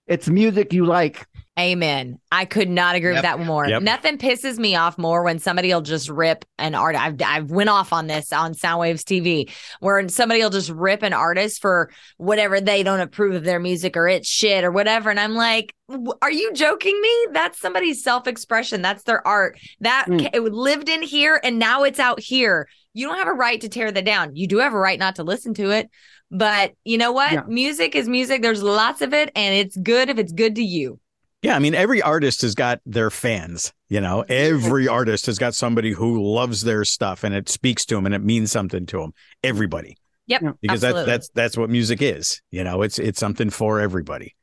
It's 0.07 0.29
music 0.29 0.73
you 0.73 0.85
like. 0.85 1.27
Amen. 1.59 2.19
I 2.31 2.45
could 2.45 2.69
not 2.69 2.97
agree 2.97 3.13
with 3.13 3.23
that 3.23 3.41
more. 3.41 3.67
Yep. 3.67 3.83
Nothing 3.83 4.19
pisses 4.19 4.59
me 4.59 4.77
off 4.77 4.99
more 4.99 5.23
when 5.23 5.39
somebody 5.39 5.73
will 5.73 5.81
just 5.81 6.11
rip 6.11 6.45
an 6.59 6.75
art. 6.75 6.97
I've 6.97 7.17
I've 7.23 7.51
went 7.51 7.71
off 7.71 7.95
on 7.95 8.07
this 8.09 8.31
on 8.31 8.53
Soundwaves 8.53 9.03
TV, 9.05 9.51
where 9.81 10.07
somebody 10.11 10.43
will 10.43 10.51
just 10.51 10.69
rip 10.69 11.03
an 11.03 11.15
artist 11.15 11.63
for 11.63 11.91
whatever 12.19 12.61
they 12.61 12.83
don't 12.83 13.01
approve 13.01 13.35
of 13.35 13.45
their 13.45 13.59
music 13.59 13.97
or 13.97 14.07
it's 14.07 14.29
shit 14.29 14.65
or 14.65 14.71
whatever, 14.71 15.09
and 15.09 15.19
I'm 15.19 15.35
like, 15.35 15.75
are 16.21 16.31
you 16.31 16.53
joking 16.53 17.01
me? 17.01 17.27
That's 17.33 17.59
somebody's 17.59 18.05
self 18.05 18.27
expression. 18.27 18.83
That's 18.83 19.05
their 19.05 19.27
art. 19.27 19.59
That 19.81 20.07
Mm. 20.09 20.29
it 20.35 20.41
lived 20.43 20.91
in 20.91 21.01
here 21.03 21.41
and 21.43 21.59
now 21.59 21.85
it's 21.85 21.99
out 21.99 22.21
here. 22.21 22.69
You 22.93 23.07
don't 23.07 23.19
have 23.19 23.29
a 23.29 23.33
right 23.33 23.61
to 23.63 23.69
tear 23.71 23.91
that 23.91 24.05
down. 24.05 24.37
You 24.37 24.47
do 24.47 24.59
have 24.59 24.75
a 24.75 24.79
right 24.79 24.99
not 24.99 25.17
to 25.17 25.23
listen 25.25 25.55
to 25.55 25.71
it. 25.71 25.89
But 26.31 26.73
you 26.85 26.99
know 26.99 27.13
what? 27.13 27.33
Yeah. 27.33 27.43
Music 27.47 27.95
is 27.95 28.09
music. 28.09 28.43
There's 28.43 28.63
lots 28.63 29.01
of 29.01 29.15
it, 29.15 29.31
and 29.37 29.55
it's 29.55 29.77
good 29.77 30.11
if 30.11 30.19
it's 30.19 30.33
good 30.33 30.57
to 30.57 30.63
you. 30.63 30.99
Yeah, 31.47 31.55
I 31.55 31.61
mean, 31.61 31.77
every 31.77 32.03
artist 32.03 32.43
has 32.43 32.57
got 32.57 32.81
their 32.85 33.09
fans. 33.09 33.73
You 33.89 34.01
know, 34.01 34.25
every 34.29 34.89
artist 34.89 35.27
has 35.27 35.39
got 35.39 35.55
somebody 35.55 35.93
who 35.93 36.21
loves 36.21 36.63
their 36.63 36.85
stuff 36.85 37.23
and 37.23 37.33
it 37.33 37.49
speaks 37.49 37.87
to 37.87 37.95
them 37.95 38.05
and 38.05 38.17
it 38.17 38.21
means 38.25 38.51
something 38.51 38.85
to 38.87 38.99
them. 38.99 39.15
Everybody, 39.45 39.97
Yep. 40.27 40.43
Yeah. 40.43 40.51
because 40.61 40.83
absolutely. 40.83 41.13
that's 41.13 41.29
that's 41.29 41.35
that's 41.35 41.57
what 41.57 41.71
music 41.71 42.03
is. 42.03 42.43
You 42.51 42.65
know, 42.65 42.83
it's 42.83 42.99
it's 42.99 43.21
something 43.21 43.51
for 43.51 43.79
everybody. 43.79 44.35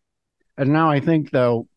And 0.58 0.72
now 0.72 0.89
I 0.92 1.02
think 1.02 1.32
though, 1.32 1.68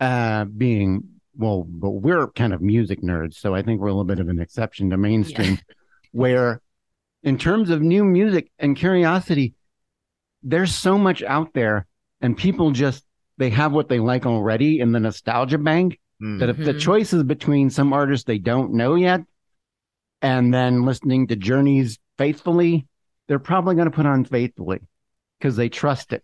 uh, 0.00 0.46
being 0.46 1.04
well, 1.36 1.62
but 1.62 1.90
we're 1.90 2.26
kind 2.26 2.52
of 2.52 2.60
music 2.60 3.00
nerds, 3.00 3.34
so 3.34 3.54
I 3.54 3.62
think 3.62 3.80
we're 3.80 3.86
a 3.86 3.92
little 3.92 4.02
bit 4.02 4.18
of 4.18 4.28
an 4.28 4.40
exception 4.40 4.90
to 4.90 4.96
mainstream, 4.96 5.60
where 6.10 6.60
in 7.22 7.38
terms 7.38 7.70
of 7.70 7.80
new 7.80 8.02
music 8.02 8.50
and 8.58 8.76
curiosity, 8.76 9.54
there's 10.42 10.74
so 10.74 10.98
much 10.98 11.22
out 11.22 11.54
there, 11.54 11.86
and 12.20 12.36
people 12.36 12.72
just 12.72 13.04
they 13.38 13.50
have 13.50 13.72
what 13.72 13.88
they 13.88 13.98
like 13.98 14.26
already 14.26 14.80
in 14.80 14.92
the 14.92 15.00
nostalgia 15.00 15.58
bank. 15.58 15.98
Hmm. 16.20 16.38
That 16.38 16.48
if 16.50 16.56
the 16.56 16.74
Mhm. 16.74 16.80
choice 16.80 17.12
is 17.12 17.22
between 17.22 17.70
some 17.70 17.92
artists 17.92 18.24
they 18.24 18.38
don't 18.38 18.74
know 18.74 18.94
yet, 18.94 19.22
and 20.20 20.52
then 20.52 20.84
listening 20.84 21.26
to 21.28 21.36
Journeys 21.36 21.98
faithfully, 22.18 22.86
they're 23.26 23.38
probably 23.38 23.74
going 23.74 23.90
to 23.90 23.96
put 23.96 24.06
on 24.06 24.24
faithfully 24.24 24.80
because 25.38 25.56
they 25.56 25.68
trust 25.68 26.12
it. 26.12 26.22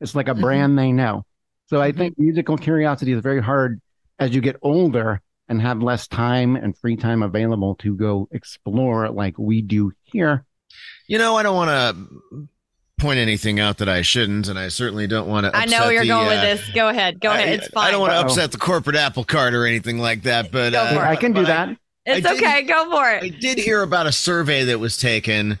It's 0.00 0.14
like 0.14 0.28
a 0.28 0.34
Mhm. 0.34 0.40
brand 0.40 0.78
they 0.78 0.92
know. 0.92 1.24
So 1.66 1.80
I 1.80 1.92
Mhm. 1.92 1.96
think 1.96 2.18
musical 2.18 2.56
curiosity 2.56 3.12
is 3.12 3.22
very 3.22 3.40
hard 3.40 3.80
as 4.18 4.34
you 4.34 4.40
get 4.40 4.56
older 4.62 5.20
and 5.48 5.60
have 5.60 5.82
less 5.82 6.08
time 6.08 6.56
and 6.56 6.76
free 6.76 6.96
time 6.96 7.22
available 7.22 7.74
to 7.76 7.94
go 7.96 8.28
explore 8.32 9.10
like 9.10 9.38
we 9.38 9.62
do 9.62 9.92
here. 10.02 10.44
You 11.06 11.18
know, 11.18 11.36
I 11.36 11.42
don't 11.42 11.56
want 11.56 11.70
to 11.70 12.48
point 13.02 13.18
anything 13.18 13.60
out 13.60 13.78
that 13.78 13.88
I 13.88 14.02
shouldn't, 14.02 14.48
and 14.48 14.58
I 14.58 14.68
certainly 14.68 15.06
don't 15.06 15.28
want 15.28 15.44
to. 15.46 15.54
I 15.54 15.66
know 15.66 15.90
you're 15.90 16.02
the, 16.02 16.08
going 16.08 16.28
with 16.28 16.38
uh, 16.38 16.42
this. 16.42 16.70
Go 16.70 16.88
ahead. 16.88 17.20
Go 17.20 17.30
ahead. 17.30 17.48
I, 17.48 17.52
It's 17.52 17.68
fine. 17.68 17.88
I 17.88 17.90
don't 17.90 18.00
want 18.00 18.12
to 18.12 18.20
upset 18.20 18.52
the 18.52 18.58
corporate 18.58 18.96
apple 18.96 19.24
cart 19.24 19.52
or 19.54 19.66
anything 19.66 19.98
like 19.98 20.22
that, 20.22 20.50
but 20.50 20.74
uh. 20.74 20.98
I 21.00 21.16
can 21.16 21.32
do 21.32 21.42
but 21.42 21.48
that. 21.48 21.76
it's 22.06 22.26
I 22.26 22.34
did- 22.34 22.42
okay. 22.42 22.62
Go 22.62 22.90
for 22.90 23.10
it. 23.10 23.24
I 23.24 23.28
did 23.28 23.58
hear 23.58 23.82
about 23.82 24.06
a 24.06 24.12
survey 24.12 24.64
that 24.64 24.78
was 24.78 24.96
taken 24.96 25.58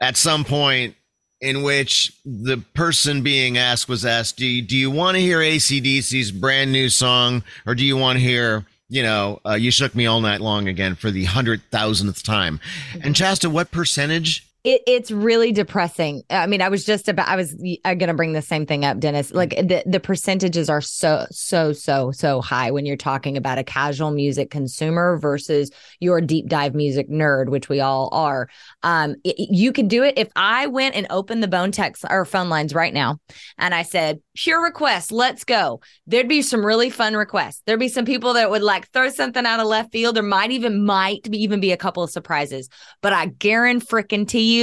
at 0.00 0.16
some 0.16 0.44
point 0.44 0.94
in 1.40 1.62
which 1.62 2.12
the 2.24 2.56
person 2.74 3.22
being 3.22 3.58
asked 3.58 3.88
was 3.88 4.06
asked, 4.06 4.36
do 4.38 4.46
you, 4.46 4.62
do 4.62 4.76
you 4.76 4.90
want 4.90 5.16
to 5.16 5.20
hear 5.20 5.40
ACDC's 5.40 6.30
brand 6.30 6.72
new 6.72 6.88
song 6.88 7.42
or 7.66 7.74
do 7.74 7.84
you 7.84 7.96
want 7.98 8.18
to 8.18 8.24
hear, 8.24 8.64
you 8.88 9.02
know, 9.02 9.40
uh, 9.46 9.52
You 9.52 9.70
Shook 9.70 9.94
Me 9.94 10.06
All 10.06 10.20
Night 10.20 10.40
Long 10.40 10.68
again 10.68 10.94
for 10.94 11.10
the 11.10 11.24
hundred 11.24 11.62
thousandth 11.70 12.22
time? 12.22 12.60
And 13.02 13.14
Chasta, 13.14 13.50
what 13.50 13.70
percentage? 13.70 14.46
It, 14.64 14.82
it's 14.86 15.10
really 15.10 15.52
depressing. 15.52 16.22
I 16.30 16.46
mean, 16.46 16.62
I 16.62 16.68
was 16.70 16.84
just 16.84 17.08
about, 17.08 17.28
I 17.28 17.36
was 17.36 17.54
going 17.54 17.98
to 17.98 18.14
bring 18.14 18.32
the 18.32 18.42
same 18.42 18.64
thing 18.64 18.84
up, 18.84 18.98
Dennis. 18.98 19.30
Like 19.30 19.50
the, 19.50 19.82
the 19.84 20.00
percentages 20.00 20.70
are 20.70 20.80
so, 20.80 21.26
so, 21.30 21.72
so, 21.72 22.10
so 22.12 22.40
high 22.40 22.70
when 22.70 22.86
you're 22.86 22.96
talking 22.96 23.36
about 23.36 23.58
a 23.58 23.64
casual 23.64 24.10
music 24.10 24.50
consumer 24.50 25.18
versus 25.18 25.70
your 26.00 26.20
deep 26.20 26.48
dive 26.48 26.74
music 26.74 27.10
nerd, 27.10 27.50
which 27.50 27.68
we 27.68 27.80
all 27.80 28.08
are. 28.12 28.48
Um, 28.82 29.16
it- 29.22 29.34
you 29.38 29.72
could 29.72 29.88
do 29.88 30.02
it 30.02 30.14
if 30.16 30.28
I 30.34 30.66
went 30.66 30.94
and 30.94 31.06
opened 31.10 31.42
the 31.42 31.48
bone 31.48 31.70
text 31.70 32.04
or 32.08 32.24
phone 32.24 32.48
lines 32.48 32.74
right 32.74 32.94
now 32.94 33.18
and 33.58 33.74
I 33.74 33.82
said, 33.82 34.20
pure 34.34 34.62
request, 34.62 35.12
let's 35.12 35.44
go. 35.44 35.80
There'd 36.06 36.28
be 36.28 36.42
some 36.42 36.64
really 36.64 36.90
fun 36.90 37.14
requests. 37.14 37.62
There'd 37.66 37.78
be 37.78 37.88
some 37.88 38.04
people 38.04 38.34
that 38.34 38.50
would 38.50 38.62
like 38.62 38.90
throw 38.90 39.10
something 39.10 39.44
out 39.44 39.60
of 39.60 39.66
left 39.66 39.92
field. 39.92 40.16
There 40.16 40.22
might 40.22 40.50
even, 40.50 40.84
might 40.84 41.30
be, 41.30 41.42
even 41.42 41.60
be 41.60 41.72
a 41.72 41.76
couple 41.76 42.02
of 42.02 42.10
surprises 42.10 42.68
but 43.02 43.12
I 43.12 43.26
guarantee 43.26 43.84
frickin' 43.84 44.28
to 44.28 44.38
you, 44.40 44.53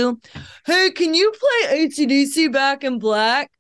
hey, 0.65 0.91
can 0.91 1.13
you 1.13 1.31
play 1.31 1.87
ACDC 1.87 2.51
Back 2.51 2.83
in 2.83 2.99
Black? 2.99 3.51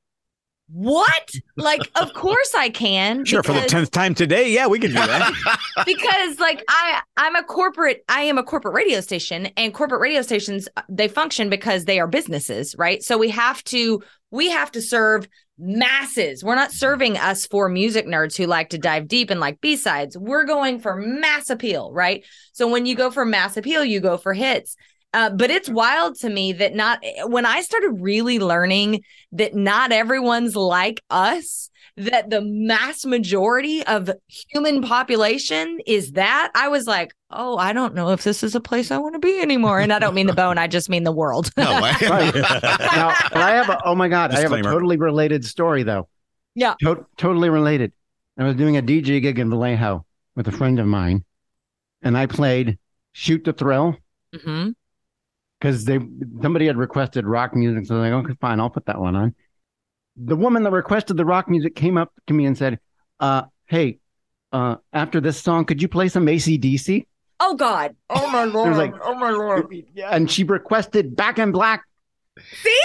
What? 0.73 1.31
Like, 1.57 1.81
of 1.95 2.13
course 2.15 2.55
I 2.55 2.69
can. 2.69 3.25
Sure, 3.25 3.43
for 3.43 3.53
the 3.53 3.61
tenth 3.61 3.91
time 3.91 4.15
today, 4.15 4.49
yeah, 4.51 4.67
we 4.67 4.79
can 4.79 4.91
do 4.91 4.95
that. 4.95 5.33
because 5.85 6.39
like 6.39 6.63
I 6.69 7.01
I'm 7.17 7.35
a 7.35 7.43
corporate 7.43 8.03
I 8.07 8.21
am 8.21 8.37
a 8.37 8.43
corporate 8.43 8.73
radio 8.73 9.01
station 9.01 9.47
and 9.57 9.73
corporate 9.73 10.01
radio 10.01 10.21
stations 10.21 10.69
they 10.87 11.07
function 11.09 11.49
because 11.49 11.85
they 11.85 11.99
are 11.99 12.07
businesses, 12.07 12.73
right? 12.77 13.03
So 13.03 13.17
we 13.17 13.29
have 13.29 13.63
to 13.65 14.01
we 14.31 14.49
have 14.49 14.71
to 14.71 14.81
serve 14.81 15.27
masses. 15.57 16.43
We're 16.43 16.55
not 16.55 16.71
serving 16.71 17.17
us 17.17 17.45
for 17.45 17.67
music 17.67 18.07
nerds 18.07 18.37
who 18.37 18.47
like 18.47 18.69
to 18.69 18.77
dive 18.77 19.07
deep 19.07 19.29
and 19.29 19.39
like 19.39 19.61
B-sides. 19.61 20.17
We're 20.17 20.45
going 20.45 20.79
for 20.79 20.95
mass 20.95 21.49
appeal, 21.49 21.91
right? 21.91 22.25
So 22.53 22.67
when 22.67 22.85
you 22.85 22.95
go 22.95 23.11
for 23.11 23.25
mass 23.25 23.57
appeal, 23.57 23.85
you 23.85 23.99
go 23.99 24.17
for 24.17 24.33
hits. 24.33 24.75
Uh, 25.13 25.29
but 25.29 25.51
it's 25.51 25.69
wild 25.69 26.15
to 26.19 26.29
me 26.29 26.53
that 26.53 26.73
not 26.73 27.03
when 27.25 27.45
I 27.45 27.61
started 27.61 27.97
really 27.99 28.39
learning 28.39 29.03
that 29.33 29.53
not 29.53 29.91
everyone's 29.91 30.55
like 30.55 31.01
us, 31.09 31.69
that 31.97 32.29
the 32.29 32.41
mass 32.41 33.05
majority 33.05 33.85
of 33.85 34.09
human 34.49 34.81
population 34.81 35.79
is 35.85 36.13
that, 36.13 36.51
I 36.55 36.69
was 36.69 36.87
like, 36.87 37.13
oh, 37.29 37.57
I 37.57 37.73
don't 37.73 37.93
know 37.93 38.09
if 38.11 38.23
this 38.23 38.43
is 38.43 38.55
a 38.55 38.61
place 38.61 38.91
I 38.91 38.97
want 38.97 39.15
to 39.15 39.19
be 39.19 39.41
anymore. 39.41 39.81
And 39.81 39.91
I 39.91 39.99
don't 39.99 40.15
mean 40.15 40.27
the 40.27 40.33
bone, 40.33 40.57
I 40.57 40.67
just 40.67 40.89
mean 40.89 41.03
the 41.03 41.11
world. 41.11 41.51
No, 41.57 41.65
I, 41.67 41.91
Right. 42.09 42.35
now, 42.95 43.13
but 43.31 43.41
I 43.41 43.51
have 43.51 43.69
a, 43.69 43.79
oh 43.83 43.95
my 43.95 44.07
God, 44.07 44.33
I 44.33 44.39
have 44.39 44.53
a 44.53 44.61
totally 44.61 44.97
related 44.97 45.43
story 45.43 45.83
though. 45.83 46.07
Yeah. 46.55 46.75
To- 46.81 47.05
totally 47.17 47.49
related. 47.49 47.91
I 48.37 48.45
was 48.45 48.55
doing 48.55 48.77
a 48.77 48.81
DJ 48.81 49.21
gig 49.21 49.39
in 49.39 49.49
Vallejo 49.49 50.05
with 50.35 50.47
a 50.47 50.51
friend 50.51 50.79
of 50.79 50.87
mine, 50.87 51.25
and 52.01 52.17
I 52.17 52.25
played 52.25 52.79
Shoot 53.11 53.43
to 53.45 53.53
Thrill 53.53 53.97
hmm 54.41 54.69
because 55.61 55.85
they 55.85 55.99
somebody 56.41 56.65
had 56.65 56.75
requested 56.75 57.23
rock 57.25 57.55
music. 57.55 57.85
So 57.85 57.95
I 57.95 57.99
was 58.01 58.11
like, 58.11 58.25
okay, 58.25 58.37
fine, 58.41 58.59
I'll 58.59 58.71
put 58.71 58.87
that 58.87 58.99
one 58.99 59.15
on. 59.15 59.35
The 60.17 60.35
woman 60.35 60.63
that 60.63 60.71
requested 60.71 61.17
the 61.17 61.23
rock 61.25 61.47
music 61.47 61.75
came 61.75 61.97
up 61.97 62.11
to 62.27 62.33
me 62.33 62.45
and 62.47 62.57
said, 62.57 62.79
uh, 63.19 63.43
hey, 63.67 63.99
uh, 64.51 64.77
after 64.91 65.21
this 65.21 65.39
song, 65.39 65.65
could 65.65 65.81
you 65.81 65.87
play 65.87 66.09
some 66.09 66.25
ACDC? 66.25 67.05
Oh 67.39 67.55
God. 67.55 67.95
Oh 68.09 68.29
my 68.31 68.43
Lord. 68.45 68.75
like- 68.75 68.93
oh 69.03 69.13
my 69.15 69.29
Lord. 69.31 69.67
Yeah. 69.93 70.09
And 70.15 70.29
she 70.29 70.43
requested 70.43 71.15
Back 71.15 71.37
in 71.39 71.51
Black, 71.51 71.83
See, 72.63 72.79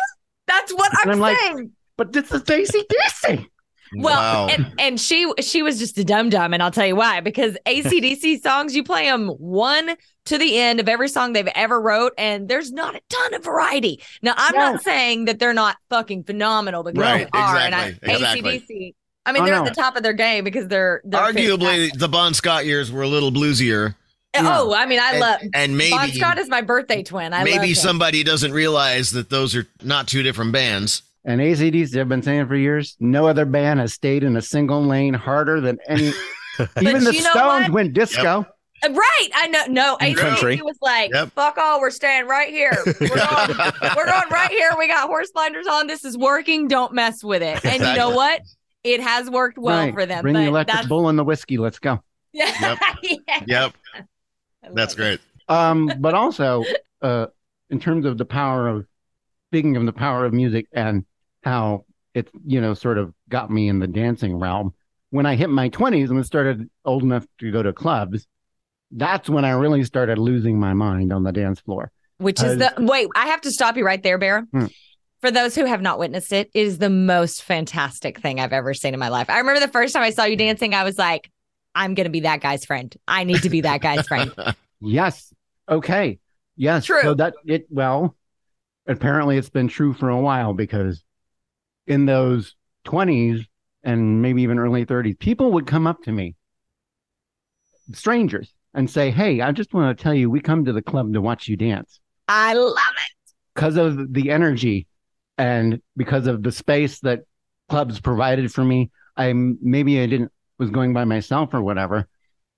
That's 0.47 0.73
what 0.73 0.93
And 1.03 1.11
I'm, 1.13 1.17
I'm 1.17 1.21
like- 1.21 1.39
saying. 1.39 1.73
but 1.97 2.13
this 2.13 2.31
is 2.31 2.43
ACDC. 2.43 3.47
Well, 3.95 4.47
Wow. 4.47 4.49
and, 4.49 4.73
and 4.79 5.01
she 5.01 5.31
she 5.41 5.63
was 5.63 5.79
just 5.79 5.97
a 5.99 6.05
dum 6.05 6.31
dum, 6.31 6.53
and 6.55 6.63
I'll 6.63 6.71
tell 6.71 6.87
you 6.87 6.97
why. 6.97 7.21
Because 7.21 7.57
ACDC 7.67 8.43
songs, 8.43 8.75
you 8.75 8.83
play 8.85 9.05
them 9.05 9.29
one 9.29 9.97
to 10.27 10.39
the 10.39 10.59
end 10.59 10.81
of 10.81 10.89
every 10.89 11.09
song 11.09 11.33
they've 11.33 11.47
ever 11.55 11.81
wrote, 11.81 12.13
and 12.19 12.49
there's 12.49 12.73
not 12.73 12.95
a 12.97 13.01
ton 13.09 13.35
of 13.35 13.45
variety. 13.45 14.03
Now, 14.23 14.35
I'm 14.37 14.55
No. 14.55 14.73
not 14.73 14.83
saying 14.83 15.27
that 15.27 15.39
they're 15.39 15.55
not 15.55 15.77
fucking 15.91 16.25
phenomenal 16.25 16.83
because 16.83 17.01
Right, 17.01 17.29
they 17.33 17.39
are, 17.39 17.57
and 17.59 17.75
I, 17.75 17.87
exactly, 18.03 18.13
exactly. 18.15 18.61
ACDC. 18.61 18.95
I 19.25 19.33
mean, 19.33 19.43
Oh, 19.43 19.47
they're 19.47 19.55
no. 19.57 19.65
at 19.65 19.75
the 19.75 19.81
top 19.81 19.97
of 19.97 20.03
their 20.03 20.13
game 20.13 20.45
because 20.45 20.69
they're, 20.69 21.01
they're 21.05 21.21
Arguably, 21.21 21.59
fantastic. 21.61 21.99
the 22.01 22.09
Bon 22.09 22.33
Scott 22.35 22.65
years 22.67 22.91
were 22.93 23.03
a 23.03 23.09
little 23.09 23.31
bluesier, 23.33 23.95
Oh, 24.39 24.75
I 24.75 24.85
mean, 24.85 25.01
I 25.01 25.13
and, 25.13 25.21
love 25.21 25.41
and 25.55 25.79
maybe 25.79 25.91
Bon 25.93 26.11
Scott 26.13 26.39
is 26.39 26.49
my 26.51 26.61
birthday 26.61 27.03
twin. 27.03 27.33
I 27.33 27.39
love 27.39 27.45
maybe 27.47 27.69
him. 27.69 27.75
somebody 27.75 28.23
doesn't 28.23 28.53
realize 28.53 29.13
that 29.13 29.31
those 29.31 29.57
are 29.57 29.67
not 29.83 30.09
two 30.09 30.23
different 30.23 30.53
bands. 30.53 31.03
And 31.27 31.41
ACDC, 31.41 32.01
I've 32.01 32.09
been 32.09 32.23
saying 32.23 32.47
for 32.47 32.55
years, 32.55 32.97
no 33.01 33.27
other 33.27 33.45
band 33.45 33.81
has 33.81 33.93
stayed 33.93 34.23
in 34.23 34.37
a 34.37 34.43
single 34.43 34.83
lane 34.85 35.13
harder 35.13 35.61
than 35.61 35.79
any. 35.89 36.13
Even 36.81 37.03
the 37.03 37.13
Stones 37.13 37.69
went 37.71 37.93
disco. 37.93 38.41
Uh, 38.41 38.45
Right, 38.91 39.29
I 39.35 39.49
know. 39.49 39.65
No, 39.69 39.97
In 39.97 40.15
ACDC 40.15 40.63
was 40.63 40.77
like, 40.83 41.11
Yep. 41.13 41.33
"Fuck 41.33 41.57
all, 41.57 41.81
we're 41.81 41.91
staying 41.91 42.27
right 42.27 42.51
here. 42.51 42.77
We're 43.01 43.09
going, 43.09 43.73
we're 43.97 44.05
going 44.07 44.29
right 44.31 44.51
here. 44.51 44.71
We 44.79 44.87
got 44.87 45.09
horse 45.09 45.31
blinders 45.33 45.67
on. 45.67 45.87
This 45.87 46.05
is 46.05 46.17
working. 46.17 46.69
Don't 46.69 46.93
mess 46.93 47.25
with 47.25 47.43
it." 47.43 47.65
And 47.65 47.83
you 47.83 47.95
know 47.95 48.11
what? 48.11 48.43
It 48.85 49.01
has 49.01 49.31
worked 49.31 49.59
well 49.59 49.87
right. 49.87 49.95
for 49.95 50.05
them. 50.07 50.23
Bring 50.23 50.35
but 50.35 50.41
the 50.41 50.47
electric 50.47 50.77
that's, 50.77 50.89
bull 50.89 51.09
and 51.09 51.19
the 51.19 51.25
whiskey. 51.25 51.57
Let's 51.59 51.79
go. 51.79 52.01
Yeah, 52.33 52.53
Yep. 52.61 52.79
yeah. 53.27 53.43
Yep, 53.47 53.73
that's 54.75 54.93
it. 54.93 54.97
great. 54.97 55.21
Um, 55.49 55.91
but 55.99 56.13
also, 56.15 56.63
uh, 57.01 57.27
in 57.71 57.81
terms 57.81 58.05
of 58.05 58.19
the 58.19 58.27
power 58.27 58.69
of 58.69 58.87
speaking 59.49 59.77
of 59.77 59.87
the 59.87 59.93
power 59.93 60.27
of 60.27 60.35
music 60.35 60.67
and 60.73 61.07
how 61.47 61.85
it, 62.13 62.29
you 62.45 62.61
know, 62.61 62.75
sort 62.75 62.99
of 62.99 63.15
got 63.29 63.51
me 63.51 63.69
in 63.69 63.79
the 63.79 63.87
dancing 63.87 64.37
realm. 64.37 64.75
When 65.11 65.25
I 65.25 65.37
hit 65.37 65.49
my 65.49 65.69
twenties 65.69 66.11
and 66.11 66.27
started 66.27 66.69
old 66.85 67.03
enough 67.03 67.25
to 67.39 67.51
go 67.53 67.63
to 67.63 67.73
clubs, 67.73 68.27
that's 68.91 69.31
when 69.31 69.45
I 69.45 69.51
really 69.51 69.85
started 69.85 70.19
losing 70.19 70.59
my 70.59 70.75
mind 70.75 71.13
on 71.13 71.23
the 71.23 71.33
dance 71.33 71.61
floor. 71.61 71.93
Which 72.19 72.43
is 72.43 72.59
the 72.59 72.73
wait. 72.79 73.09
I 73.15 73.27
have 73.27 73.41
to 73.43 73.51
stop 73.51 73.77
you 73.77 73.85
right 73.85 74.03
there, 74.03 74.19
Bear. 74.19 74.47
Hmm. 74.53 74.67
For 75.21 75.31
those 75.31 75.55
who 75.55 75.65
have 75.65 75.81
not 75.81 75.99
witnessed 75.99 76.33
it, 76.33 76.51
it 76.53 76.61
is 76.67 76.79
the 76.79 76.91
most 76.91 77.43
fantastic 77.43 78.21
thing 78.21 78.41
I've 78.41 78.53
ever 78.53 78.75
seen 78.75 78.93
in 78.93 79.01
my 79.01 79.09
life. 79.09 79.31
I 79.31 79.39
remember 79.39 79.61
the 79.61 79.73
first 79.73 79.95
time 79.95 80.03
I 80.03 80.11
saw 80.11 80.25
you 80.25 80.37
dancing, 80.37 80.75
I 80.75 80.85
was 80.85 80.99
like, 80.99 81.31
"I'm 81.75 81.95
gonna 81.95 82.11
be 82.11 82.21
that 82.21 82.41
guy's 82.41 82.65
friend. 82.65 82.95
I 83.07 83.25
need 83.25 83.43
to 83.43 83.51
be 83.51 83.63
that 83.63 83.81
guy's 83.81 84.07
friend." 84.07 84.33
Yes. 84.81 85.33
Okay. 85.71 86.19
Yes. 86.57 86.85
True. 86.85 87.01
So 87.01 87.15
that 87.15 87.35
it 87.47 87.67
well, 87.71 88.15
apparently 88.87 89.39
it's 89.39 89.49
been 89.49 89.69
true 89.69 89.95
for 89.95 90.11
a 90.11 90.21
while 90.21 90.53
because 90.53 91.03
in 91.87 92.07
those 92.07 92.55
twenties 92.85 93.47
and 93.83 94.23
maybe 94.23 94.43
even 94.43 94.59
early 94.59 94.85
thirties, 94.85 95.17
people 95.19 95.53
would 95.53 95.67
come 95.67 95.87
up 95.87 96.03
to 96.05 96.13
me, 96.13 96.35
strangers, 97.93 98.53
and 98.75 98.91
say, 98.91 99.11
Hey, 99.11 99.41
I 99.41 99.53
just 99.53 99.75
want 99.75 99.97
to 99.97 100.03
tell 100.03 100.15
you, 100.15 100.31
we 100.31 100.41
come 100.41 100.65
to 100.65 100.73
the 100.73 100.83
club 100.83 101.13
to 101.13 101.21
watch 101.21 101.49
you 101.49 101.57
dance. 101.57 102.01
I 102.29 102.55
love 102.55 102.77
it. 102.77 103.33
Because 103.55 103.77
of 103.77 104.13
the 104.13 104.31
energy 104.31 104.87
and 105.39 105.81
because 105.97 106.27
of 106.27 106.43
the 106.43 106.53
space 106.53 107.01
that 107.01 107.21
clubs 107.69 108.01
provided 108.01 108.53
for 108.53 108.65
me. 108.65 108.91
I 109.17 109.33
maybe 109.33 110.01
I 110.01 110.07
didn't 110.07 110.33
was 110.59 110.71
going 110.71 110.93
by 110.93 111.05
myself 111.05 111.53
or 111.53 111.63
whatever, 111.63 112.09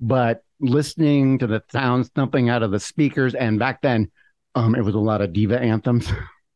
but 0.01 0.43
listening 0.61 1.39
to 1.39 1.47
the 1.47 1.63
sounds 1.71 2.09
thumping 2.09 2.49
out 2.49 2.63
of 2.63 2.71
the 2.71 2.81
speakers 2.81 3.35
and 3.35 3.61
back 3.61 3.81
then 3.81 4.11
um 4.57 4.75
it 4.75 4.85
was 4.85 4.97
a 4.97 4.99
lot 4.99 5.21
of 5.21 5.33
diva 5.33 5.57
anthems 5.61 6.11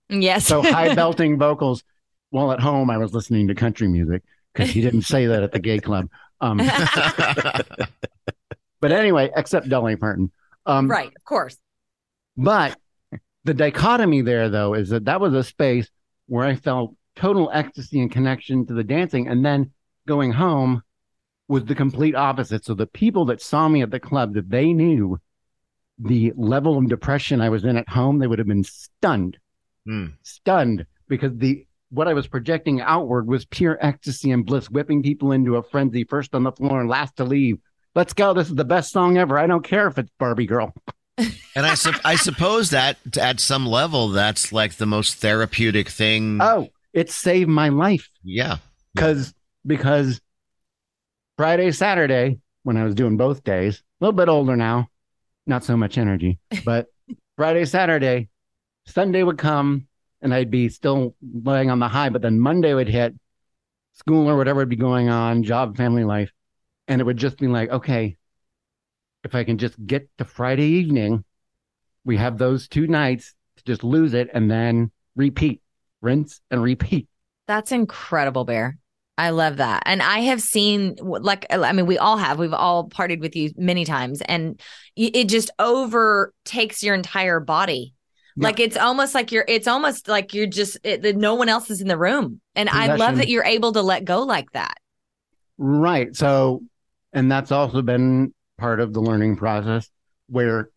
Yes. 0.08 0.44
so 0.48 0.60
high 0.60 0.92
belting 0.96 1.38
vocals 1.38 1.84
while 2.32 2.52
at 2.52 2.60
home 2.60 2.90
i 2.90 2.98
was 2.98 3.14
listening 3.14 3.48
to 3.48 3.54
country 3.54 3.88
music 3.88 4.22
because 4.52 4.70
he 4.70 4.80
didn't 4.80 5.02
say 5.02 5.26
that 5.26 5.42
at 5.42 5.52
the 5.52 5.58
gay 5.58 5.78
club 5.78 6.08
um 6.40 6.58
but 8.80 8.92
anyway 8.92 9.30
except 9.36 9.68
dolly 9.68 9.96
parton 9.96 10.30
um 10.66 10.90
right. 10.90 11.08
Of 11.08 11.24
course. 11.24 11.56
but 12.36 12.76
the 13.44 13.54
dichotomy 13.54 14.22
there, 14.22 14.48
though, 14.48 14.74
is 14.74 14.90
that 14.90 15.06
that 15.06 15.20
was 15.20 15.34
a 15.34 15.42
space 15.42 15.90
where 16.28 16.46
I 16.46 16.54
felt 16.54 16.94
total 17.16 17.50
ecstasy 17.52 18.00
and 18.00 18.08
connection 18.08 18.64
to 18.66 18.72
the 18.74 18.84
dancing. 18.84 19.26
And 19.26 19.44
then 19.44 19.72
going 20.06 20.30
home 20.30 20.82
was 21.48 21.64
the 21.64 21.74
complete 21.74 22.14
opposite. 22.14 22.64
So 22.64 22.74
the 22.74 22.86
people 22.86 23.24
that 23.24 23.42
saw 23.42 23.66
me 23.66 23.82
at 23.82 23.90
the 23.90 23.98
club, 23.98 24.34
that 24.34 24.48
they 24.48 24.72
knew 24.72 25.18
the 25.98 26.32
level 26.36 26.78
of 26.78 26.88
depression 26.88 27.40
I 27.40 27.48
was 27.48 27.64
in 27.64 27.76
at 27.76 27.88
home, 27.88 28.20
they 28.20 28.28
would 28.28 28.38
have 28.38 28.46
been 28.46 28.62
stunned, 28.62 29.38
Hmm. 29.84 30.10
stunned 30.22 30.86
because 31.08 31.36
the 31.36 31.66
what 31.92 32.08
I 32.08 32.14
was 32.14 32.26
projecting 32.26 32.80
outward 32.80 33.26
was 33.26 33.44
pure 33.44 33.78
ecstasy 33.80 34.30
and 34.30 34.46
bliss, 34.46 34.70
whipping 34.70 35.02
people 35.02 35.30
into 35.32 35.56
a 35.56 35.62
frenzy, 35.62 36.04
first 36.04 36.34
on 36.34 36.42
the 36.42 36.52
floor 36.52 36.80
and 36.80 36.88
last 36.88 37.16
to 37.18 37.24
leave. 37.24 37.58
Let's 37.94 38.14
go. 38.14 38.32
This 38.32 38.48
is 38.48 38.54
the 38.54 38.64
best 38.64 38.90
song 38.92 39.18
ever. 39.18 39.38
I 39.38 39.46
don't 39.46 39.62
care 39.62 39.86
if 39.86 39.98
it's 39.98 40.10
Barbie 40.18 40.46
Girl. 40.46 40.74
And 41.54 41.66
I, 41.66 41.74
sup- 41.74 42.00
I 42.02 42.16
suppose 42.16 42.70
that 42.70 42.96
at 43.20 43.38
some 43.38 43.66
level, 43.66 44.08
that's 44.08 44.50
like 44.50 44.76
the 44.76 44.86
most 44.86 45.16
therapeutic 45.16 45.90
thing. 45.90 46.38
Oh, 46.40 46.68
it 46.94 47.10
saved 47.10 47.50
my 47.50 47.68
life. 47.68 48.08
yeah. 48.24 48.56
because 48.94 49.34
because 49.66 50.18
Friday, 51.36 51.70
Saturday, 51.72 52.40
when 52.62 52.78
I 52.78 52.84
was 52.84 52.94
doing 52.94 53.18
both 53.18 53.44
days, 53.44 53.82
a 54.00 54.04
little 54.04 54.16
bit 54.16 54.30
older 54.30 54.56
now, 54.56 54.88
not 55.46 55.62
so 55.62 55.76
much 55.76 55.98
energy, 55.98 56.38
but 56.64 56.86
Friday, 57.36 57.66
Saturday, 57.66 58.30
Sunday 58.86 59.22
would 59.22 59.38
come 59.38 59.86
and 60.22 60.32
I'd 60.32 60.50
be 60.50 60.68
still 60.68 61.14
laying 61.20 61.70
on 61.70 61.80
the 61.80 61.88
high, 61.88 62.08
but 62.08 62.22
then 62.22 62.40
Monday 62.40 62.72
would 62.72 62.88
hit, 62.88 63.14
school 63.92 64.30
or 64.30 64.36
whatever 64.36 64.60
would 64.60 64.68
be 64.68 64.76
going 64.76 65.08
on, 65.08 65.42
job, 65.42 65.76
family 65.76 66.04
life, 66.04 66.32
and 66.88 67.00
it 67.00 67.04
would 67.04 67.18
just 67.18 67.38
be 67.38 67.48
like, 67.48 67.68
okay, 67.70 68.16
if 69.24 69.34
I 69.34 69.44
can 69.44 69.58
just 69.58 69.74
get 69.86 70.08
to 70.18 70.24
Friday 70.24 70.66
evening, 70.66 71.24
we 72.04 72.16
have 72.16 72.38
those 72.38 72.68
two 72.68 72.86
nights 72.86 73.34
to 73.56 73.64
just 73.64 73.84
lose 73.84 74.14
it 74.14 74.30
and 74.32 74.50
then 74.50 74.90
repeat, 75.14 75.60
rinse 76.00 76.40
and 76.50 76.62
repeat. 76.62 77.08
That's 77.46 77.70
incredible, 77.70 78.44
Bear. 78.44 78.78
I 79.18 79.30
love 79.30 79.58
that. 79.58 79.82
And 79.84 80.02
I 80.02 80.20
have 80.20 80.40
seen, 80.40 80.96
like, 81.00 81.44
I 81.50 81.72
mean, 81.72 81.86
we 81.86 81.98
all 81.98 82.16
have, 82.16 82.38
we've 82.38 82.54
all 82.54 82.88
partied 82.88 83.20
with 83.20 83.36
you 83.36 83.52
many 83.56 83.84
times, 83.84 84.22
and 84.22 84.58
it 84.96 85.28
just 85.28 85.50
overtakes 85.58 86.82
your 86.82 86.94
entire 86.94 87.38
body. 87.38 87.94
Yeah. 88.36 88.44
Like 88.44 88.60
it's 88.60 88.76
almost 88.76 89.14
like 89.14 89.32
you're, 89.32 89.44
it's 89.46 89.68
almost 89.68 90.08
like 90.08 90.34
you're 90.34 90.46
just, 90.46 90.78
it, 90.84 91.02
that 91.02 91.16
no 91.16 91.34
one 91.34 91.48
else 91.48 91.70
is 91.70 91.80
in 91.80 91.88
the 91.88 91.98
room. 91.98 92.40
And 92.54 92.68
I 92.68 92.94
love 92.94 93.16
that 93.16 93.28
you're 93.28 93.44
able 93.44 93.72
to 93.72 93.82
let 93.82 94.04
go 94.04 94.22
like 94.22 94.50
that. 94.52 94.74
Right. 95.58 96.14
So, 96.16 96.62
and 97.12 97.30
that's 97.30 97.52
also 97.52 97.82
been 97.82 98.32
part 98.58 98.80
of 98.80 98.92
the 98.92 99.00
learning 99.00 99.36
process 99.36 99.90
where 100.28 100.70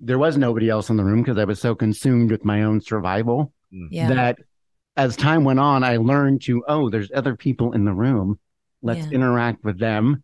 there 0.00 0.18
was 0.18 0.36
nobody 0.36 0.68
else 0.68 0.90
in 0.90 0.96
the 0.96 1.04
room 1.04 1.22
because 1.22 1.38
I 1.38 1.44
was 1.44 1.60
so 1.60 1.74
consumed 1.74 2.30
with 2.30 2.44
my 2.44 2.64
own 2.64 2.80
survival 2.80 3.52
mm. 3.72 3.88
Yeah. 3.90 4.08
that 4.08 4.38
as 4.96 5.16
time 5.16 5.44
went 5.44 5.60
on, 5.60 5.84
I 5.84 5.98
learned 5.98 6.42
to, 6.42 6.64
oh, 6.66 6.90
there's 6.90 7.10
other 7.14 7.36
people 7.36 7.72
in 7.72 7.84
the 7.84 7.92
room. 7.92 8.38
Let's 8.82 9.06
Yeah. 9.06 9.12
interact 9.12 9.64
with 9.64 9.78
them. 9.78 10.22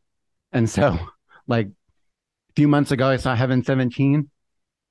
And 0.53 0.69
so, 0.69 0.99
like 1.47 1.67
a 1.67 2.53
few 2.57 2.69
months 2.69 2.91
ago, 2.91 3.09
I 3.09 3.17
saw 3.17 3.35
Heaven 3.35 3.63
17 3.65 4.29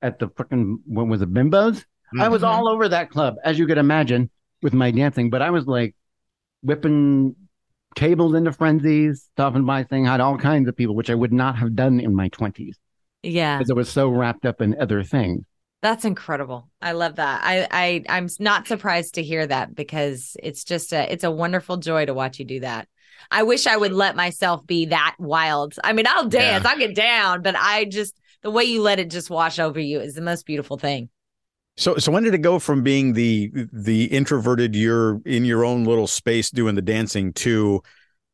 at 0.02 0.20
the 0.20 0.28
freaking, 0.30 0.78
what 0.86 1.08
was 1.08 1.22
it, 1.22 1.34
Bimbos? 1.34 1.86
I 2.20 2.28
was 2.30 2.42
Mhm. 2.42 2.48
all 2.48 2.68
over 2.70 2.90
that 2.90 3.10
club, 3.10 3.36
as 3.44 3.58
you 3.58 3.68
could 3.68 3.78
imagine, 3.78 4.30
with 4.62 4.74
my 4.74 4.92
dancing, 4.92 5.30
but 5.30 5.42
I 5.42 5.50
was 5.50 5.66
like 5.66 5.96
whipping 6.62 7.36
tables 7.96 8.36
into 8.36 8.52
frenzies, 8.52 9.28
stopping 9.34 9.66
by 9.66 9.86
saying 9.86 10.06
hi 10.06 10.18
to 10.18 10.24
all 10.24 10.38
kinds 10.38 10.68
of 10.68 10.76
people, 10.76 10.96
which 10.96 11.10
I 11.10 11.16
would 11.16 11.34
not 11.34 11.58
have 11.58 11.76
done 11.76 12.00
in 12.00 12.16
my 12.16 12.30
20s 12.30 12.78
yeah. 13.24 13.58
because 13.58 13.72
I 13.72 13.74
was 13.74 13.90
so 13.90 14.10
wrapped 14.10 14.46
up 14.46 14.62
in 14.62 14.80
other 14.80 15.04
things. 15.04 15.44
That's 15.82 16.06
incredible. 16.06 16.70
I 16.82 16.92
love 16.92 17.16
that. 17.16 17.42
I, 17.44 17.68
I 17.72 18.04
I'm 18.08 18.30
not 18.40 18.68
surprised 18.68 19.16
to 19.16 19.24
hear 19.24 19.48
that 19.48 19.74
because 19.74 20.38
it's 20.42 20.64
just 20.64 20.94
a 20.94 21.12
it's 21.12 21.24
a 21.24 21.32
wonderful 21.32 21.78
joy 21.78 22.06
to 22.06 22.14
watch 22.14 22.38
you 22.38 22.46
do 22.46 22.60
that. 22.60 22.88
I 23.32 23.44
wish 23.44 23.66
I 23.66 23.78
would 23.78 23.92
let 23.92 24.16
myself 24.16 24.66
be 24.68 24.86
that 24.88 25.16
wild. 25.18 25.76
I 25.84 25.94
mean, 25.94 26.06
I'll 26.08 26.28
dance, 26.28 26.66
I'll 26.66 26.78
get 26.78 26.96
down, 26.96 27.42
but 27.42 27.56
I 27.56 27.86
just 27.86 28.16
the 28.42 28.52
way 28.52 28.64
you 28.64 28.82
let 28.82 29.00
it 29.00 29.10
just 29.10 29.30
wash 29.30 29.60
over 29.60 29.80
you 29.80 30.00
is 30.00 30.16
the 30.16 30.22
most 30.22 30.46
beautiful 30.46 30.78
thing. 30.78 31.10
So 31.78 31.98
so 31.98 32.12
when 32.12 32.24
did 32.24 32.34
it 32.34 32.40
go 32.40 32.60
from 32.60 32.84
being 32.84 33.14
the 33.14 33.52
the 33.72 34.06
introverted 34.06 34.76
you're 34.76 35.22
in 35.26 35.46
your 35.46 35.64
own 35.64 35.86
little 35.86 36.08
space 36.08 36.50
doing 36.50 36.76
the 36.76 36.82
dancing 36.82 37.34
to 37.34 37.82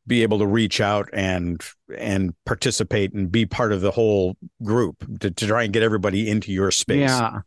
be 0.06 0.22
able 0.22 0.38
to 0.38 0.46
reach 0.46 0.80
out 0.80 1.08
and 1.12 1.62
and 1.96 2.34
participate 2.44 3.12
and 3.12 3.30
be 3.30 3.46
part 3.46 3.72
of 3.72 3.80
the 3.80 3.90
whole 3.90 4.36
group 4.64 4.96
to, 5.20 5.30
to 5.30 5.46
try 5.46 5.62
and 5.62 5.72
get 5.72 5.82
everybody 5.82 6.28
into 6.28 6.50
your 6.50 6.70
space. 6.70 7.10
Yeah. 7.10 7.40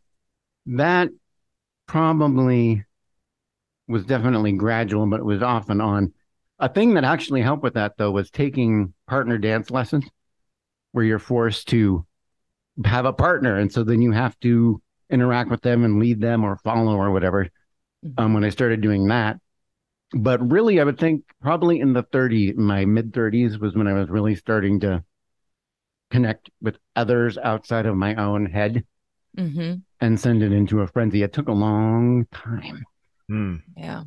That 0.66 1.10
probably 1.86 2.84
was 3.88 4.04
definitely 4.06 4.52
gradual, 4.52 5.06
but 5.06 5.20
it 5.20 5.26
was 5.26 5.42
off 5.42 5.68
and 5.68 5.82
on. 5.82 6.14
A 6.58 6.68
thing 6.68 6.94
that 6.94 7.04
actually 7.04 7.42
helped 7.42 7.64
with 7.64 7.74
that, 7.74 7.96
though, 7.98 8.12
was 8.12 8.30
taking 8.30 8.94
partner 9.08 9.36
dance 9.36 9.70
lessons 9.70 10.04
where 10.92 11.04
you're 11.04 11.18
forced 11.18 11.68
to 11.68 12.06
have 12.84 13.04
a 13.04 13.12
partner. 13.12 13.58
And 13.58 13.72
so 13.72 13.84
then 13.84 14.02
you 14.02 14.12
have 14.12 14.38
to 14.40 14.80
interact 15.10 15.50
with 15.50 15.62
them 15.62 15.84
and 15.84 15.98
lead 15.98 16.20
them 16.20 16.44
or 16.44 16.56
follow 16.56 16.96
or 16.96 17.10
whatever. 17.10 17.48
Um, 18.18 18.34
when 18.34 18.44
I 18.44 18.50
started 18.50 18.80
doing 18.80 19.06
that, 19.08 19.38
but 20.12 20.50
really, 20.50 20.80
I 20.80 20.84
would 20.84 20.98
think 20.98 21.22
probably 21.40 21.80
in 21.80 21.92
the 21.92 22.02
30s, 22.02 22.52
my 22.54 22.84
mid 22.84 23.12
30s 23.12 23.58
was 23.58 23.74
when 23.74 23.86
I 23.86 23.92
was 23.92 24.10
really 24.10 24.34
starting 24.34 24.80
to 24.80 25.04
connect 26.10 26.50
with 26.60 26.76
others 26.94 27.38
outside 27.38 27.86
of 27.86 27.96
my 27.96 28.14
own 28.16 28.46
head 28.46 28.84
hmm 29.36 29.74
and 30.00 30.18
send 30.18 30.42
it 30.42 30.52
into 30.52 30.80
a 30.80 30.86
frenzy. 30.86 31.22
It 31.22 31.32
took 31.32 31.48
a 31.48 31.52
long 31.52 32.26
time. 32.32 32.84
Hmm. 33.28 33.56
Yeah. 33.76 34.02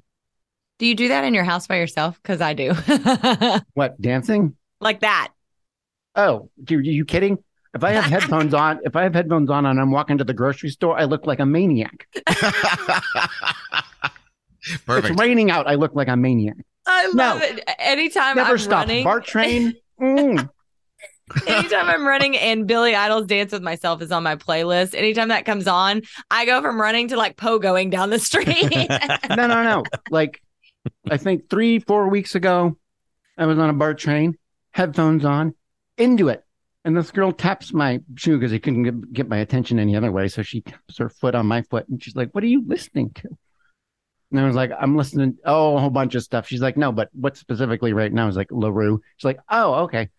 Do 0.78 0.86
you 0.86 0.96
do 0.96 1.08
that 1.08 1.24
in 1.24 1.34
your 1.34 1.46
house 1.46 1.68
by 1.68 1.78
yourself? 1.78 2.20
Because 2.22 2.42
I 2.42 2.54
do. 2.54 2.74
What, 3.74 4.00
dancing? 4.02 4.56
like 4.82 5.02
that. 5.02 5.32
Oh, 6.16 6.50
dude, 6.64 6.86
are 6.88 6.92
you 6.92 7.06
kidding? 7.06 7.38
If 7.76 7.84
I 7.84 7.92
have 7.92 8.06
headphones 8.06 8.54
on, 8.64 8.80
if 8.84 8.96
I 8.96 9.04
have 9.04 9.14
headphones 9.14 9.50
on 9.50 9.66
and 9.66 9.80
I'm 9.80 9.92
walking 9.92 10.18
to 10.18 10.24
the 10.24 10.34
grocery 10.34 10.70
store, 10.70 10.98
I 10.98 11.04
look 11.04 11.28
like 11.28 11.40
a 11.40 11.46
maniac. 11.46 12.08
Perfect. 14.86 15.12
It's 15.12 15.20
raining 15.22 15.52
out. 15.52 15.68
I 15.68 15.76
look 15.76 15.94
like 15.94 16.08
a 16.08 16.16
maniac. 16.16 16.56
I 16.88 17.04
No. 17.14 17.24
love 17.34 17.42
it. 17.44 17.64
Anytime 17.80 18.38
Never 18.38 18.52
I'm 18.52 18.58
stop. 18.58 18.88
running, 18.88 19.04
BART 19.04 19.26
train. 19.26 19.74
Mm. 20.02 20.50
anytime 21.48 21.90
I'm 21.90 22.06
running 22.08 22.38
and 22.38 22.68
Billy 22.68 22.96
Idol's 22.96 23.26
Dance 23.28 23.52
with 23.52 23.62
Myself 23.64 24.02
is 24.02 24.12
on 24.12 24.24
my 24.24 24.36
playlist, 24.36 24.96
anytime 24.96 25.28
that 25.30 25.46
comes 25.46 25.68
on, 25.68 26.02
I 26.32 26.46
go 26.46 26.62
from 26.62 26.80
running 26.80 27.10
to 27.10 27.18
like 27.18 27.36
pogoing 27.38 27.92
down 27.92 28.10
the 28.10 28.20
street. 28.20 28.88
no, 29.30 29.48
no, 29.48 29.64
no. 29.64 29.84
Like, 30.10 30.42
I 31.10 31.18
think 31.18 31.50
three, 31.50 31.80
four 31.80 32.08
weeks 32.10 32.36
ago, 32.36 32.78
I 33.38 33.48
was 33.48 33.58
on 33.60 33.70
a 33.70 33.74
BART 33.74 33.98
train, 33.98 34.38
headphones 34.72 35.26
on, 35.26 35.54
into 35.98 36.30
it. 36.30 36.45
And 36.86 36.96
this 36.96 37.10
girl 37.10 37.32
taps 37.32 37.74
my 37.74 38.00
shoe 38.16 38.38
because 38.38 38.52
he 38.52 38.60
couldn't 38.60 38.84
get, 38.84 39.14
get 39.14 39.28
my 39.28 39.38
attention 39.38 39.80
any 39.80 39.96
other 39.96 40.12
way. 40.12 40.28
So 40.28 40.44
she 40.44 40.62
taps 40.62 41.00
her 41.00 41.10
foot 41.10 41.34
on 41.34 41.48
my 41.48 41.64
foot 41.64 41.88
and 41.90 42.02
she's 42.02 42.16
like, 42.16 42.30
What 42.32 42.44
are 42.44 42.48
you 42.48 42.64
listening 42.66 43.10
to? 43.16 43.38
And 44.32 44.40
I 44.40 44.46
was 44.46 44.56
like, 44.56 44.72
I'm 44.80 44.96
listening, 44.96 45.38
oh, 45.46 45.78
a 45.78 45.80
whole 45.80 45.90
bunch 45.90 46.14
of 46.14 46.22
stuff. 46.22 46.48
She's 46.48 46.62
like, 46.62 46.78
No, 46.78 46.92
but 46.92 47.10
what 47.14 47.38
specifically 47.38 47.92
right 47.94 48.14
now? 48.14 48.24
I 48.24 48.28
was 48.28 48.38
like, 48.38 48.52
La 48.52 48.70
Roux. 48.70 49.02
She's 49.18 49.26
like, 49.26 49.40
Oh, 49.50 49.74
okay. 49.86 50.10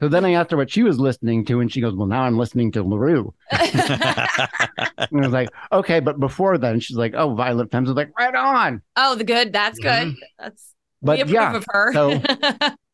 So 0.00 0.08
then 0.08 0.24
I 0.24 0.32
asked 0.32 0.50
her 0.50 0.56
what 0.58 0.70
she 0.70 0.82
was 0.82 0.98
listening 1.00 1.46
to, 1.46 1.60
and 1.60 1.72
she 1.72 1.80
goes, 1.82 1.94
Well, 1.94 2.06
now 2.06 2.22
I'm 2.22 2.38
listening 2.38 2.72
to 2.72 2.82
La 2.82 2.96
Roux. 2.96 3.34
And 3.52 5.20
I 5.22 5.26
was 5.26 5.32
like, 5.32 5.50
Okay, 5.70 6.00
but 6.00 6.18
before 6.18 6.56
then, 6.56 6.80
she's 6.80 6.96
like, 6.96 7.14
Oh, 7.14 7.34
Violent 7.34 7.70
Femmes. 7.70 7.88
I 7.88 7.92
was 7.92 7.96
like, 7.96 8.18
Right 8.18 8.34
on. 8.34 8.82
oh, 8.96 9.14
the 9.16 9.24
good. 9.24 9.52
That's 9.52 9.78
mm-hmm. 9.80 10.10
good. 10.10 10.16
That's 10.38 10.74
we 11.02 11.06
But 11.08 11.20
approve 11.20 11.34
yeah, 11.34 11.56
of 11.56 11.64
her. 11.68 11.92
so- 11.92 12.74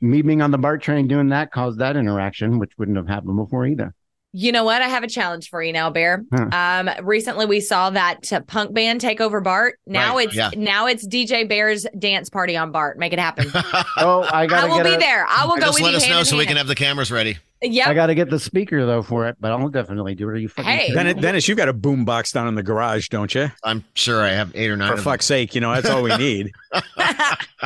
me 0.00 0.22
being 0.22 0.42
on 0.42 0.50
the 0.50 0.58
BART 0.58 0.82
train 0.82 1.08
doing 1.08 1.28
that 1.28 1.50
caused 1.52 1.78
that 1.78 1.96
interaction, 1.96 2.58
which 2.58 2.72
wouldn't 2.78 2.96
have 2.96 3.08
happened 3.08 3.36
before 3.36 3.66
either. 3.66 3.94
You 4.32 4.52
know 4.52 4.62
what? 4.62 4.82
I 4.82 4.88
have 4.88 5.02
a 5.02 5.08
challenge 5.08 5.48
for 5.48 5.62
you 5.62 5.72
now, 5.72 5.88
Bear. 5.88 6.22
Huh. 6.32 6.48
Um, 6.52 6.90
recently 7.06 7.46
we 7.46 7.60
saw 7.60 7.88
that 7.90 8.30
uh, 8.30 8.40
punk 8.42 8.74
band 8.74 9.00
take 9.00 9.22
over 9.22 9.40
Bart. 9.40 9.78
Now 9.86 10.16
Right, 10.16 10.26
it's 10.26 10.36
yeah. 10.36 10.50
now 10.54 10.86
it's 10.86 11.06
DJ 11.06 11.48
Bear's 11.48 11.86
dance 11.98 12.28
party 12.28 12.54
on 12.54 12.70
Bart. 12.70 12.98
Make 12.98 13.14
it 13.14 13.18
happen. 13.18 13.50
Oh, 13.96 14.20
I 14.22 14.42
I 14.42 14.46
gotta 14.46 14.68
will 14.68 14.76
get 14.76 14.84
be 14.84 14.92
a- 14.94 14.98
there. 14.98 15.26
I 15.28 15.46
will 15.46 15.56
go 15.56 15.62
Just 15.62 15.74
with 15.74 15.82
let 15.84 15.88
you 15.88 15.92
Let 15.92 15.94
us 15.96 16.02
hand 16.04 16.12
know 16.14 16.18
in 16.20 16.24
so 16.26 16.36
we 16.36 16.46
can 16.46 16.56
have 16.58 16.66
the 16.68 16.74
cameras 16.74 17.10
ready. 17.10 17.38
Yep. 17.60 17.86
I 17.88 17.94
gotta 17.94 18.14
get 18.14 18.30
the 18.30 18.38
speaker 18.38 18.86
though 18.86 19.02
for 19.02 19.26
it, 19.26 19.36
but 19.40 19.50
I'll 19.50 19.68
definitely 19.68 20.14
do 20.14 20.28
it. 20.28 20.32
Are 20.32 20.36
you 20.36 20.48
fucking 20.48 20.70
Hey. 20.70 20.78
kidding 20.88 20.94
Dennis. 20.94 21.22
Dennis, 21.22 21.48
you've 21.48 21.58
got 21.58 21.68
a 21.68 21.72
boom 21.72 22.04
box 22.04 22.30
down 22.32 22.46
in 22.46 22.54
the 22.54 22.62
garage, 22.62 23.08
don't 23.08 23.34
you? 23.34 23.50
I'm 23.64 23.84
sure 23.94 24.22
I 24.22 24.30
have 24.30 24.52
eight 24.54 24.70
or 24.70 24.76
nine. 24.76 24.88
For 24.88 24.94
of 24.94 24.98
them. 25.00 25.04
fuck's 25.04 25.26
sake, 25.26 25.54
you 25.54 25.60
know 25.60 25.74
that's 25.74 25.90
all 25.90 26.02
we 26.02 26.16
need. 26.16 26.52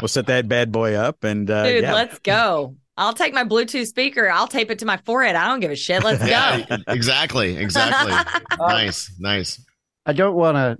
we'll 0.01 0.09
set 0.09 0.27
that 0.29 0.49
bad 0.49 0.73
boy 0.73 0.95
up, 0.95 1.25
and 1.25 1.51
uh, 1.51 1.65
Dude, 1.65 1.83
yeah. 1.83 1.95
let's 1.95 2.19
go. 2.21 2.77
I'll 2.97 3.15
take 3.15 3.33
my 3.35 3.45
Bluetooth 3.45 3.87
speaker. 3.87 4.31
I'll 4.31 4.47
tape 4.47 4.71
it 4.71 4.79
to 4.81 4.87
my 4.87 4.99
forehead. 4.99 5.35
I 5.35 5.47
don't 5.49 5.61
give 5.61 5.71
a 5.71 5.77
shit. 5.77 6.03
Let's 6.05 6.21
go. 6.21 6.27
Yeah, 6.27 6.77
exactly, 6.89 7.57
exactly. 7.57 8.45
nice, 8.59 9.11
nice. 9.19 9.61
I 10.05 10.13
don't 10.13 10.35
want 10.35 10.57
to 10.57 10.77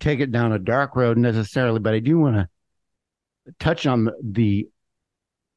take 0.00 0.20
it 0.20 0.32
down 0.32 0.52
a 0.52 0.58
dark 0.58 0.96
road 0.96 1.16
necessarily, 1.16 1.78
but 1.80 1.94
I 1.94 2.00
do 2.00 2.18
want 2.18 2.36
to 2.36 2.48
touch 3.58 3.86
on 3.86 4.10
the 4.22 4.68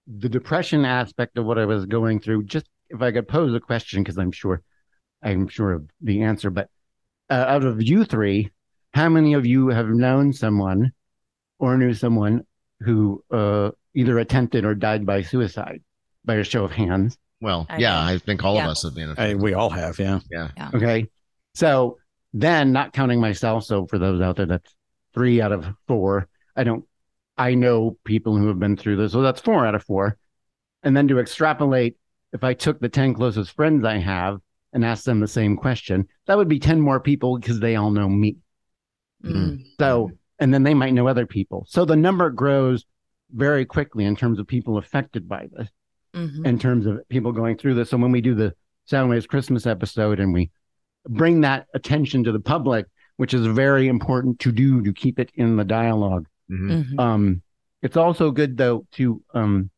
the 0.08 0.30
depression 0.30 0.86
aspect 0.86 1.38
of 1.38 1.46
what 1.46 1.58
I 1.58 1.66
was 1.66 1.86
going 1.86 2.20
through. 2.20 2.44
Just 2.46 2.68
if 2.90 3.02
I 3.02 3.12
could 3.12 3.28
pose 3.28 3.54
a 3.54 3.60
question, 3.60 4.04
because 4.04 4.18
I'm 4.18 4.32
sure 4.32 4.62
I'm 5.22 5.48
sure 5.48 5.74
of 5.74 5.90
the 6.02 6.22
answer. 6.24 6.50
But 6.50 6.70
uh, 7.30 7.46
out 7.48 7.64
of 7.64 7.82
you 7.82 8.06
three, 8.06 8.52
how 8.94 9.10
many 9.10 9.34
of 9.34 9.46
you 9.46 9.70
have 9.70 9.88
known 9.90 10.34
someone 10.34 10.92
or 11.60 11.78
knew 11.78 11.94
someone 11.94 12.46
who 12.82 13.24
uh, 13.32 13.72
either 13.94 14.20
attempted 14.20 14.66
or 14.66 14.76
died 14.76 15.06
by 15.06 15.22
suicide? 15.22 15.82
By 16.26 16.36
a 16.36 16.44
show 16.44 16.66
of 16.66 16.72
hands. 16.72 17.18
Well, 17.40 17.66
I 17.70 17.78
yeah, 17.78 17.94
know. 17.94 18.14
I 18.14 18.18
think 18.18 18.44
all 18.44 18.56
Yeah. 18.56 18.66
of 18.66 18.72
us 18.72 18.84
have 18.84 18.96
been. 18.96 19.16
Hey, 19.16 19.36
we 19.36 19.54
all 19.54 19.70
have, 19.70 19.98
yeah. 19.98 20.20
yeah. 20.30 20.72
Okay. 20.74 21.08
So 21.56 22.00
then, 22.34 22.74
not 22.74 22.92
counting 22.92 23.22
myself, 23.22 23.64
so 23.64 23.88
for 23.88 23.98
those 23.98 24.20
out 24.20 24.36
there, 24.36 24.46
that's 24.46 24.76
three 25.14 25.40
out 25.40 25.54
of 25.54 25.66
four. 25.88 26.28
I 26.56 26.66
don't, 26.66 26.84
I 27.38 27.54
know 27.56 27.98
people 28.04 28.36
who 28.36 28.48
have 28.48 28.60
been 28.60 28.76
through 28.76 28.98
this. 28.98 29.14
So 29.14 29.22
that's 29.22 29.40
four 29.40 29.66
out 29.66 29.74
of 29.76 29.84
four. 29.86 30.18
And 30.84 30.98
then 30.98 31.08
to 31.08 31.20
extrapolate, 31.20 31.96
if 32.38 32.44
I 32.44 32.54
took 32.54 32.80
the 32.80 32.90
10 32.90 33.16
closest 33.16 33.52
friends 33.52 33.84
I 33.84 33.98
have 33.98 34.40
and 34.74 34.86
asked 34.86 35.06
them 35.06 35.20
the 35.20 35.28
same 35.28 35.58
question, 35.58 36.08
that 36.28 36.38
would 36.38 36.48
be 36.48 36.60
10 36.60 36.80
more 36.80 37.00
people 37.00 37.38
because 37.40 37.60
they 37.60 37.76
all 37.76 37.90
know 37.90 38.08
me. 38.08 38.38
Mm. 39.24 39.64
So, 39.80 40.12
and 40.40 40.54
then 40.54 40.64
they 40.64 40.76
might 40.76 40.94
know 40.94 41.08
other 41.08 41.26
people. 41.26 41.66
So 41.68 41.84
the 41.84 41.96
number 41.96 42.30
grows 42.30 42.86
very 43.34 43.66
quickly 43.66 44.06
in 44.06 44.16
terms 44.16 44.40
of 44.40 44.48
people 44.48 44.78
affected 44.78 45.28
by 45.28 45.48
this 45.52 45.70
Mhm. 46.16 46.46
in 46.46 46.58
terms 46.60 46.86
of 46.86 47.02
people 47.10 47.32
going 47.32 47.58
through 47.58 47.74
this. 47.76 47.90
So 47.90 47.98
when 47.98 48.12
we 48.12 48.22
do 48.22 48.34
the 48.36 48.54
Soundwaves 48.90 49.28
Christmas 49.28 49.66
episode 49.66 50.20
and 50.20 50.32
we 50.34 50.50
bring 51.10 51.42
that 51.42 51.68
attention 51.74 52.24
to 52.24 52.32
the 52.32 52.40
public, 52.40 52.86
which 53.18 53.34
is 53.34 53.46
very 53.48 53.88
important 53.88 54.40
to 54.40 54.52
do 54.52 54.82
to 54.84 54.94
keep 54.94 55.20
it 55.20 55.32
in 55.34 55.58
the 55.58 55.66
dialogue. 55.66 56.28
Mhm. 56.50 56.86
Mhm. 56.86 57.00
Um, 57.00 57.42
it's 57.82 57.98
also 57.98 58.32
good 58.32 58.58
though 58.58 58.86
to 58.94 59.22
um, 59.34 59.70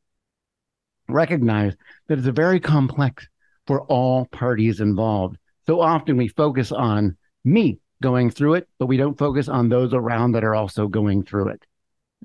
recognize 1.10 1.76
that 2.08 2.18
it's 2.18 2.28
a 2.28 2.32
very 2.32 2.60
complex 2.60 3.28
for 3.68 3.82
all 3.84 4.26
parties 4.26 4.80
involved. 4.80 5.38
So 5.68 5.82
often 5.82 6.18
we 6.18 6.28
focus 6.28 6.72
on 6.72 7.18
me 7.44 7.80
going 8.02 8.30
through 8.30 8.56
it, 8.56 8.68
but 8.80 8.88
we 8.88 8.98
don't 8.98 9.18
focus 9.18 9.48
on 9.48 9.70
those 9.70 9.94
around 9.94 10.32
that 10.32 10.44
are 10.44 10.56
also 10.56 10.88
going 10.88 11.24
through 11.24 11.50
it 11.50 11.64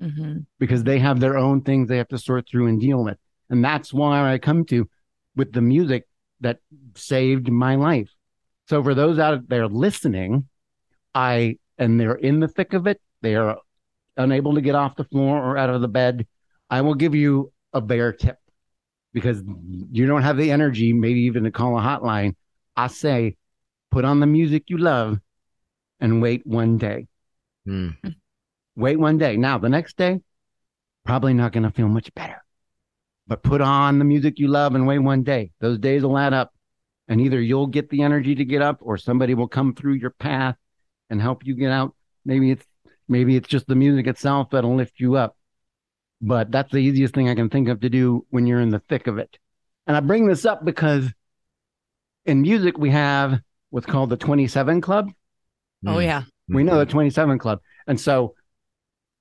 Mhm. 0.01 0.45
because 0.59 0.83
they 0.83 0.99
have 0.99 1.19
their 1.19 1.37
own 1.37 1.61
things 1.61 1.87
they 1.87 1.97
have 1.97 2.07
to 2.09 2.17
sort 2.17 2.47
through 2.47 2.67
and 2.67 2.79
deal 2.79 3.03
with. 3.03 3.17
And 3.49 3.63
that's 3.63 3.93
why 3.93 4.31
I 4.33 4.37
come 4.37 4.65
to 4.65 4.89
with 5.35 5.51
the 5.53 5.61
music 5.61 6.07
that 6.41 6.59
saved 6.95 7.51
my 7.51 7.75
life. 7.75 8.09
So 8.67 8.81
for 8.81 8.95
those 8.95 9.19
out 9.19 9.47
there 9.47 9.67
listening, 9.67 10.47
I 11.13 11.57
and 11.77 11.99
they're 11.99 12.15
in 12.15 12.39
the 12.39 12.47
thick 12.47 12.73
of 12.73 12.87
it, 12.87 13.01
they 13.21 13.35
are 13.35 13.57
unable 14.17 14.55
to 14.55 14.61
get 14.61 14.75
off 14.75 14.95
the 14.95 15.03
floor 15.03 15.37
or 15.37 15.57
out 15.57 15.69
of 15.69 15.81
the 15.81 15.87
bed. 15.89 16.25
I 16.69 16.81
will 16.81 16.95
give 16.95 17.13
you 17.13 17.51
a 17.73 17.81
bear 17.81 18.13
tip 18.13 18.37
because 19.15 19.41
you 19.91 20.05
don't 20.05 20.23
have 20.23 20.35
the 20.35 20.51
energy, 20.51 20.91
maybe 20.91 21.21
even 21.21 21.45
to 21.45 21.51
call 21.51 21.79
a 21.79 21.81
hotline. 21.81 22.35
I 22.75 22.87
say, 22.87 23.37
put 23.89 24.03
on 24.03 24.19
the 24.19 24.27
music 24.27 24.65
you 24.67 24.77
love 24.77 25.19
and 26.01 26.21
wait 26.21 26.45
one 26.45 26.77
day 26.77 27.07
Hmm. 27.65 27.91
wait 28.75 28.99
one 28.99 29.17
day. 29.17 29.37
Now, 29.37 29.57
the 29.57 29.69
next 29.69 29.97
day, 29.97 30.19
probably 31.05 31.33
not 31.33 31.53
going 31.53 31.63
to 31.63 31.71
feel 31.71 31.87
much 31.87 32.13
better. 32.13 32.43
But 33.25 33.41
put 33.41 33.61
on 33.61 33.97
the 33.97 34.05
music 34.05 34.37
you 34.37 34.49
love 34.49 34.75
and 34.75 34.85
wait 34.85 34.99
one 34.99 35.23
day. 35.23 35.51
Those 35.61 35.79
days 35.79 36.03
will 36.03 36.17
add 36.17 36.33
up. 36.33 36.51
And 37.07 37.21
either 37.21 37.41
you'll 37.41 37.67
get 37.67 37.89
the 37.89 38.03
energy 38.03 38.35
to 38.35 38.45
get 38.45 38.61
up 38.61 38.79
or 38.81 38.97
somebody 38.97 39.33
will 39.33 39.47
come 39.47 39.73
through 39.73 39.93
your 39.93 40.11
path 40.11 40.57
and 41.09 41.21
help 41.21 41.45
you 41.45 41.55
get 41.55 41.71
out. 41.71 41.95
Maybe 42.25 42.51
it's 42.51 42.65
maybe 43.07 43.35
it's 43.35 43.47
just 43.47 43.65
the 43.65 43.75
music 43.75 44.07
itself 44.07 44.49
that'll 44.51 44.75
lift 44.75 44.99
you 44.99 45.15
up. 45.15 45.34
But 46.21 46.51
that's 46.51 46.71
the 46.71 46.79
easiest 46.79 47.13
thing 47.13 47.29
I 47.29 47.35
can 47.35 47.49
think 47.49 47.67
of 47.67 47.81
to 47.81 47.89
do 47.89 48.25
when 48.29 48.47
you're 48.47 48.61
in 48.61 48.69
the 48.69 48.79
thick 48.79 49.07
of 49.07 49.17
it. 49.17 49.37
And 49.87 49.95
I 49.95 49.99
bring 49.99 50.27
this 50.27 50.45
up 50.45 50.65
because 50.65 51.11
in 52.25 52.41
music 52.41 52.77
we 52.77 52.89
have 52.91 53.39
what's 53.69 53.85
called 53.85 54.09
the 54.09 54.17
27 54.17 54.81
club. 54.81 55.11
Oh 55.85 55.99
yeah. 55.99 56.23
We 56.47 56.63
know 56.63 56.77
the 56.77 56.85
27 56.85 57.39
Club. 57.39 57.59
And 57.87 57.99
so, 57.99 58.35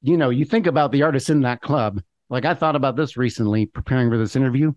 you 0.03 0.17
know, 0.17 0.31
you 0.31 0.45
think 0.45 0.67
about 0.67 0.93
the 0.93 1.03
artists 1.03 1.31
in 1.31 1.41
that 1.43 1.61
club. 1.61 2.03
Like 2.29 2.45
I 2.45 2.55
thought 2.55 2.77
about 2.77 2.97
this 2.97 3.17
recently 3.17 3.67
preparing 3.67 4.11
for 4.11 4.19
this 4.19 4.37
interview. 4.37 4.73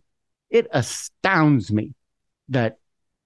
It 0.49 0.67
astounds 0.71 1.71
me 1.71 1.93
that 2.49 2.77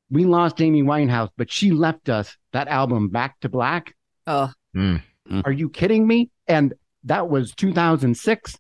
we 0.10 0.26
lost 0.26 0.62
Amy 0.62 0.84
Winehouse, 0.84 1.30
but 1.38 1.52
she 1.52 1.72
left 1.72 2.10
us 2.10 2.36
that 2.54 2.68
album 2.68 3.10
Back 3.10 3.40
to 3.42 3.50
Black. 3.50 3.96
Oh. 4.28 4.52
Hmm. 4.74 4.98
Are 5.46 5.52
you 5.52 5.70
kidding 5.70 6.06
me? 6.06 6.30
And 6.48 6.74
that 7.06 7.30
was 7.30 7.54
2006. 7.54 8.58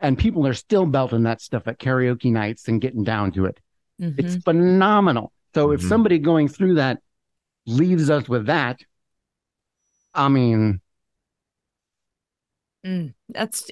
And 0.00 0.18
people 0.18 0.46
are 0.46 0.54
still 0.54 0.86
belting 0.86 1.22
that 1.22 1.40
stuff 1.40 1.66
at 1.66 1.78
karaoke 1.78 2.30
nights 2.30 2.68
and 2.68 2.80
getting 2.80 3.02
down 3.02 3.32
to 3.32 3.46
it. 3.46 3.58
Mhm. 4.00 4.14
It's 4.18 4.36
phenomenal. 4.44 5.32
So 5.54 5.70
if 5.72 5.80
Mhm. 5.80 5.88
somebody 5.88 6.18
going 6.18 6.48
through 6.48 6.74
that 6.74 7.00
leaves 7.66 8.10
us 8.10 8.28
with 8.28 8.46
that, 8.46 8.80
I 10.14 10.28
mean, 10.28 10.80
Mm, 12.84 13.14
that's 13.30 13.68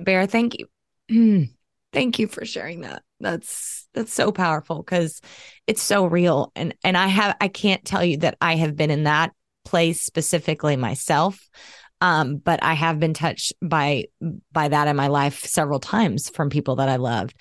Bear. 0.00 0.26
Thank 0.26 0.56
you. 0.58 1.48
thank 1.92 2.18
you 2.18 2.26
for 2.26 2.44
sharing 2.44 2.80
that. 2.80 3.02
That's 3.20 3.86
that's 3.92 4.12
so 4.12 4.32
powerful 4.32 4.82
because 4.82 5.20
it's 5.66 5.82
so 5.82 6.06
real. 6.06 6.52
And 6.56 6.74
and 6.82 6.96
I 6.96 7.06
have 7.06 7.36
I 7.40 7.48
can't 7.48 7.84
tell 7.84 8.04
you 8.04 8.18
that 8.18 8.36
I 8.40 8.56
have 8.56 8.76
been 8.76 8.90
in 8.90 9.04
that 9.04 9.32
place 9.64 10.00
specifically 10.02 10.76
myself. 10.76 11.48
Um, 12.00 12.36
but 12.36 12.62
I 12.62 12.74
have 12.74 12.98
been 12.98 13.14
touched 13.14 13.52
by 13.62 14.06
by 14.52 14.68
that 14.68 14.88
in 14.88 14.96
my 14.96 15.08
life 15.08 15.44
several 15.44 15.80
times 15.80 16.30
from 16.30 16.50
people 16.50 16.76
that 16.76 16.88
I 16.88 16.96
loved. 16.96 17.34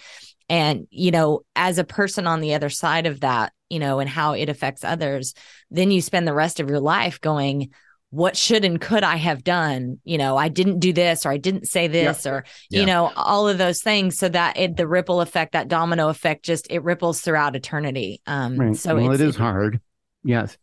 And, 0.49 0.88
you 0.89 1.12
know, 1.12 1.41
as 1.55 1.78
a 1.78 1.84
person 1.84 2.26
on 2.26 2.41
the 2.41 2.55
other 2.55 2.70
side 2.70 3.05
of 3.05 3.22
that, 3.22 3.53
you 3.70 3.80
know, 3.80 3.99
and 3.99 4.10
how 4.10 4.34
it 4.34 4.49
affects 4.49 4.84
others, 4.84 5.36
then 5.70 5.91
you 5.91 6.01
spend 6.01 6.28
the 6.28 6.34
rest 6.34 6.60
of 6.60 6.70
your 6.70 6.80
life 6.80 7.22
going, 7.22 7.70
what 8.10 8.36
should 8.36 8.66
and 8.66 8.82
could 8.82 9.03
I 9.03 9.18
have 9.18 9.43
done? 9.43 9.99
You 10.03 10.18
know, 10.18 10.36
I 10.36 10.49
didn't 10.49 10.80
do 10.80 10.91
this 10.91 11.28
or 11.28 11.30
I 11.30 11.38
didn't 11.38 11.68
say 11.68 11.88
this 11.88 12.26
or, 12.26 12.45
Yeah. 12.72 12.80
you 12.80 12.86
know, 12.88 13.12
all 13.16 13.47
of 13.47 13.60
those 13.60 13.84
things. 13.84 14.18
So 14.18 14.28
that 14.30 14.57
it, 14.57 14.76
the 14.76 14.88
ripple 14.88 15.22
effect, 15.22 15.51
that 15.51 15.68
domino 15.68 16.10
effect, 16.10 16.43
just 16.43 16.66
it 16.72 16.84
ripples 16.84 17.22
throughout 17.22 17.55
eternity. 17.55 18.22
Um, 18.26 18.57
Right. 18.57 18.76
so 18.76 18.95
well, 18.95 19.12
it 19.12 19.22
is 19.22 19.36
hard. 19.36 19.80
Yes. 20.24 20.57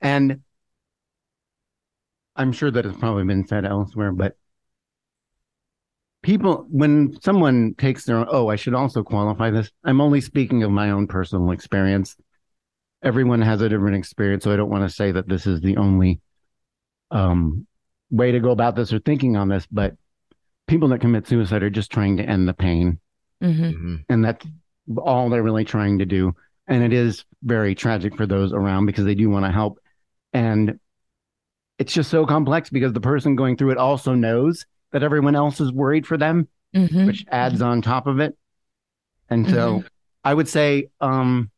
And 0.00 0.42
I'm 2.36 2.52
sure 2.52 2.70
that 2.70 2.86
it's 2.86 2.98
probably 2.98 3.24
been 3.24 3.46
said 3.46 3.64
elsewhere, 3.64 4.12
but 4.12 4.36
people, 6.22 6.66
when 6.70 7.18
someone 7.20 7.74
takes 7.74 8.04
their, 8.04 8.24
oh, 8.32 8.48
I 8.48 8.56
should 8.56 8.74
also 8.74 9.02
qualify 9.02 9.50
this. 9.50 9.70
I'm 9.84 10.00
only 10.00 10.20
speaking 10.20 10.62
of 10.62 10.70
my 10.70 10.90
own 10.90 11.06
personal 11.06 11.50
experience. 11.50 12.16
Everyone 13.02 13.42
has 13.42 13.60
a 13.60 13.68
different 13.68 13.96
experience. 13.96 14.44
So 14.44 14.52
I 14.52 14.56
don't 14.56 14.70
want 14.70 14.88
to 14.88 14.94
say 14.94 15.12
that 15.12 15.28
this 15.28 15.46
is 15.46 15.60
the 15.60 15.76
only 15.76 16.20
um, 17.10 17.66
way 18.10 18.32
to 18.32 18.40
go 18.40 18.50
about 18.50 18.76
this 18.76 18.92
or 18.92 18.98
thinking 19.00 19.36
on 19.36 19.48
this, 19.48 19.66
but 19.70 19.94
people 20.68 20.88
that 20.88 21.00
commit 21.00 21.26
suicide 21.26 21.62
are 21.62 21.70
just 21.70 21.90
trying 21.90 22.16
to 22.16 22.24
end 22.24 22.48
the 22.48 22.54
pain 22.54 22.98
Mhm. 23.42 23.72
Mhm. 23.74 24.04
and 24.08 24.24
that's 24.24 24.46
all 24.96 25.28
they're 25.28 25.42
really 25.42 25.64
trying 25.64 25.98
to 25.98 26.06
do 26.06 26.32
and 26.68 26.84
it 26.84 26.92
is 26.92 27.24
very 27.42 27.74
tragic 27.74 28.16
for 28.16 28.24
those 28.24 28.52
around 28.52 28.86
because 28.86 29.04
they 29.04 29.16
do 29.16 29.28
want 29.28 29.44
to 29.44 29.50
help 29.50 29.80
and 30.32 30.78
it's 31.82 31.92
just 31.92 32.10
so 32.10 32.24
complex 32.24 32.70
because 32.70 32.92
the 32.92 33.00
person 33.00 33.34
going 33.34 33.56
through 33.56 33.72
it 33.72 33.76
also 33.78 34.14
knows 34.14 34.64
that 34.92 35.02
everyone 35.02 35.34
else 35.34 35.60
is 35.60 35.72
worried 35.72 36.06
for 36.06 36.16
them 36.16 36.46
Mhm. 36.74 37.06
which 37.06 37.26
adds 37.28 37.60
on 37.60 37.82
top 37.82 38.06
of 38.06 38.20
it 38.20 38.38
and 39.28 39.48
so 39.50 39.78
Mm-hmm. 39.78 39.86
i 40.24 40.32
would 40.32 40.48
say 40.48 40.90
um 41.00 41.50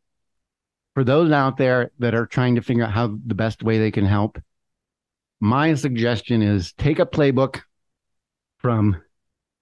for 0.95 1.05
those 1.05 1.31
out 1.31 1.59
there 1.59 1.91
that 1.99 2.15
are 2.15 2.25
trying 2.27 2.55
to 2.55 2.63
figure 2.63 2.85
out 2.85 2.93
how 2.93 3.07
the 3.27 3.35
best 3.35 3.63
way 3.63 3.79
they 3.79 3.91
can 3.91 4.07
help 4.07 4.39
my 5.41 5.75
suggestion 5.75 6.41
is 6.43 6.73
take 6.73 6.99
a 7.01 7.07
playbook 7.07 7.61
from 8.59 8.97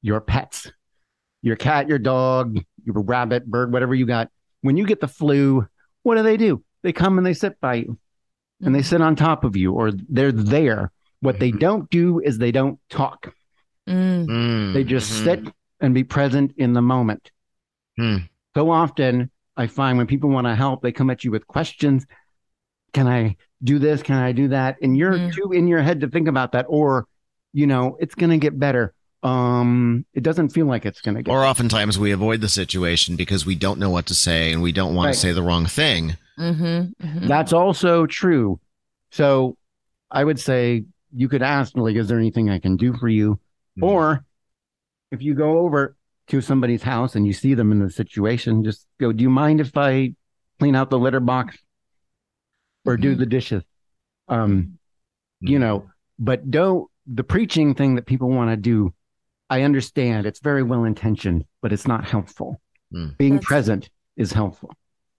your 0.01 0.21
pets 0.21 0.71
your 1.45 1.57
cat, 1.57 1.89
your 1.89 1.99
dog, 1.99 2.57
your 2.85 3.01
rabbit, 3.03 3.45
bird, 3.45 3.73
whatever 3.73 3.97
you 3.97 4.07
got. 4.07 4.31
When 4.61 4.77
you 4.77 4.87
get 4.87 5.01
the 5.01 5.09
flu, 5.09 5.67
what 6.05 6.15
do 6.15 6.23
they 6.23 6.37
do? 6.37 6.63
They 6.85 6.93
come 6.93 7.19
and 7.19 7.27
they 7.27 7.35
sit 7.35 7.61
by 7.61 7.75
you 7.83 7.99
and 8.63 8.75
they 8.75 8.83
sit 8.83 9.01
on 9.03 9.17
top 9.17 9.45
of 9.45 9.57
you 9.57 9.73
or 9.73 9.91
they're 10.09 10.33
there. 10.33 10.91
What 11.21 11.39
they 11.39 11.51
don't 11.51 11.89
do 11.91 12.21
is 12.21 12.39
they 12.39 12.53
don't 12.53 12.79
talk. 12.89 13.33
Mm. 13.89 14.27
Mm. 14.27 14.75
They 14.75 14.85
just 14.85 15.11
Mhm. 15.13 15.25
sit 15.25 15.55
and 15.81 15.95
be 15.95 16.05
present 16.05 16.53
in 16.57 16.73
the 16.73 16.83
moment. 16.83 17.31
Hmm. 17.99 18.19
So 18.55 18.71
often 18.71 19.31
I 19.57 19.67
find 19.67 19.99
when 19.99 20.07
people 20.07 20.31
want 20.31 20.47
to 20.47 20.55
help, 20.55 20.83
they 20.83 20.93
come 20.93 21.11
at 21.11 21.25
you 21.25 21.31
with 21.31 21.47
questions. 21.47 22.07
Can 22.93 23.07
I 23.07 23.37
do 23.63 23.79
this? 23.79 24.03
Can 24.03 24.17
I 24.17 24.33
do 24.33 24.49
that? 24.49 24.77
And 24.83 24.97
you're 24.97 25.13
Mm. 25.19 25.33
too 25.35 25.53
in 25.53 25.67
your 25.69 25.83
head 25.83 26.01
to 26.01 26.09
think 26.09 26.29
about 26.29 26.53
that. 26.53 26.67
Or, 26.69 27.07
you 27.53 27.67
know, 27.67 27.97
it's 28.01 28.15
going 28.15 28.31
to 28.31 28.39
get 28.39 28.59
better. 28.59 28.93
Um, 29.23 30.05
it 30.15 30.23
doesn't 30.25 30.49
feel 30.51 30.67
like 30.67 30.85
it's 30.85 31.01
going 31.01 31.15
to 31.17 31.23
get 31.23 31.31
Or 31.31 31.45
oftentimes 31.45 31.99
we 31.99 32.11
avoid 32.11 32.41
the 32.41 32.49
situation 32.49 33.15
because 33.15 33.47
we 33.47 33.55
don't 33.55 33.79
know 33.79 33.91
what 33.91 34.07
to 34.07 34.15
say 34.15 34.53
and 34.53 34.61
we 34.63 34.73
don't 34.73 34.95
want 34.95 35.07
Right. 35.07 35.15
to 35.15 35.19
say 35.21 35.33
the 35.33 35.43
wrong 35.43 35.67
thing. 35.67 36.17
Mhm. 36.39 36.95
Mhm. 36.97 37.29
That's 37.29 37.53
also 37.53 38.07
true. 38.07 38.61
So 39.11 39.57
I 40.11 40.25
would 40.25 40.41
say 40.41 40.85
you 41.15 41.29
could 41.29 41.43
ask, 41.43 41.77
like, 41.77 41.97
is 41.97 42.09
there 42.09 42.19
anything 42.19 42.49
I 42.51 42.59
can 42.59 42.77
do 42.77 42.95
for 42.95 43.09
you? 43.09 43.39
Mhm. 43.79 43.87
Or 43.87 44.25
if 45.11 45.23
you 45.23 45.35
go 45.35 45.59
over 45.59 45.97
to 46.29 46.41
somebody's 46.41 46.83
house 46.83 47.15
and 47.17 47.27
you 47.27 47.33
see 47.33 47.55
them 47.55 47.73
in 47.73 47.79
the 47.81 47.91
situation, 47.91 48.65
just 48.65 48.87
go, 48.99 49.13
do 49.13 49.23
you 49.23 49.31
mind 49.31 49.61
if 49.61 49.77
I 49.77 50.15
clean 50.59 50.75
out 50.75 50.89
the 50.91 50.99
litter 50.99 51.21
box 51.21 51.59
or 52.85 52.97
do 52.97 53.15
Mhm. 53.15 53.19
the 53.19 53.27
dishes? 53.27 53.63
Um, 54.29 54.79
you 55.41 55.59
know, 55.59 55.91
but 56.19 56.51
don't 56.51 56.89
the 57.07 57.25
preaching 57.25 57.75
thing 57.75 57.97
that 57.97 58.07
people 58.07 58.31
want 58.31 58.51
to 58.51 58.57
do. 58.57 58.95
I 59.51 59.63
understand 59.63 60.25
it's 60.25 60.39
very 60.41 60.63
well 60.63 60.85
intentioned, 60.85 61.45
but 61.61 61.73
it's 61.73 61.87
not 61.87 62.05
helpful. 62.09 62.61
Mm. 62.95 63.19
Being 63.19 63.33
That's- 63.35 63.47
present 63.49 63.91
is 64.17 64.33
helpful. 64.33 64.73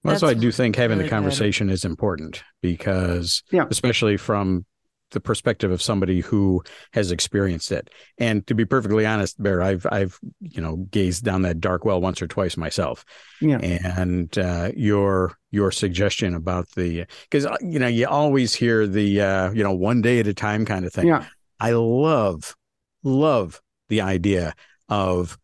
Well, 0.04 0.20
so 0.20 0.28
I 0.28 0.34
do 0.34 0.52
think 0.52 0.76
having 0.76 0.98
really 0.98 1.08
the 1.08 1.10
good. 1.10 1.16
conversation 1.16 1.70
is 1.70 1.86
important 1.86 2.44
because, 2.62 3.42
Yeah. 3.52 3.66
especially 3.70 4.18
from 4.18 4.66
the 5.12 5.20
perspective 5.22 5.70
of 5.72 5.80
somebody 5.82 6.22
who 6.22 6.64
has 6.92 7.12
experienced 7.12 7.72
it. 7.72 7.90
And 8.18 8.46
to 8.48 8.56
be 8.56 8.66
perfectly 8.66 9.06
honest, 9.06 9.42
Bear, 9.42 9.62
I've 9.62 9.86
I've 9.92 10.20
you 10.42 10.60
know 10.62 10.78
gazed 10.90 11.24
down 11.24 11.44
that 11.44 11.60
dark 11.62 11.86
well 11.86 12.02
once 12.02 12.22
or 12.22 12.28
twice 12.28 12.58
myself. 12.58 13.06
Yeah. 13.40 13.60
And 13.60 14.36
uh, 14.38 14.72
your 14.76 15.38
your 15.52 15.72
suggestion 15.72 16.34
about 16.34 16.68
the 16.72 17.06
because 17.30 17.46
you 17.62 17.78
know 17.80 17.88
you 17.88 18.08
always 18.08 18.56
hear 18.56 18.88
the 18.88 19.22
uh, 19.22 19.52
you 19.52 19.64
know 19.64 19.72
one 19.74 20.02
day 20.02 20.20
at 20.20 20.28
a 20.28 20.34
time 20.34 20.66
kind 20.66 20.84
of 20.84 20.92
thing. 20.92 21.08
Yeah. 21.08 21.26
I 21.60 21.72
love 21.74 22.56
love 23.04 23.62
the 23.90 24.02
idea 24.02 24.56
of 24.90 25.38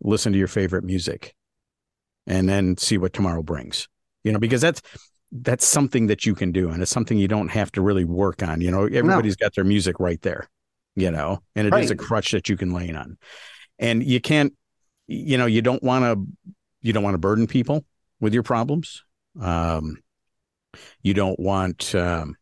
listen 0.00 0.32
to 0.32 0.38
your 0.38 0.46
favorite 0.48 0.84
music 0.84 1.34
and 2.26 2.48
then 2.48 2.76
see 2.76 2.98
what 2.98 3.12
tomorrow 3.12 3.42
brings 3.42 3.88
you 4.24 4.32
know 4.32 4.38
because 4.38 4.60
that's 4.60 4.82
that's 5.32 5.66
something 5.66 6.06
that 6.06 6.24
you 6.24 6.34
can 6.34 6.52
do 6.52 6.70
and 6.70 6.80
it's 6.80 6.90
something 6.90 7.18
you 7.18 7.28
don't 7.28 7.48
have 7.48 7.70
to 7.70 7.82
really 7.82 8.04
work 8.04 8.42
on 8.42 8.60
you 8.60 8.70
know? 8.70 8.84
Everybody's 8.84 9.36
got 9.36 9.54
their 9.54 9.64
music 9.64 10.00
right 10.00 10.20
there 10.22 10.48
you 10.98 11.12
know? 11.12 11.40
And 11.54 11.66
it 11.68 11.74
is 11.74 11.90
a 11.90 11.96
crutch 11.96 12.32
that 12.32 12.48
you 12.48 12.56
can 12.56 12.74
lean 12.74 12.96
on. 12.96 13.18
And 13.78 14.02
you 14.02 14.20
can't 14.20 14.52
you 15.06 15.38
know 15.38 15.46
you 15.46 15.62
don't 15.62 15.82
want 15.82 16.04
to 16.04 16.54
you 16.82 16.92
don't 16.92 17.04
want 17.04 17.14
to 17.14 17.18
burden 17.18 17.46
people 17.46 17.84
with 18.20 18.34
your 18.34 18.42
problems. 18.42 19.04
Um 19.40 20.02
you 21.02 21.14
don't 21.14 21.38
want 21.38 21.94
um 21.94 22.34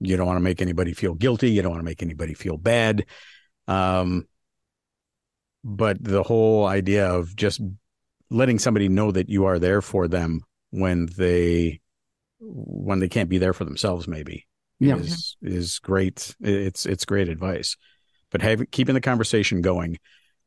you 0.00 0.16
don't 0.16 0.26
want 0.26 0.38
to 0.38 0.42
make 0.42 0.60
anybody 0.60 0.92
feel 0.92 1.14
guilty. 1.14 1.50
You 1.52 1.62
don't 1.62 1.70
want 1.70 1.80
to 1.80 1.84
make 1.84 2.02
anybody 2.02 2.34
feel 2.34 2.56
bad. 2.56 3.06
Um 3.68 4.26
but 5.62 6.02
the 6.02 6.22
whole 6.22 6.66
idea 6.66 7.08
of 7.08 7.36
just 7.36 7.60
letting 8.30 8.58
somebody 8.58 8.88
know 8.88 9.12
that 9.12 9.28
you 9.28 9.44
are 9.44 9.58
there 9.58 9.82
for 9.82 10.08
them 10.08 10.40
when 10.70 11.06
they 11.16 11.80
when 12.40 12.98
they 13.00 13.08
can't 13.08 13.28
be 13.28 13.38
there 13.38 13.52
for 13.52 13.64
themselves 13.64 14.08
maybe 14.08 14.46
Yeah. 14.78 14.96
is 14.96 15.36
is 15.42 15.78
great 15.78 16.34
it's 16.40 16.86
it's 16.86 17.04
great 17.04 17.28
advice 17.28 17.76
but 18.30 18.42
having 18.42 18.66
keeping 18.70 18.94
the 18.94 19.00
conversation 19.00 19.60
going 19.60 19.98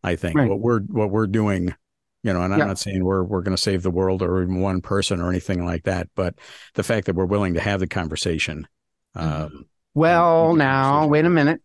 i 0.04 0.16
think 0.16 0.36
Right. 0.36 0.50
what 0.50 0.60
we're 0.60 0.82
what 0.82 1.12
we're 1.12 1.28
doing 1.28 1.76
you 2.24 2.34
know 2.34 2.42
and 2.42 2.54
i'm 2.54 2.60
Yeah. 2.60 2.66
not 2.66 2.80
saying 2.80 3.04
we're 3.04 3.24
we're 3.24 3.42
going 3.42 3.56
to 3.56 3.62
save 3.62 3.84
the 3.84 3.92
world 3.92 4.22
or 4.22 4.42
even 4.42 4.60
one 4.62 4.82
person 4.82 5.22
or 5.22 5.30
anything 5.30 5.66
like 5.66 5.84
that 5.84 6.08
but 6.16 6.36
the 6.74 6.84
fact 6.84 7.06
that 7.08 7.16
we're 7.16 7.26
willing 7.26 7.54
to 7.54 7.62
have 7.62 7.80
the 7.80 7.88
conversation 7.88 8.68
um 9.16 9.66
Well, 9.94 10.56
now, 10.56 11.06
wait 11.06 11.26
a 11.26 11.30
minute. 11.30 11.62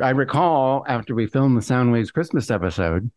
I 0.00 0.10
recall 0.10 0.84
after 0.88 1.14
we 1.14 1.26
filmed 1.26 1.56
the 1.56 1.60
Soundwaves 1.60 2.12
Christmas 2.12 2.50
episode, 2.50 3.10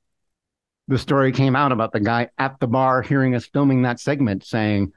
the 0.88 0.98
story 0.98 1.32
came 1.32 1.56
out 1.56 1.72
about 1.72 1.92
the 1.94 2.00
guy 2.00 2.30
at 2.38 2.60
the 2.60 2.68
bar 2.68 3.02
hearing 3.02 3.36
us 3.36 3.46
filming 3.46 3.84
that 3.84 4.00
segment 4.00 4.46
saying, 4.46 4.92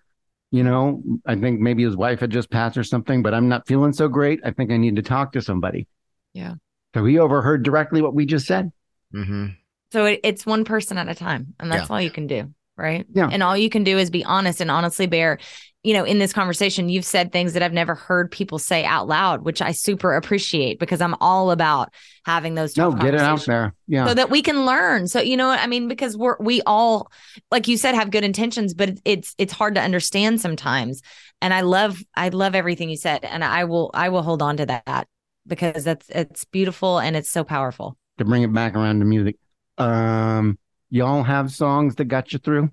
you 0.50 0.62
know, 0.62 1.02
I 1.26 1.36
think 1.36 1.60
maybe 1.60 1.84
his 1.84 1.96
wife 1.96 2.20
had 2.20 2.30
just 2.30 2.50
passed 2.50 2.76
or 2.76 2.84
something, 2.84 3.22
but 3.22 3.34
I'm 3.34 3.48
not 3.48 3.66
feeling 3.66 3.92
so 3.92 4.08
great. 4.08 4.40
I 4.44 4.50
think 4.50 4.70
I 4.70 4.76
need 4.76 4.96
to 4.96 5.02
talk 5.02 5.32
to 5.32 5.42
somebody. 5.42 5.86
Yeah. 6.32 6.54
So 6.94 7.04
he 7.04 7.18
overheard 7.18 7.62
directly 7.62 8.02
what 8.02 8.14
we 8.14 8.26
just 8.26 8.46
said. 8.46 8.72
hmm 9.12 9.48
So 9.92 10.06
it, 10.06 10.20
it's 10.24 10.46
one 10.46 10.64
person 10.64 10.98
at 10.98 11.08
a 11.08 11.14
time, 11.14 11.54
and 11.60 11.70
that's 11.70 11.90
all 11.90 12.00
you 12.00 12.10
can 12.10 12.26
do, 12.26 12.52
right? 12.76 13.06
Yeah. 13.12 13.28
And 13.30 13.42
all 13.42 13.56
you 13.56 13.70
can 13.70 13.84
do 13.84 13.98
is 13.98 14.10
be 14.10 14.24
honest 14.24 14.60
and 14.60 14.70
honestly 14.70 15.06
bear. 15.06 15.38
You 15.86 15.94
know, 15.94 16.04
in 16.04 16.18
this 16.18 16.32
conversation, 16.32 16.88
you've 16.88 17.04
said 17.04 17.30
things 17.30 17.52
that 17.52 17.62
I've 17.62 17.72
never 17.72 17.94
heard 17.94 18.30
people 18.30 18.58
say 18.58 18.84
out 18.84 19.06
loud, 19.06 19.42
which 19.42 19.62
I 19.62 19.70
super 19.70 20.16
appreciate 20.16 20.80
because 20.80 21.00
I'm 21.00 21.14
all 21.20 21.52
about 21.52 21.94
having 22.24 22.56
those. 22.56 22.76
No, 22.76 22.90
get 22.90 23.14
it 23.14 23.20
out 23.20 23.46
there. 23.46 23.72
Yeah. 23.86 24.06
So 24.06 24.14
that 24.14 24.28
we 24.28 24.42
can 24.42 24.66
learn. 24.66 25.06
So 25.06 25.20
you 25.20 25.36
know 25.36 25.48
I 25.48 25.68
mean? 25.68 25.86
Because 25.86 26.16
we're 26.16 26.36
we 26.40 26.60
all, 26.66 27.12
like 27.52 27.68
you 27.68 27.76
said, 27.76 27.94
have 27.94 28.10
good 28.10 28.24
intentions, 28.24 28.74
but 28.74 28.98
it's 29.04 29.34
it's 29.38 29.52
hard 29.52 29.76
to 29.76 29.80
understand 29.80 30.40
sometimes. 30.40 31.02
And 31.40 31.54
I 31.54 31.60
love 31.60 32.02
I 32.16 32.30
love 32.30 32.56
everything 32.56 32.90
you 32.90 32.96
said, 32.96 33.24
and 33.24 33.44
I 33.44 33.64
will 33.64 33.92
I 33.94 34.08
will 34.08 34.22
hold 34.22 34.42
on 34.42 34.56
to 34.56 34.66
that 34.66 35.06
because 35.46 35.84
that's 35.84 36.08
it's 36.08 36.44
beautiful 36.46 36.98
and 36.98 37.14
it's 37.14 37.30
so 37.30 37.44
powerful. 37.44 37.96
to 38.18 38.24
bring 38.24 38.42
it 38.42 38.52
back 38.52 38.74
around 38.74 38.98
to 38.98 39.04
music. 39.04 39.36
Um, 39.78 40.58
y'all 40.90 41.22
have 41.22 41.52
songs 41.52 41.94
that 41.96 42.06
got 42.06 42.32
you 42.32 42.38
through? 42.38 42.70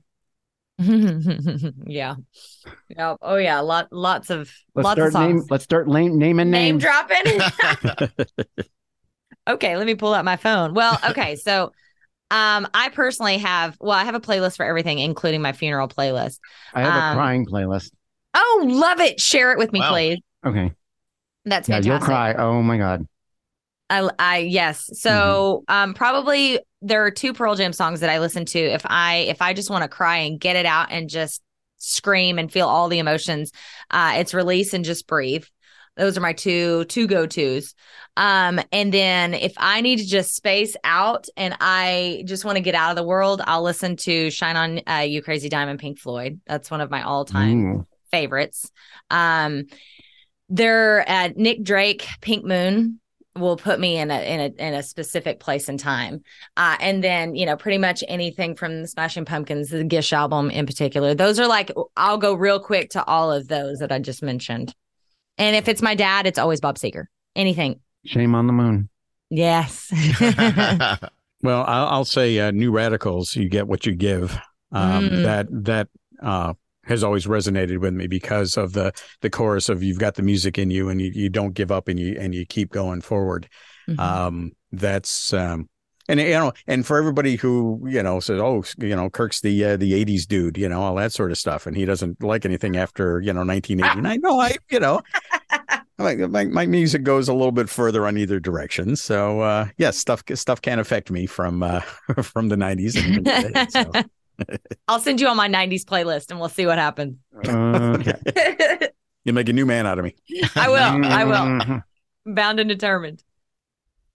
yeah. 1.86 2.16
Yeah. 2.90 3.16
Oh 3.22 3.38
yeah. 3.38 3.60
Lot 3.62 3.90
lots 3.92 4.30
of 4.30 4.52
Let's 4.76 4.86
lots 4.86 5.04
of 5.04 5.12
start 5.12 5.14
name 5.14 5.46
let's 5.50 5.64
start 5.64 5.88
name, 5.88 6.18
naming 6.18 6.50
Name 6.50 6.78
names. 6.78 6.84
dropping. 6.84 7.42
okay, 9.48 9.78
let 9.78 9.86
me 9.86 9.96
pull 9.96 10.14
out 10.14 10.26
my 10.26 10.36
phone. 10.38 10.74
Well, 10.74 11.00
okay, 11.10 11.36
so 11.36 11.74
um 12.32 12.68
I 12.74 12.90
personally 12.94 13.40
have 13.40 13.78
well, 13.82 13.98
I 13.98 14.06
have 14.06 14.16
a 14.16 14.22
playlist 14.22 14.58
for 14.58 14.66
everything, 14.66 15.00
including 15.00 15.42
my 15.42 15.54
funeral 15.54 15.88
playlist. 15.88 16.40
I 16.74 16.82
have 16.82 16.96
a 16.96 17.02
Um, 17.02 17.04
crying 17.04 17.46
playlist. 17.46 17.92
Oh, 18.34 18.64
love 18.68 19.00
it. 19.00 19.20
Share 19.20 19.52
it 19.54 19.58
with 19.58 19.72
me, 19.74 19.82
Wow. 19.82 19.90
please. 19.90 20.20
Okay. 20.46 20.74
That's 21.46 21.68
Yeah, 21.68 21.76
fantastic. 21.76 21.86
you'll 21.86 22.00
cry. 22.00 22.34
Oh 22.36 22.62
my 22.62 22.78
God. 22.78 23.08
I, 23.90 24.10
I 24.18 24.38
yes. 24.40 24.90
So 24.94 25.64
um 25.68 25.94
probably 25.94 26.60
there 26.82 27.06
are 27.06 27.12
two 27.12 27.34
Pearl 27.34 27.56
Jam 27.56 27.74
songs 27.74 28.00
that 28.00 28.10
I 28.10 28.20
listen 28.20 28.46
to 28.46 28.60
if 28.60 28.82
I 28.86 29.18
if 29.30 29.42
I 29.42 29.54
just 29.54 29.70
want 29.70 29.84
to 29.84 29.88
cry 29.88 30.18
and 30.18 30.40
get 30.40 30.56
it 30.56 30.66
out 30.66 30.88
and 30.92 31.10
just 31.10 31.42
scream 31.78 32.40
and 32.40 32.52
feel 32.52 32.68
all 32.68 32.90
the 32.90 33.00
emotions. 33.00 33.52
Uh 33.92 34.14
it's 34.18 34.34
release 34.34 34.74
and 34.74 34.86
just 34.86 35.06
breathe. 35.06 35.46
Those 35.96 36.18
are 36.18 36.22
my 36.22 36.34
two 36.34 36.86
two 36.86 37.08
go-tos. 37.08 37.76
Um 38.18 38.60
and 38.72 38.92
then 38.94 39.34
if 39.34 39.54
I 39.58 39.82
need 39.82 40.00
to 40.00 40.08
just 40.08 40.36
space 40.36 40.76
out 40.84 41.28
and 41.38 41.56
I 41.60 42.24
just 42.26 42.46
want 42.46 42.56
to 42.56 42.64
get 42.64 42.76
out 42.76 42.92
of 42.92 42.96
the 42.96 43.04
world, 43.04 43.42
I'll 43.46 43.64
listen 43.64 43.96
to 43.98 44.32
Shine 44.32 44.56
on 44.56 44.82
uh, 44.88 45.04
You 45.04 45.22
Crazy 45.22 45.50
Diamond 45.50 45.80
Pink 45.80 46.00
Floyd. 46.00 46.40
That's 46.48 46.72
one 46.72 46.82
of 46.82 46.90
my 46.90 47.04
all-time 47.04 47.66
Ooh. 47.66 47.88
favorites. 48.12 48.72
Um, 49.12 49.66
they're 50.50 51.08
at 51.08 51.38
Nick 51.38 51.64
Drake, 51.64 52.08
Pink 52.22 52.44
Moon 52.44 53.00
will 53.36 53.58
put 53.58 53.80
me 53.80 53.98
in 53.98 54.12
a 54.12 54.22
in 54.22 54.40
a 54.40 54.64
in 54.64 54.74
a 54.74 54.84
specific 54.84 55.40
place 55.40 55.70
and 55.70 55.80
time. 55.80 56.22
Uh, 56.58 56.78
and 56.80 57.04
then 57.04 57.36
you 57.36 57.46
know 57.46 57.56
pretty 57.58 57.78
much 57.78 58.04
anything 58.08 58.56
from 58.56 58.82
the 58.82 58.88
Smashing 58.88 59.26
Pumpkins, 59.26 59.70
the 59.70 59.84
Gish 59.84 60.14
album 60.14 60.50
in 60.52 60.66
particular. 60.66 61.14
Those 61.16 61.40
are 61.40 61.48
like 61.48 61.72
I'll 61.98 62.18
go 62.18 62.34
real 62.34 62.60
quick 62.60 62.92
to 62.92 63.04
all 63.06 63.32
of 63.32 63.48
those 63.48 63.80
that 63.80 63.92
I 63.92 64.00
just 64.00 64.24
mentioned. 64.24 64.76
And 65.38 65.56
if 65.56 65.68
it's 65.68 65.82
my 65.82 65.96
dad, 65.96 66.28
it's 66.28 66.40
always 66.40 66.62
Bob 66.62 66.78
Seger. 66.78 67.06
Anything. 67.36 67.80
Shame 68.06 68.36
on 68.36 68.48
the 68.48 68.54
moon. 68.54 68.90
Yes. 69.30 69.92
Well, 71.44 71.66
I'll, 71.68 71.88
I'll 71.88 72.06
say 72.06 72.40
uh, 72.40 72.52
New 72.52 72.72
Radicals. 72.72 73.36
You 73.36 73.50
get 73.50 73.68
what 73.68 73.86
you 73.86 73.94
give. 73.94 74.32
Um, 74.72 75.10
Mm. 75.10 75.24
That 75.24 75.48
that 75.66 75.88
uh, 76.22 76.54
has 76.86 77.04
always 77.04 77.26
resonated 77.26 77.80
with 77.80 77.94
me 77.94 78.08
because 78.08 78.58
of 78.58 78.74
the 78.74 78.92
the 79.22 79.30
chorus 79.30 79.70
of 79.70 79.84
"You've 79.84 80.00
got 80.00 80.16
the 80.16 80.24
music 80.24 80.58
in 80.58 80.72
you, 80.72 80.90
and 80.90 81.02
you, 81.02 81.12
you 81.14 81.30
don't 81.30 81.54
give 81.54 81.72
up, 81.72 81.88
and 81.88 82.00
you 82.00 82.18
and 82.20 82.34
you 82.34 82.46
keep 82.46 82.72
going 82.72 83.02
forward." 83.02 83.48
Mhm. 83.88 84.00
Um, 84.00 84.52
that's 84.72 85.34
um, 85.34 85.70
and 86.10 86.20
you 86.20 86.32
know, 86.32 86.52
and 86.68 86.86
for 86.86 86.98
everybody 86.98 87.36
who 87.36 87.82
you 87.88 88.04
know 88.04 88.20
says, 88.20 88.40
"Oh, 88.40 88.64
you 88.78 88.96
know, 88.96 89.10
Kirk's 89.10 89.42
the 89.42 89.64
uh, 89.64 89.78
the 89.78 89.94
'80s 89.94 90.28
dude," 90.28 90.58
you 90.58 90.68
know, 90.68 90.82
all 90.82 90.96
that 90.96 91.14
sort 91.14 91.32
of 91.32 91.38
stuff, 91.38 91.66
and 91.66 91.76
he 91.78 91.86
doesn't 91.86 92.22
like 92.22 92.46
anything 92.46 92.76
after 92.76 93.22
you 93.22 93.34
know 93.34 93.44
1989. 93.44 94.20
no, 94.22 94.40
I 94.40 94.56
you 94.70 94.80
know. 94.80 95.02
My, 96.00 96.16
my 96.16 96.46
my 96.46 96.66
music 96.66 97.04
goes 97.04 97.30
a 97.30 97.34
little 97.34 97.52
bit 97.52 97.70
further 97.70 98.08
on 98.08 98.18
either 98.18 98.40
direction, 98.40 98.96
so 98.96 99.42
uh, 99.42 99.68
yes, 99.78 99.96
stuff 99.96 100.24
stuff 100.34 100.60
can 100.60 100.80
affect 100.80 101.12
me 101.12 101.28
from 101.28 101.62
uh, 101.62 101.80
from 102.24 102.50
the 102.50 102.56
'90s. 102.56 102.98
And 102.98 103.72
so. 103.72 103.92
I'll 104.88 105.00
send 105.00 105.22
you 105.22 105.28
on 105.28 105.38
my 105.38 105.48
90s 105.48 105.84
playlist 105.84 106.32
and 106.32 106.40
we'll 106.40 106.50
see 106.50 106.66
what 106.66 106.78
happens. 106.78 107.18
Okay. 107.46 108.90
You 109.26 109.32
make 109.32 109.48
a 109.48 109.54
new 109.54 109.66
man 109.66 109.88
out 109.88 110.00
of 110.00 110.06
me. 110.06 110.16
I 110.56 110.70
will. 110.70 111.06
I 111.06 111.24
will. 111.24 111.82
Bound 112.34 112.60
and 112.60 112.68
determined. 112.68 113.24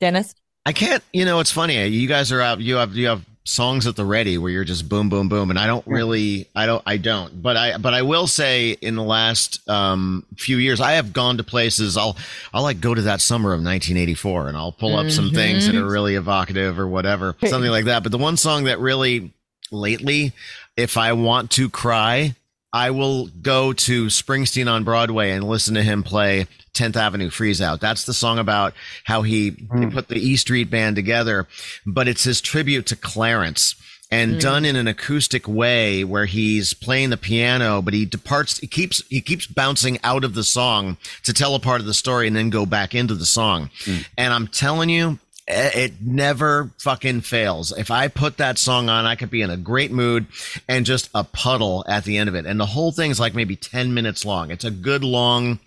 Dennis? 0.00 0.34
I 0.66 0.72
can't. 0.72 1.02
You 1.12 1.24
know, 1.24 1.40
it's 1.40 1.50
funny. 1.50 1.86
You 1.86 2.06
guys 2.08 2.30
are 2.30 2.40
out. 2.40 2.60
You 2.60 2.76
have 2.76 2.94
you 2.94 3.06
have 3.08 3.24
songs 3.44 3.86
at 3.86 3.96
the 3.96 4.04
ready 4.04 4.36
where 4.36 4.50
you're 4.50 4.64
just 4.64 4.86
boom, 4.86 5.08
boom, 5.08 5.30
boom, 5.30 5.48
and 5.48 5.58
I 5.58 5.66
don't 5.66 5.86
really. 5.86 6.46
I 6.54 6.66
don't. 6.66 6.82
I 6.84 6.98
don't. 6.98 7.40
But 7.42 7.56
I. 7.56 7.78
But 7.78 7.94
I 7.94 8.02
will 8.02 8.26
say, 8.26 8.72
in 8.82 8.96
the 8.96 9.02
last 9.02 9.66
um, 9.68 10.26
few 10.36 10.58
years, 10.58 10.80
I 10.80 10.92
have 10.92 11.14
gone 11.14 11.38
to 11.38 11.44
places. 11.44 11.96
I'll. 11.96 12.16
I'll 12.52 12.62
like 12.62 12.80
go 12.80 12.94
to 12.94 13.02
that 13.02 13.22
summer 13.22 13.50
of 13.50 13.60
1984, 13.60 14.48
and 14.48 14.58
I'll 14.58 14.72
pull 14.72 14.96
up 14.96 15.10
some 15.10 15.30
things 15.30 15.66
that 15.66 15.74
are 15.74 15.88
really 15.88 16.16
evocative 16.16 16.78
or 16.78 16.86
whatever, 16.86 17.34
something 17.46 17.70
like 17.70 17.86
that. 17.86 18.02
But 18.02 18.12
the 18.12 18.18
one 18.18 18.36
song 18.36 18.64
that 18.64 18.78
really 18.78 19.32
lately, 19.70 20.32
if 20.76 20.96
I 20.96 21.12
want 21.12 21.50
to 21.52 21.68
cry, 21.68 22.34
I 22.72 22.90
will 22.90 23.28
go 23.28 23.72
to 23.72 24.06
Springsteen 24.06 24.70
on 24.70 24.84
Broadway 24.84 25.30
and 25.30 25.48
listen 25.48 25.74
to 25.74 25.82
him 25.82 26.02
play 26.02 26.46
10th 26.74 26.96
Avenue 26.96 27.30
Freeze 27.30 27.62
Out. 27.62 27.80
That's 27.80 28.04
the 28.04 28.14
song 28.14 28.38
about 28.38 28.74
how 29.04 29.22
he 29.22 29.50
they 29.50 29.86
put 29.86 30.08
the 30.08 30.18
E 30.18 30.36
Street 30.36 30.70
Band 30.70 30.96
together, 30.96 31.48
but 31.86 32.08
it's 32.08 32.24
his 32.24 32.40
tribute 32.40 32.86
to 32.86 32.96
Clarence 32.96 33.74
and 34.10 34.34
hmm. 34.34 34.38
done 34.38 34.64
in 34.64 34.76
an 34.76 34.86
acoustic 34.86 35.46
way 35.46 36.04
where 36.04 36.26
he's 36.26 36.72
playing 36.74 37.10
the 37.10 37.16
piano, 37.16 37.82
but 37.82 37.94
he 37.94 38.04
departs, 38.04 38.58
he 38.58 38.66
keeps, 38.66 39.02
he 39.08 39.20
keeps 39.20 39.46
bouncing 39.46 39.98
out 40.02 40.24
of 40.24 40.34
the 40.34 40.44
song 40.44 40.96
to 41.24 41.32
tell 41.32 41.54
a 41.54 41.60
part 41.60 41.80
of 41.80 41.86
the 41.86 41.94
story 41.94 42.26
and 42.26 42.36
then 42.36 42.50
go 42.50 42.64
back 42.64 42.94
into 42.94 43.14
the 43.14 43.26
song. 43.26 43.70
Hmm. 43.84 43.96
And 44.16 44.32
I'm 44.32 44.46
telling 44.46 44.88
you, 44.88 45.18
it 45.50 45.94
never 46.02 46.70
fucking 46.78 47.22
fails. 47.22 47.72
If 47.76 47.90
I 47.90 48.08
put 48.08 48.36
that 48.36 48.58
song 48.58 48.88
on, 48.88 49.06
I 49.06 49.16
could 49.16 49.30
be 49.30 49.42
in 49.42 49.50
a 49.50 49.56
great 49.56 49.90
mood 49.90 50.26
and 50.68 50.84
just 50.84 51.08
a 51.14 51.24
puddle 51.24 51.84
at 51.88 52.04
the 52.04 52.18
end 52.18 52.28
of 52.28 52.34
it. 52.34 52.44
And 52.46 52.60
the 52.60 52.66
whole 52.66 52.92
thing's 52.92 53.18
like 53.18 53.34
maybe 53.34 53.56
10 53.56 53.94
minutes 53.94 54.24
long. 54.26 54.50
It's 54.50 54.64
a 54.64 54.70
good 54.70 55.02
long 55.02 55.58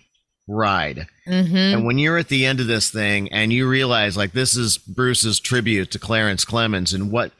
ride. 0.48 1.06
Mm-hmm. 1.26 1.56
And 1.56 1.84
when 1.84 1.98
you're 1.98 2.18
at 2.18 2.28
the 2.28 2.46
end 2.46 2.60
of 2.60 2.66
this 2.66 2.90
thing 2.90 3.32
and 3.32 3.52
you 3.52 3.68
realize 3.68 4.16
like 4.16 4.32
this 4.32 4.56
is 4.56 4.78
Bruce's 4.78 5.40
tribute 5.40 5.90
to 5.92 5.98
Clarence 5.98 6.44
Clemons 6.44 6.94
and 6.94 7.10
what 7.10 7.32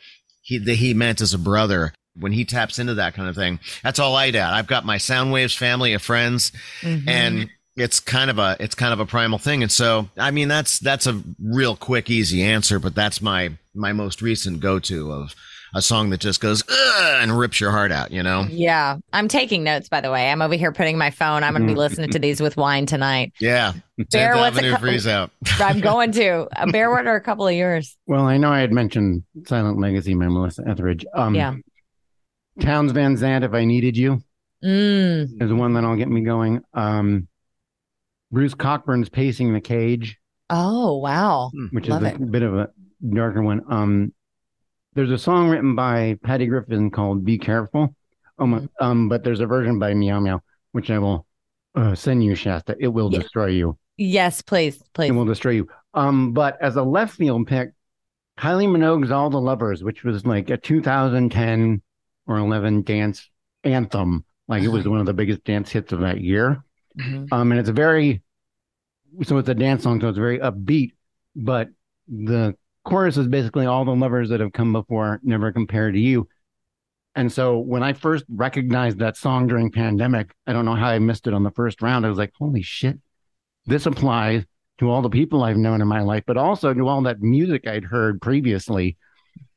he 0.43 0.59
that 0.59 0.75
he 0.75 0.95
meant 0.95 1.21
as 1.21 1.35
a 1.35 1.39
brother 1.39 1.93
when 2.19 2.33
he 2.33 2.45
taps 2.45 2.79
into 2.79 2.95
that 2.95 3.15
kind 3.15 3.29
of 3.29 3.35
thing. 3.37 3.61
That's 3.83 3.99
all 3.99 4.17
I 4.17 4.31
got. 4.33 4.53
I've 4.53 4.67
got 4.67 4.85
my 4.85 4.97
Soundwaves 4.97 5.57
family 5.57 5.93
of 5.95 6.03
friends 6.03 6.53
Mm-hmm. 6.81 7.09
and 7.09 7.51
it's 7.77 8.01
kind 8.01 8.31
of 8.31 8.39
a 8.39 8.57
it's 8.61 8.75
kind 8.75 8.93
of 8.93 9.01
a 9.01 9.07
primal 9.07 9.39
thing. 9.39 9.63
And 9.63 9.73
so 9.73 10.09
I 10.17 10.31
mean 10.31 10.49
that's 10.49 10.79
that's 10.79 11.07
a 11.07 11.21
real 11.43 11.77
quick 11.77 12.11
easy 12.11 12.43
answer, 12.43 12.79
but 12.79 12.95
that's 12.95 13.21
my 13.23 13.53
my 13.75 13.93
most 13.93 14.21
recent 14.23 14.61
go-to 14.61 15.11
of 15.13 15.35
a 15.75 15.81
song 15.81 16.11
that 16.11 16.21
just 16.21 16.39
goes 16.43 16.63
and 16.95 17.39
rips 17.39 17.59
your 17.59 17.71
heart 17.71 17.91
out, 17.91 18.11
you 18.11 18.23
know? 18.23 18.45
Yeah. 18.51 18.99
I'm 19.15 19.27
taking 19.27 19.65
notes, 19.65 19.89
by 19.89 20.03
the 20.03 20.11
way. 20.11 20.31
I'm 20.31 20.43
over 20.43 20.53
here 20.55 20.71
putting 20.71 20.99
my 20.99 21.11
phone. 21.11 21.43
I'm 21.43 21.55
going 21.55 21.67
to 21.67 21.73
be 21.73 21.79
listening 21.79 22.11
to 22.11 22.19
these 22.19 22.43
with 22.43 22.59
wine 22.59 22.85
tonight. 22.85 23.33
Yeah. 23.41 23.73
Bear, 24.11 24.35
10th 24.35 24.37
what's 24.37 24.57
a 24.57 24.59
Avenue 24.59 24.75
cou- 24.75 24.81
freeze 24.81 25.07
out. 25.07 25.31
I'm 25.61 25.81
going 25.81 26.13
to. 26.13 26.47
Uh, 26.55 26.71
Bear, 26.71 26.91
what 26.91 27.07
are 27.07 27.17
a 27.17 27.23
couple 27.23 27.49
of 27.49 27.55
yours? 27.55 27.97
Well, 28.07 28.27
I 28.27 28.37
know 28.37 28.53
I 28.53 28.61
had 28.61 28.71
mentioned 28.71 29.23
Silent 29.47 29.81
Legacy 29.81 30.13
by 30.13 30.29
Melissa 30.29 30.63
Etheridge. 30.69 31.07
Um, 31.15 31.35
Yeah. 31.35 31.55
Townes 32.61 32.93
Van 32.93 33.17
Zandt, 33.17 33.43
If 33.45 33.55
I 33.55 33.65
Needed 33.65 33.97
You, 33.97 34.23
Mm. 34.63 35.43
is 35.43 35.53
one 35.55 35.73
that'll 35.73 35.97
get 35.97 36.09
me 36.09 36.21
going. 36.21 36.61
Um, 36.75 37.29
Bruce 38.33 38.55
Cockburn's 38.55 39.09
Pacing 39.09 39.53
the 39.53 39.61
Cage, 39.61 40.19
Oh, 40.51 40.97
wow. 40.99 41.51
which 41.71 41.89
Love 41.89 42.03
is 42.05 42.13
a 42.13 42.15
it. 42.15 42.31
bit 42.31 42.43
of 42.43 42.55
a 42.57 42.71
darker 43.13 43.43
one. 43.43 43.63
Um, 43.69 44.13
there's 44.95 45.11
a 45.11 45.19
song 45.19 45.49
written 45.49 45.75
by 45.77 46.19
Patty 46.23 46.47
Griffin 46.47 46.91
called 46.91 47.25
"Be 47.25 47.39
Careful," 47.39 47.95
um, 48.39 48.55
Mm-hmm. 48.55 48.85
um, 48.85 49.09
but 49.09 49.23
there's 49.25 49.41
a 49.41 49.47
version 49.47 49.79
by 49.79 49.95
Meow 49.95 50.21
Meow, 50.21 50.41
which 50.73 50.91
I 50.91 50.99
will 50.99 51.27
uh, 51.75 51.95
send 51.95 52.25
you, 52.25 52.35
Chasta. 52.35 52.75
It 52.81 52.89
will 52.89 53.13
Yeah. 53.13 53.21
destroy 53.21 53.47
you. 53.47 53.79
Yes, 53.99 54.43
please. 54.43 54.83
Please. 54.95 55.09
It 55.11 55.13
will 55.13 55.25
destroy 55.27 55.53
you. 55.53 55.69
Um, 55.95 56.33
but 56.33 56.61
as 56.61 56.77
a 56.77 56.83
left 56.83 57.15
field 57.17 57.47
pick, 57.47 57.73
Kylie 58.39 58.67
Minogue's 58.69 59.11
"All 59.11 59.31
the 59.31 59.41
Lovers," 59.41 59.83
which 59.85 60.05
was 60.05 60.25
like 60.27 60.49
a 60.51 60.57
2010 60.57 61.83
or 62.27 62.39
11 62.39 62.83
dance 62.83 63.29
anthem. 63.65 64.25
Like 64.49 64.63
it 64.63 64.69
was 64.69 64.87
one 64.89 65.01
of 65.01 65.07
the 65.07 65.13
biggest 65.15 65.45
dance 65.45 65.71
hits 65.71 65.93
of 65.93 66.01
that 66.01 66.21
year. 66.21 66.65
Mhm. 66.99 67.33
Um, 67.33 67.53
and 67.53 67.61
it's 67.61 67.69
a 67.69 67.73
very, 67.73 68.23
so 69.23 69.39
it's 69.39 69.49
a 69.49 69.55
dance 69.55 69.83
song, 69.83 70.01
so 70.01 70.09
it's 70.09 70.19
very 70.19 70.39
upbeat, 70.39 70.93
but 71.35 71.69
the 72.09 72.55
chorus 72.85 73.17
is 73.17 73.29
basically 73.29 73.67
all 73.67 73.85
the 73.85 73.95
lovers 73.95 74.31
that 74.31 74.41
have 74.41 74.53
come 74.53 74.73
before 74.73 75.21
never 75.23 75.53
compare 75.53 75.91
to 75.91 75.99
you. 75.99 76.29
And 77.15 77.31
so 77.31 77.59
when 77.59 77.83
I 77.83 77.93
first 77.93 78.25
recognized 78.29 78.99
that 78.99 79.17
song 79.17 79.47
during 79.47 79.71
pandemic, 79.71 80.33
I 80.47 80.53
don't 80.53 80.65
know 80.65 80.75
how 80.75 80.89
I 80.89 80.99
missed 80.99 81.27
it 81.27 81.35
on 81.35 81.43
the 81.43 81.51
first 81.51 81.83
round. 81.83 82.07
I 82.07 82.09
was 82.09 82.19
like, 82.19 82.33
holy 82.39 82.63
shit, 82.63 82.99
this 83.67 83.87
applies 83.87 84.45
to 84.79 84.91
all 84.91 85.03
the 85.03 85.11
people 85.11 85.45
I've 85.45 85.59
known 85.59 85.83
in 85.83 85.89
my 85.89 86.01
life, 86.01 86.25
but 86.27 86.37
also 86.37 86.73
to 86.73 86.89
all 86.89 87.03
that 87.03 87.21
music 87.21 87.67
I'd 87.69 87.85
heard 87.85 88.21
previously. 88.23 88.97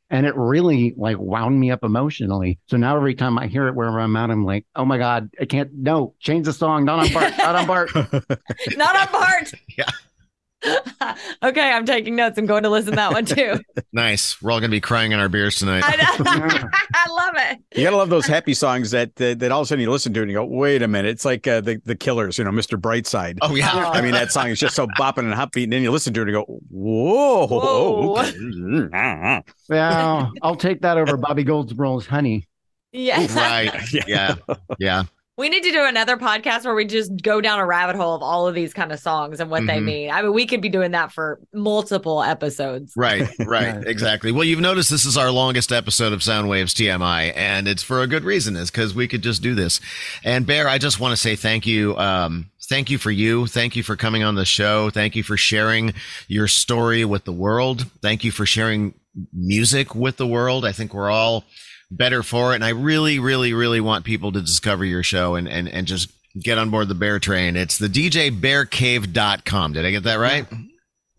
And 0.10 0.26
it 0.26 0.36
really 0.36 0.93
like 0.97 1.18
wound 1.18 1.60
me 1.60 1.72
up 1.72 1.84
emotionally. 1.84 2.60
So 2.68 2.78
now 2.78 2.95
every 2.95 3.16
time 3.16 3.39
I 3.39 3.47
hear 3.47 3.68
it 3.68 3.76
wherever 3.76 3.99
I'm 3.99 4.16
at, 4.16 4.30
I'm 4.30 4.45
like, 4.45 4.66
oh 4.76 4.86
my 4.86 4.97
God, 4.99 5.32
I 5.41 5.45
can't, 5.45 5.74
no, 5.74 6.14
change 6.20 6.45
the 6.45 6.53
song. 6.53 6.86
Not 6.86 6.99
on 6.99 7.14
Bart, 7.14 7.34
not 7.38 7.56
on 7.56 7.66
Bart. 7.66 7.89
Not 8.78 8.95
on 8.95 9.12
Bart. 9.12 9.51
Yeah. 9.78 9.89
okay, 11.43 11.72
I'm 11.72 11.86
taking 11.86 12.16
notes. 12.16 12.38
I'm 12.38 12.45
going 12.45 12.63
to 12.63 12.70
listen 12.70 12.91
to 12.91 12.95
that 12.95 13.11
one 13.11 13.26
too. 13.26 13.59
Nice. 13.93 14.41
We're 14.41 14.51
all 14.51 14.59
going 14.59 14.72
to 14.72 14.76
be 14.76 14.82
crying 14.82 15.13
in 15.13 15.20
our 15.20 15.30
beers 15.30 15.55
tonight. 15.55 15.84
I. 15.86 15.95
I 16.93 17.09
love 17.09 17.34
it. 17.38 17.59
You 17.78 17.84
gotta 17.84 17.95
love 17.95 18.09
those 18.09 18.26
happy 18.26 18.53
songs 18.53 18.91
that 18.91 19.16
that, 19.16 19.39
that 19.39 19.51
all 19.51 19.61
of 19.61 19.66
a 19.66 19.68
sudden 19.68 19.82
you 19.82 19.91
listen 19.91 20.13
to 20.13 20.22
and 20.22 20.30
you 20.30 20.36
go, 20.38 20.43
wait 20.43 20.82
a 20.82 20.88
minute, 20.88 21.09
it's 21.09 21.24
like 21.24 21.47
uh, 21.47 21.61
the 21.61 21.82
the 21.86 21.95
Killers, 21.95 22.38
you 22.38 22.43
know, 22.43 22.51
Mr. 22.51 22.80
Brightside. 22.80 23.38
Oh 23.41 23.55
yeah. 23.55 23.72
Oh. 23.74 23.91
I 23.91 24.01
mean, 24.01 24.11
that 24.11 24.32
song 24.32 24.47
is 24.47 24.59
just 24.59 24.76
so 24.76 24.88
bopping 24.99 25.20
and 25.20 25.34
upbeat, 25.34 25.66
and 25.66 25.74
then 25.74 25.82
you 25.82 25.91
listen 25.91 26.13
to 26.13 26.22
it 26.22 26.24
and 26.24 26.32
you 26.32 26.38
go, 26.38 26.59
whoa, 26.70 27.47
Whoa. 27.47 28.20
okay. 28.20 29.41
Well, 29.70 30.34
I'll 30.41 30.55
take 30.55 30.82
that 30.82 30.97
over 30.97 31.16
Bobby 31.16 31.45
Goldsboro's 31.45 32.05
Honey. 32.05 32.47
Yeah. 32.91 33.26
Right. 33.36 33.93
Yeah. 34.07 34.36
Yeah. 34.80 35.03
We 35.38 35.49
need 35.49 35.63
to 35.63 35.71
do 35.71 35.83
another 35.83 36.15
podcast 36.15 36.63
where 36.63 36.73
we 36.73 36.86
just 36.86 37.11
go 37.21 37.41
down 37.41 37.59
a 37.59 37.65
rabbit 37.65 37.97
hole 37.97 38.15
of 38.15 38.21
all 38.23 38.47
of 38.47 38.55
these 38.55 38.73
kind 38.73 38.93
of 38.93 38.99
songs 39.01 39.41
and 39.41 39.49
what 39.51 39.65
they 39.67 39.79
Mhm. 39.79 39.83
mean. 39.83 40.09
I 40.11 40.21
mean, 40.21 40.31
we 40.33 40.45
could 40.45 40.61
be 40.61 40.69
doing 40.69 40.91
that 40.91 41.11
for 41.11 41.41
multiple 41.53 42.23
episodes. 42.23 42.93
Right, 42.95 43.27
right, 43.39 43.83
exactly. 43.86 44.31
Well, 44.31 44.45
you've 44.45 44.61
noticed 44.61 44.89
this 44.89 45.03
is 45.05 45.17
our 45.17 45.31
longest 45.31 45.73
episode 45.73 46.13
of 46.13 46.21
Soundwaves 46.21 46.73
TMI, 46.73 47.33
and 47.36 47.67
it's 47.67 47.83
for 47.83 48.01
a 48.01 48.07
good 48.07 48.23
reason, 48.23 48.55
is 48.55 48.71
because 48.71 48.95
we 48.95 49.09
could 49.09 49.21
just 49.23 49.41
do 49.41 49.55
this. 49.55 49.81
And 50.23 50.45
Bear, 50.45 50.69
I 50.69 50.77
just 50.77 51.01
want 51.01 51.11
to 51.11 51.17
say 51.17 51.36
thank 51.36 51.67
you 51.67 51.97
um, 51.97 52.49
thank 52.69 52.89
you 52.89 52.97
for 52.97 53.11
you. 53.11 53.45
Thank 53.45 53.75
you 53.75 53.83
for 53.83 53.97
coming 53.97 54.23
on 54.23 54.36
the 54.36 54.45
show. 54.45 54.89
Thank 54.89 55.17
you 55.17 55.23
for 55.23 55.36
sharing 55.36 55.93
your 56.29 56.47
story 56.47 57.03
with 57.03 57.25
the 57.25 57.33
world. 57.33 57.88
Thank 58.01 58.23
you 58.23 58.31
for 58.31 58.45
sharing 58.45 58.93
music 59.33 59.93
with 59.95 60.15
the 60.17 60.27
world. 60.27 60.63
I 60.65 60.71
think 60.71 60.93
we're 60.93 61.11
all 61.11 61.43
better 61.97 62.23
for 62.23 62.51
it. 62.53 62.55
And 62.55 62.65
I 62.65 62.69
really, 62.69 63.19
really, 63.19 63.53
really 63.53 63.81
want 63.81 64.05
people 64.05 64.31
to 64.31 64.41
discover 64.41 64.85
your 64.85 65.03
show 65.03 65.35
and, 65.35 65.47
and, 65.47 65.67
and 65.69 65.87
just 65.87 66.09
get 66.41 66.57
on 66.57 66.69
board 66.69 66.87
the 66.87 66.95
bear 66.95 67.19
train. 67.19 67.55
It's 67.55 67.77
the 67.77 67.87
DJBearCave.com. 67.87 69.73
Did 69.73 69.85
I 69.85 69.91
get 69.91 70.03
that 70.03 70.15
right? 70.15 70.45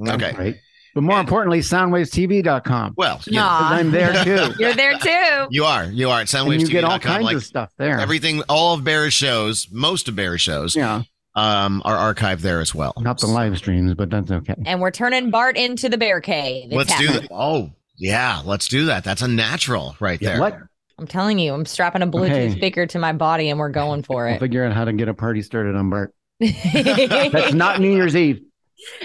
Okay. 0.08 0.32
Right. 0.36 0.56
But 0.94 1.02
more 1.02 1.20
importantly, 1.20 1.58
soundwavestv.com. 1.60 2.94
Well, 2.96 3.20
you, 3.26 3.38
Aw. 3.38 3.74
I'm 3.74 3.90
there 3.90 4.24
too. 4.24 4.54
You're 4.58 4.72
there 4.72 4.94
too. 4.98 5.46
you 5.50 5.64
are. 5.64 5.84
You 5.84 6.08
are 6.08 6.22
at 6.22 6.32
and 6.34 6.60
you 6.62 6.68
get 6.68 6.84
all 6.84 6.98
kinds 6.98 7.24
Like 7.24 7.36
of 7.36 7.44
stuff 7.44 7.70
there. 7.76 8.00
everything, 8.00 8.42
all 8.48 8.74
of 8.74 8.82
Bear's 8.82 9.12
shows, 9.12 9.68
most 9.70 10.08
of 10.08 10.16
Bear's 10.16 10.40
shows 10.40 10.74
yeah, 10.74 11.02
um, 11.34 11.82
are 11.84 12.14
archived 12.14 12.40
there 12.40 12.62
as 12.62 12.74
well. 12.74 12.94
not 12.98 13.20
the 13.20 13.26
live 13.26 13.58
streams, 13.58 13.92
but 13.92 14.08
that's 14.08 14.30
okay. 14.30 14.54
And 14.64 14.80
we're 14.80 14.90
turning 14.90 15.30
Bart 15.30 15.58
into 15.58 15.90
the 15.90 15.98
bear 15.98 16.22
cave. 16.22 16.72
Let's 16.72 16.96
do 16.98 17.08
that. 17.08 17.28
Oh, 17.30 17.72
yeah. 17.96 18.42
Let's 18.44 18.68
do 18.68 18.86
that. 18.86 19.04
That's 19.04 19.22
a 19.22 19.28
natural 19.28 19.96
right 20.00 20.20
there. 20.20 20.40
What? 20.40 20.58
I'm 20.98 21.06
telling 21.06 21.38
you, 21.38 21.52
I'm 21.52 21.66
strapping 21.66 22.02
a 22.02 22.06
Bluetooth 22.06 22.30
Okay. 22.30 22.50
speaker 22.50 22.86
to 22.86 22.98
my 22.98 23.12
body 23.12 23.50
and 23.50 23.58
we're 23.58 23.68
going 23.68 24.02
for 24.02 24.24
We'll 24.24 24.34
it. 24.36 24.40
figure 24.40 24.64
out 24.64 24.72
how 24.72 24.84
to 24.86 24.92
get 24.94 25.08
a 25.08 25.14
party 25.14 25.42
started 25.42 25.76
on 25.76 25.90
Bart. 25.90 26.14
That's 26.40 27.52
not 27.52 27.80
New 27.80 27.94
Year's 27.94 28.16
Eve. 28.16 28.40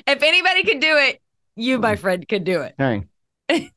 If 0.08 0.24
anybody 0.24 0.64
could 0.64 0.80
do 0.80 0.98
it, 0.98 1.22
you, 1.56 1.80
my 1.80 1.96
mm. 1.96 2.00
friend, 2.00 2.28
could 2.28 2.44
do 2.46 2.62
it. 2.62 2.76
Hey, 2.78 3.04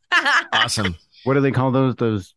Awesome. 0.52 0.94
what 1.24 1.34
do 1.34 1.40
they 1.40 1.50
call 1.50 1.72
those? 1.72 1.96
Those 1.96 2.34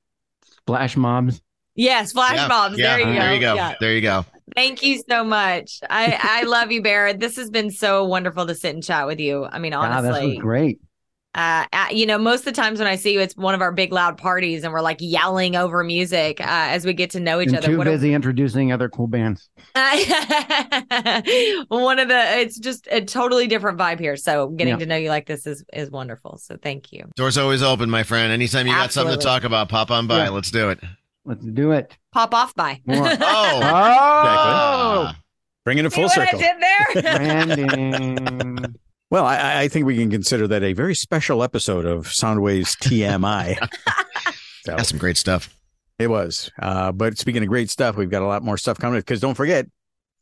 splash 0.62 0.98
mobs? 0.98 1.42
yes, 1.76 2.12
flash 2.12 2.36
Yeah, 2.36 2.48
mobs. 2.48 2.78
yeah, 2.80 2.98
there 2.98 3.00
you 3.00 3.06
go. 3.14 3.20
There 3.20 3.34
you 3.36 3.40
go. 3.40 3.56
Yeah. 3.56 3.74
There 3.80 3.94
you 3.94 4.02
go. 4.02 4.26
Thank 4.56 4.82
you 4.82 5.04
so 5.08 5.24
much. 5.24 5.80
I 5.90 6.18
I 6.20 6.44
love 6.44 6.72
you, 6.72 6.82
Barrett. 6.82 7.20
This 7.20 7.36
has 7.36 7.50
been 7.52 7.70
so 7.70 8.06
wonderful 8.06 8.48
to 8.48 8.56
sit 8.56 8.74
and 8.74 8.84
chat 8.84 9.06
with 9.06 9.20
you. 9.20 9.46
I 9.46 9.60
mean, 9.60 9.72
this 9.74 9.80
was 9.80 10.06
honestly, 10.06 10.38
great. 10.38 10.80
Uh, 11.38 11.66
uh, 11.72 11.86
you 11.92 12.06
know, 12.06 12.18
most 12.18 12.40
of 12.40 12.46
the 12.46 12.52
times 12.52 12.80
when 12.80 12.88
I 12.88 12.96
see 12.96 13.14
you, 13.14 13.20
it's 13.22 13.36
one 13.38 13.54
of 13.54 13.62
our 13.62 13.72
big 13.72 13.94
loud 13.94 14.18
parties, 14.18 14.64
and 14.64 14.74
we're 14.74 14.82
like 14.82 14.98
yelling 15.00 15.56
over 15.56 15.84
music 15.84 16.42
uh, 16.42 16.46
as 16.48 16.86
we 16.86 16.94
get 16.94 17.12
to 17.12 17.20
know 17.20 17.40
each 17.40 17.50
And 17.50 17.58
other. 17.58 17.68
too 17.68 17.78
What 17.78 17.88
a- 17.88 17.92
busy 17.92 18.14
introducing 18.14 18.72
other 18.72 18.90
cool 18.90 19.08
bands. 19.08 19.50
one 19.76 20.00
of 22.00 22.08
the 22.08 22.40
it's 22.40 22.58
just 22.60 22.88
a 22.92 23.02
totally 23.02 23.48
different 23.48 23.78
vibe 23.78 24.00
here. 24.00 24.16
So 24.18 24.48
getting 24.50 24.74
Yeah. 24.74 24.80
to 24.80 24.86
know 24.88 24.96
you 24.98 25.10
like 25.10 25.28
this 25.28 25.46
is 25.48 25.64
is 25.74 25.92
wonderful. 25.92 26.38
So 26.38 26.58
thank 26.62 26.92
you. 26.92 27.06
Door's 27.16 27.38
always 27.38 27.62
open, 27.64 27.90
my 27.90 28.04
friend. 28.04 28.32
Anytime 28.32 28.68
you 28.68 28.74
got 28.74 28.92
something 28.92 29.18
to 29.18 29.24
talk 29.24 29.44
about, 29.44 29.70
pop 29.70 29.92
on 29.92 30.08
by. 30.08 30.24
Yeah. 30.24 30.30
Let's 30.30 30.52
do 30.52 30.70
it. 30.70 30.80
Let's 31.26 31.46
do 31.46 31.72
it. 31.72 31.98
Pop 32.14 32.34
off 32.34 32.56
by. 32.56 32.82
More. 32.86 32.98
Oh. 33.08 33.14
oh, 33.22 33.60
Ah. 33.64 35.18
Bringing 35.66 35.86
it 35.86 35.92
See 35.92 35.96
full 35.96 36.04
what 36.06 36.14
circle. 36.14 36.40
I 36.40 36.42
did 36.42 37.04
there? 37.04 37.18
branding. 37.18 38.76
Well, 39.10 39.26
I, 39.26 39.62
I 39.64 39.68
think 39.70 39.86
we 39.86 39.96
can 39.96 40.10
consider 40.12 40.48
that 40.50 40.64
a 40.64 40.74
very 40.74 40.94
special 40.96 41.42
episode 41.44 41.86
of 41.86 42.08
Soundwave's 42.08 42.76
TMI. 42.76 43.58
So, 44.64 44.76
That's 44.76 44.90
some 44.90 45.00
great 45.00 45.16
stuff. 45.16 45.56
it 45.98 46.08
was. 46.10 46.52
Uh, 46.62 46.92
but 46.92 47.18
speaking 47.18 47.42
of 47.42 47.48
great 47.48 47.70
stuff, 47.70 47.96
we've 47.96 48.10
got 48.10 48.22
a 48.22 48.26
lot 48.28 48.44
more 48.44 48.58
stuff 48.58 48.78
coming 48.78 49.00
because 49.00 49.22
don't 49.22 49.34
forget, 49.36 49.66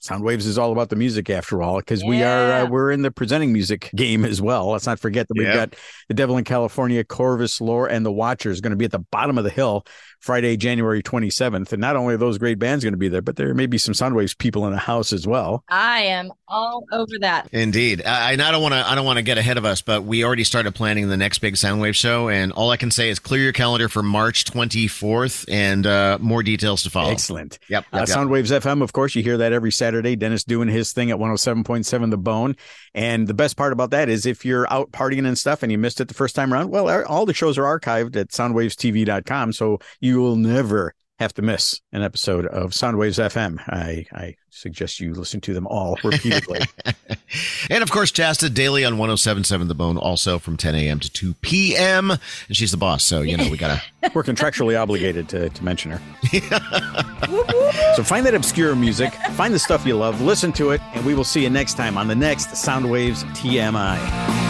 Soundwaves 0.03 0.45
is 0.45 0.59
all 0.59 0.71
about 0.71 0.89
the 0.89 0.95
music 0.95 1.31
after 1.31 1.63
all. 1.63 1.79
Because 1.79 2.03
we 2.03 2.21
are 2.21 2.51
uh, 2.51 2.65
we're 2.69 2.91
in 2.91 3.01
the 3.01 3.09
presenting 3.09 3.51
music 3.51 3.89
game 3.95 4.23
as 4.23 4.39
well. 4.43 4.67
Let's 4.69 4.85
not 4.85 4.99
forget 4.99 5.27
that 5.29 5.33
we've 5.35 5.47
Yeah. 5.47 5.55
got 5.55 5.75
the 6.09 6.13
Devil 6.13 6.37
in 6.37 6.43
California, 6.43 7.03
Corvus 7.03 7.59
Lore, 7.59 7.87
and 7.87 8.05
the 8.05 8.11
Watchers 8.11 8.61
going 8.61 8.69
to 8.69 8.77
be 8.77 8.85
at 8.85 8.91
the 8.91 8.99
bottom 9.11 9.39
of 9.39 9.45
the 9.45 9.49
hill 9.49 9.83
Friday, 10.19 10.57
January 10.57 11.01
twenty 11.01 11.29
seventh. 11.29 11.73
And 11.73 11.81
not 11.81 11.95
only 11.95 12.15
are 12.15 12.17
those 12.17 12.37
great 12.37 12.59
bands 12.59 12.83
going 12.83 12.93
to 12.93 12.97
be 12.97 13.09
there, 13.09 13.21
but 13.21 13.35
there 13.35 13.53
may 13.53 13.65
be 13.65 13.77
some 13.77 13.93
Soundwaves 13.93 14.37
people 14.37 14.65
in 14.65 14.71
the 14.71 14.79
house 14.79 15.13
as 15.13 15.27
well. 15.27 15.63
I 15.69 16.01
am 16.01 16.31
all 16.47 16.85
over 16.91 17.19
that. 17.21 17.49
Indeed. 17.51 18.03
I, 18.05 18.33
I 18.33 18.35
don't 18.35 18.61
want 18.61 18.73
to. 18.73 18.87
I 18.87 18.95
don't 18.95 19.05
want 19.05 19.17
to 19.17 19.23
get 19.23 19.37
ahead 19.37 19.57
of 19.57 19.65
us, 19.65 19.81
but 19.81 20.03
we 20.03 20.23
already 20.23 20.43
started 20.43 20.73
planning 20.75 21.09
the 21.09 21.17
next 21.17 21.39
big 21.39 21.55
Soundwave 21.55 21.95
show, 21.95 22.29
and 22.29 22.51
all 22.51 22.71
I 22.71 22.77
can 22.77 22.91
say 22.91 23.09
is 23.09 23.19
clear 23.19 23.43
your 23.43 23.53
calendar 23.53 23.89
for 23.89 24.03
March 24.03 24.45
24th, 24.45 25.45
and 25.49 25.85
uh, 25.85 26.17
more 26.21 26.43
details 26.43 26.83
to 26.83 26.89
follow. 26.89 27.11
Excellent. 27.11 27.59
Yep. 27.69 27.85
Uh, 27.93 27.97
yep, 27.99 28.07
yep. 28.07 28.17
Soundwaves 28.17 28.51
FM, 28.51 28.81
of 28.81 28.93
course, 28.93 29.15
you 29.15 29.23
hear 29.23 29.37
that 29.37 29.53
every 29.53 29.71
Saturday. 29.71 30.15
Dennis 30.15 30.43
doing 30.43 30.67
his 30.67 30.93
thing 30.93 31.11
at 31.11 31.17
107.7 31.17 32.09
The 32.09 32.17
Bone. 32.17 32.55
And 32.93 33.27
the 33.27 33.33
best 33.33 33.57
part 33.57 33.73
about 33.73 33.91
that 33.91 34.07
is 34.07 34.25
if 34.25 34.45
you're 34.45 34.71
out 34.71 34.91
partying 34.91 35.27
and 35.27 35.37
stuff 35.37 35.63
and 35.63 35.71
you 35.71 35.77
missed 35.77 35.99
it 35.99 36.07
the 36.07 36.13
first 36.13 36.35
time 36.35 36.53
around, 36.53 36.69
well, 36.69 36.89
all 37.05 37.25
the 37.25 37.33
shows 37.33 37.57
are 37.57 37.63
archived 37.63 38.15
at 38.15 38.29
soundwavestv.com. 38.29 39.53
So 39.53 39.79
you 40.05 40.21
will 40.21 40.35
never 40.35 40.93
have 41.17 41.33
to 41.33 41.41
miss 41.41 41.81
an 41.93 42.03
episode 42.03 42.45
of 42.45 42.71
Soundwaves 42.71 43.17
FM. 43.17 43.57
I, 43.67 44.05
I 44.11 44.35
suggest 44.49 44.99
you 44.99 45.13
listen 45.13 45.39
to 45.41 45.53
them 45.53 45.65
all 45.65 45.97
repeatedly. 46.03 46.59
and 47.69 47.81
of 47.81 47.89
course, 47.89 48.11
Chasta 48.11 48.53
daily 48.53 48.83
on 48.83 48.97
1077 48.97 49.67
The 49.67 49.73
Bone, 49.73 49.97
also 49.97 50.37
from 50.37 50.57
10 50.57 50.75
a.m. 50.75 50.99
to 50.99 51.09
2 51.09 51.33
p.m. 51.35 52.11
And 52.11 52.19
she's 52.51 52.71
the 52.71 52.77
boss, 52.77 53.03
so 53.03 53.21
you 53.21 53.35
know 53.37 53.49
we 53.49 53.57
gotta. 53.57 53.81
We're 54.13 54.23
contractually 54.23 54.79
obligated 54.79 55.27
to, 55.29 55.49
to 55.49 55.63
mention 55.63 55.91
her. 55.91 56.01
so 57.95 58.03
find 58.03 58.25
that 58.25 58.35
obscure 58.35 58.75
music, 58.75 59.13
find 59.31 59.53
the 59.53 59.59
stuff 59.59 59.85
you 59.85 59.95
love, 59.95 60.21
listen 60.21 60.51
to 60.53 60.71
it, 60.71 60.81
and 60.93 61.05
we 61.05 61.15
will 61.15 61.23
see 61.23 61.41
you 61.41 61.49
next 61.49 61.75
time 61.75 61.97
on 61.97 62.07
the 62.07 62.15
next 62.15 62.49
Soundwaves 62.49 63.23
TMI. 63.35 64.44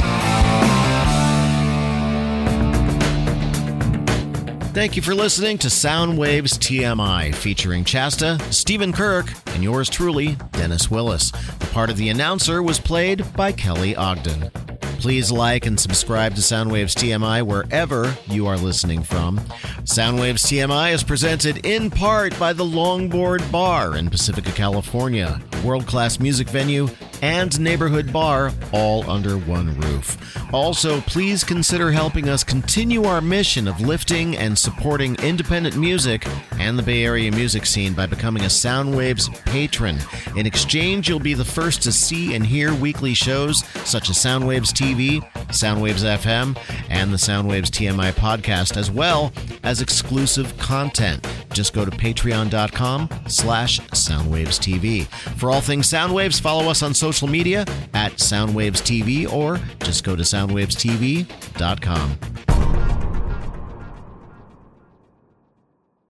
Thank 4.75 4.97
you 4.97 5.01
for 5.01 5.15
listening 5.15 5.57
to 5.59 5.69
Soundwaves 5.69 6.59
TMI, 6.59 7.33
featuring 7.33 7.85
Chasta, 7.85 8.37
Steven 8.51 8.91
Kirk, 8.91 9.31
and 9.53 9.63
yours 9.63 9.89
truly, 9.89 10.35
Dennis 10.51 10.91
Willis. 10.91 11.31
The 11.31 11.69
part 11.71 11.89
of 11.89 11.95
the 11.95 12.09
announcer 12.09 12.61
was 12.61 12.77
played 12.77 13.23
by 13.37 13.53
Kelly 13.53 13.95
Ogden. 13.95 14.51
Please 14.99 15.31
like 15.31 15.65
and 15.65 15.79
subscribe 15.79 16.35
to 16.35 16.41
Soundwaves 16.41 16.93
TMI 16.93 17.41
wherever 17.45 18.13
you 18.27 18.47
are 18.47 18.57
listening 18.57 19.01
from. 19.01 19.37
Soundwaves 19.85 20.43
TMI 20.45 20.93
is 20.93 21.05
presented 21.05 21.65
in 21.65 21.89
part 21.89 22.37
by 22.37 22.51
the 22.51 22.65
Longboard 22.65 23.49
Bar 23.53 23.95
in 23.95 24.09
Pacifica, 24.09 24.51
California, 24.51 25.39
world 25.63 25.87
class 25.87 26.19
music 26.19 26.49
venue 26.49 26.89
and 27.25 27.59
neighborhood 27.59 28.13
bar 28.13 28.51
all 28.71 29.09
under 29.09 29.35
one 29.35 29.75
roof. 29.79 30.15
Also, 30.53 31.01
please 31.01 31.43
consider 31.43 31.91
helping 31.91 32.29
us 32.29 32.43
continue 32.43 33.03
our 33.05 33.19
mission 33.19 33.67
of 33.67 33.81
lifting 33.81 34.37
and 34.37 34.55
supporting 34.55 35.15
independent 35.23 35.75
music 35.75 36.23
and 36.59 36.77
the 36.77 36.83
Bay 36.83 37.03
Area 37.03 37.31
music 37.31 37.65
scene 37.65 37.93
by 37.95 38.05
becoming 38.05 38.43
a 38.43 38.45
Soundwaves 38.45 39.33
patron. 39.45 39.97
In 40.37 40.45
exchange, 40.45 41.09
you'll 41.09 41.19
be 41.19 41.33
the 41.33 41.43
first 41.43 41.81
to 41.81 41.91
see 41.91 42.35
and 42.35 42.45
hear 42.45 42.75
weekly 42.75 43.15
shows 43.15 43.65
such 43.85 44.11
as 44.11 44.17
Soundwaves 44.17 44.71
TV, 44.71 45.19
Soundwaves 45.47 46.05
FM, 46.05 46.55
and 46.91 47.11
the 47.11 47.17
Soundwaves 47.17 47.71
TMI 47.71 48.11
podcast, 48.11 48.77
as 48.77 48.91
well 48.91 49.33
as 49.63 49.81
exclusive 49.81 50.55
content. 50.59 51.27
Just 51.53 51.73
go 51.73 51.85
to 51.85 51.91
patreon.com 51.91 53.09
slash 53.27 53.79
Soundwaves 53.79 54.59
TV. 54.59 55.07
For 55.39 55.49
all 55.49 55.61
things 55.61 55.89
Soundwaves, 55.89 56.39
follow 56.39 56.69
us 56.69 56.83
on 56.83 56.93
social 57.15 57.29
media 57.29 57.61
at 57.93 58.11
Soundwaves 58.13 58.81
TV 58.83 59.31
or 59.31 59.57
just 59.85 60.03
go 60.03 60.17
to 60.17 60.23
soundwavestv.com. 60.23 63.04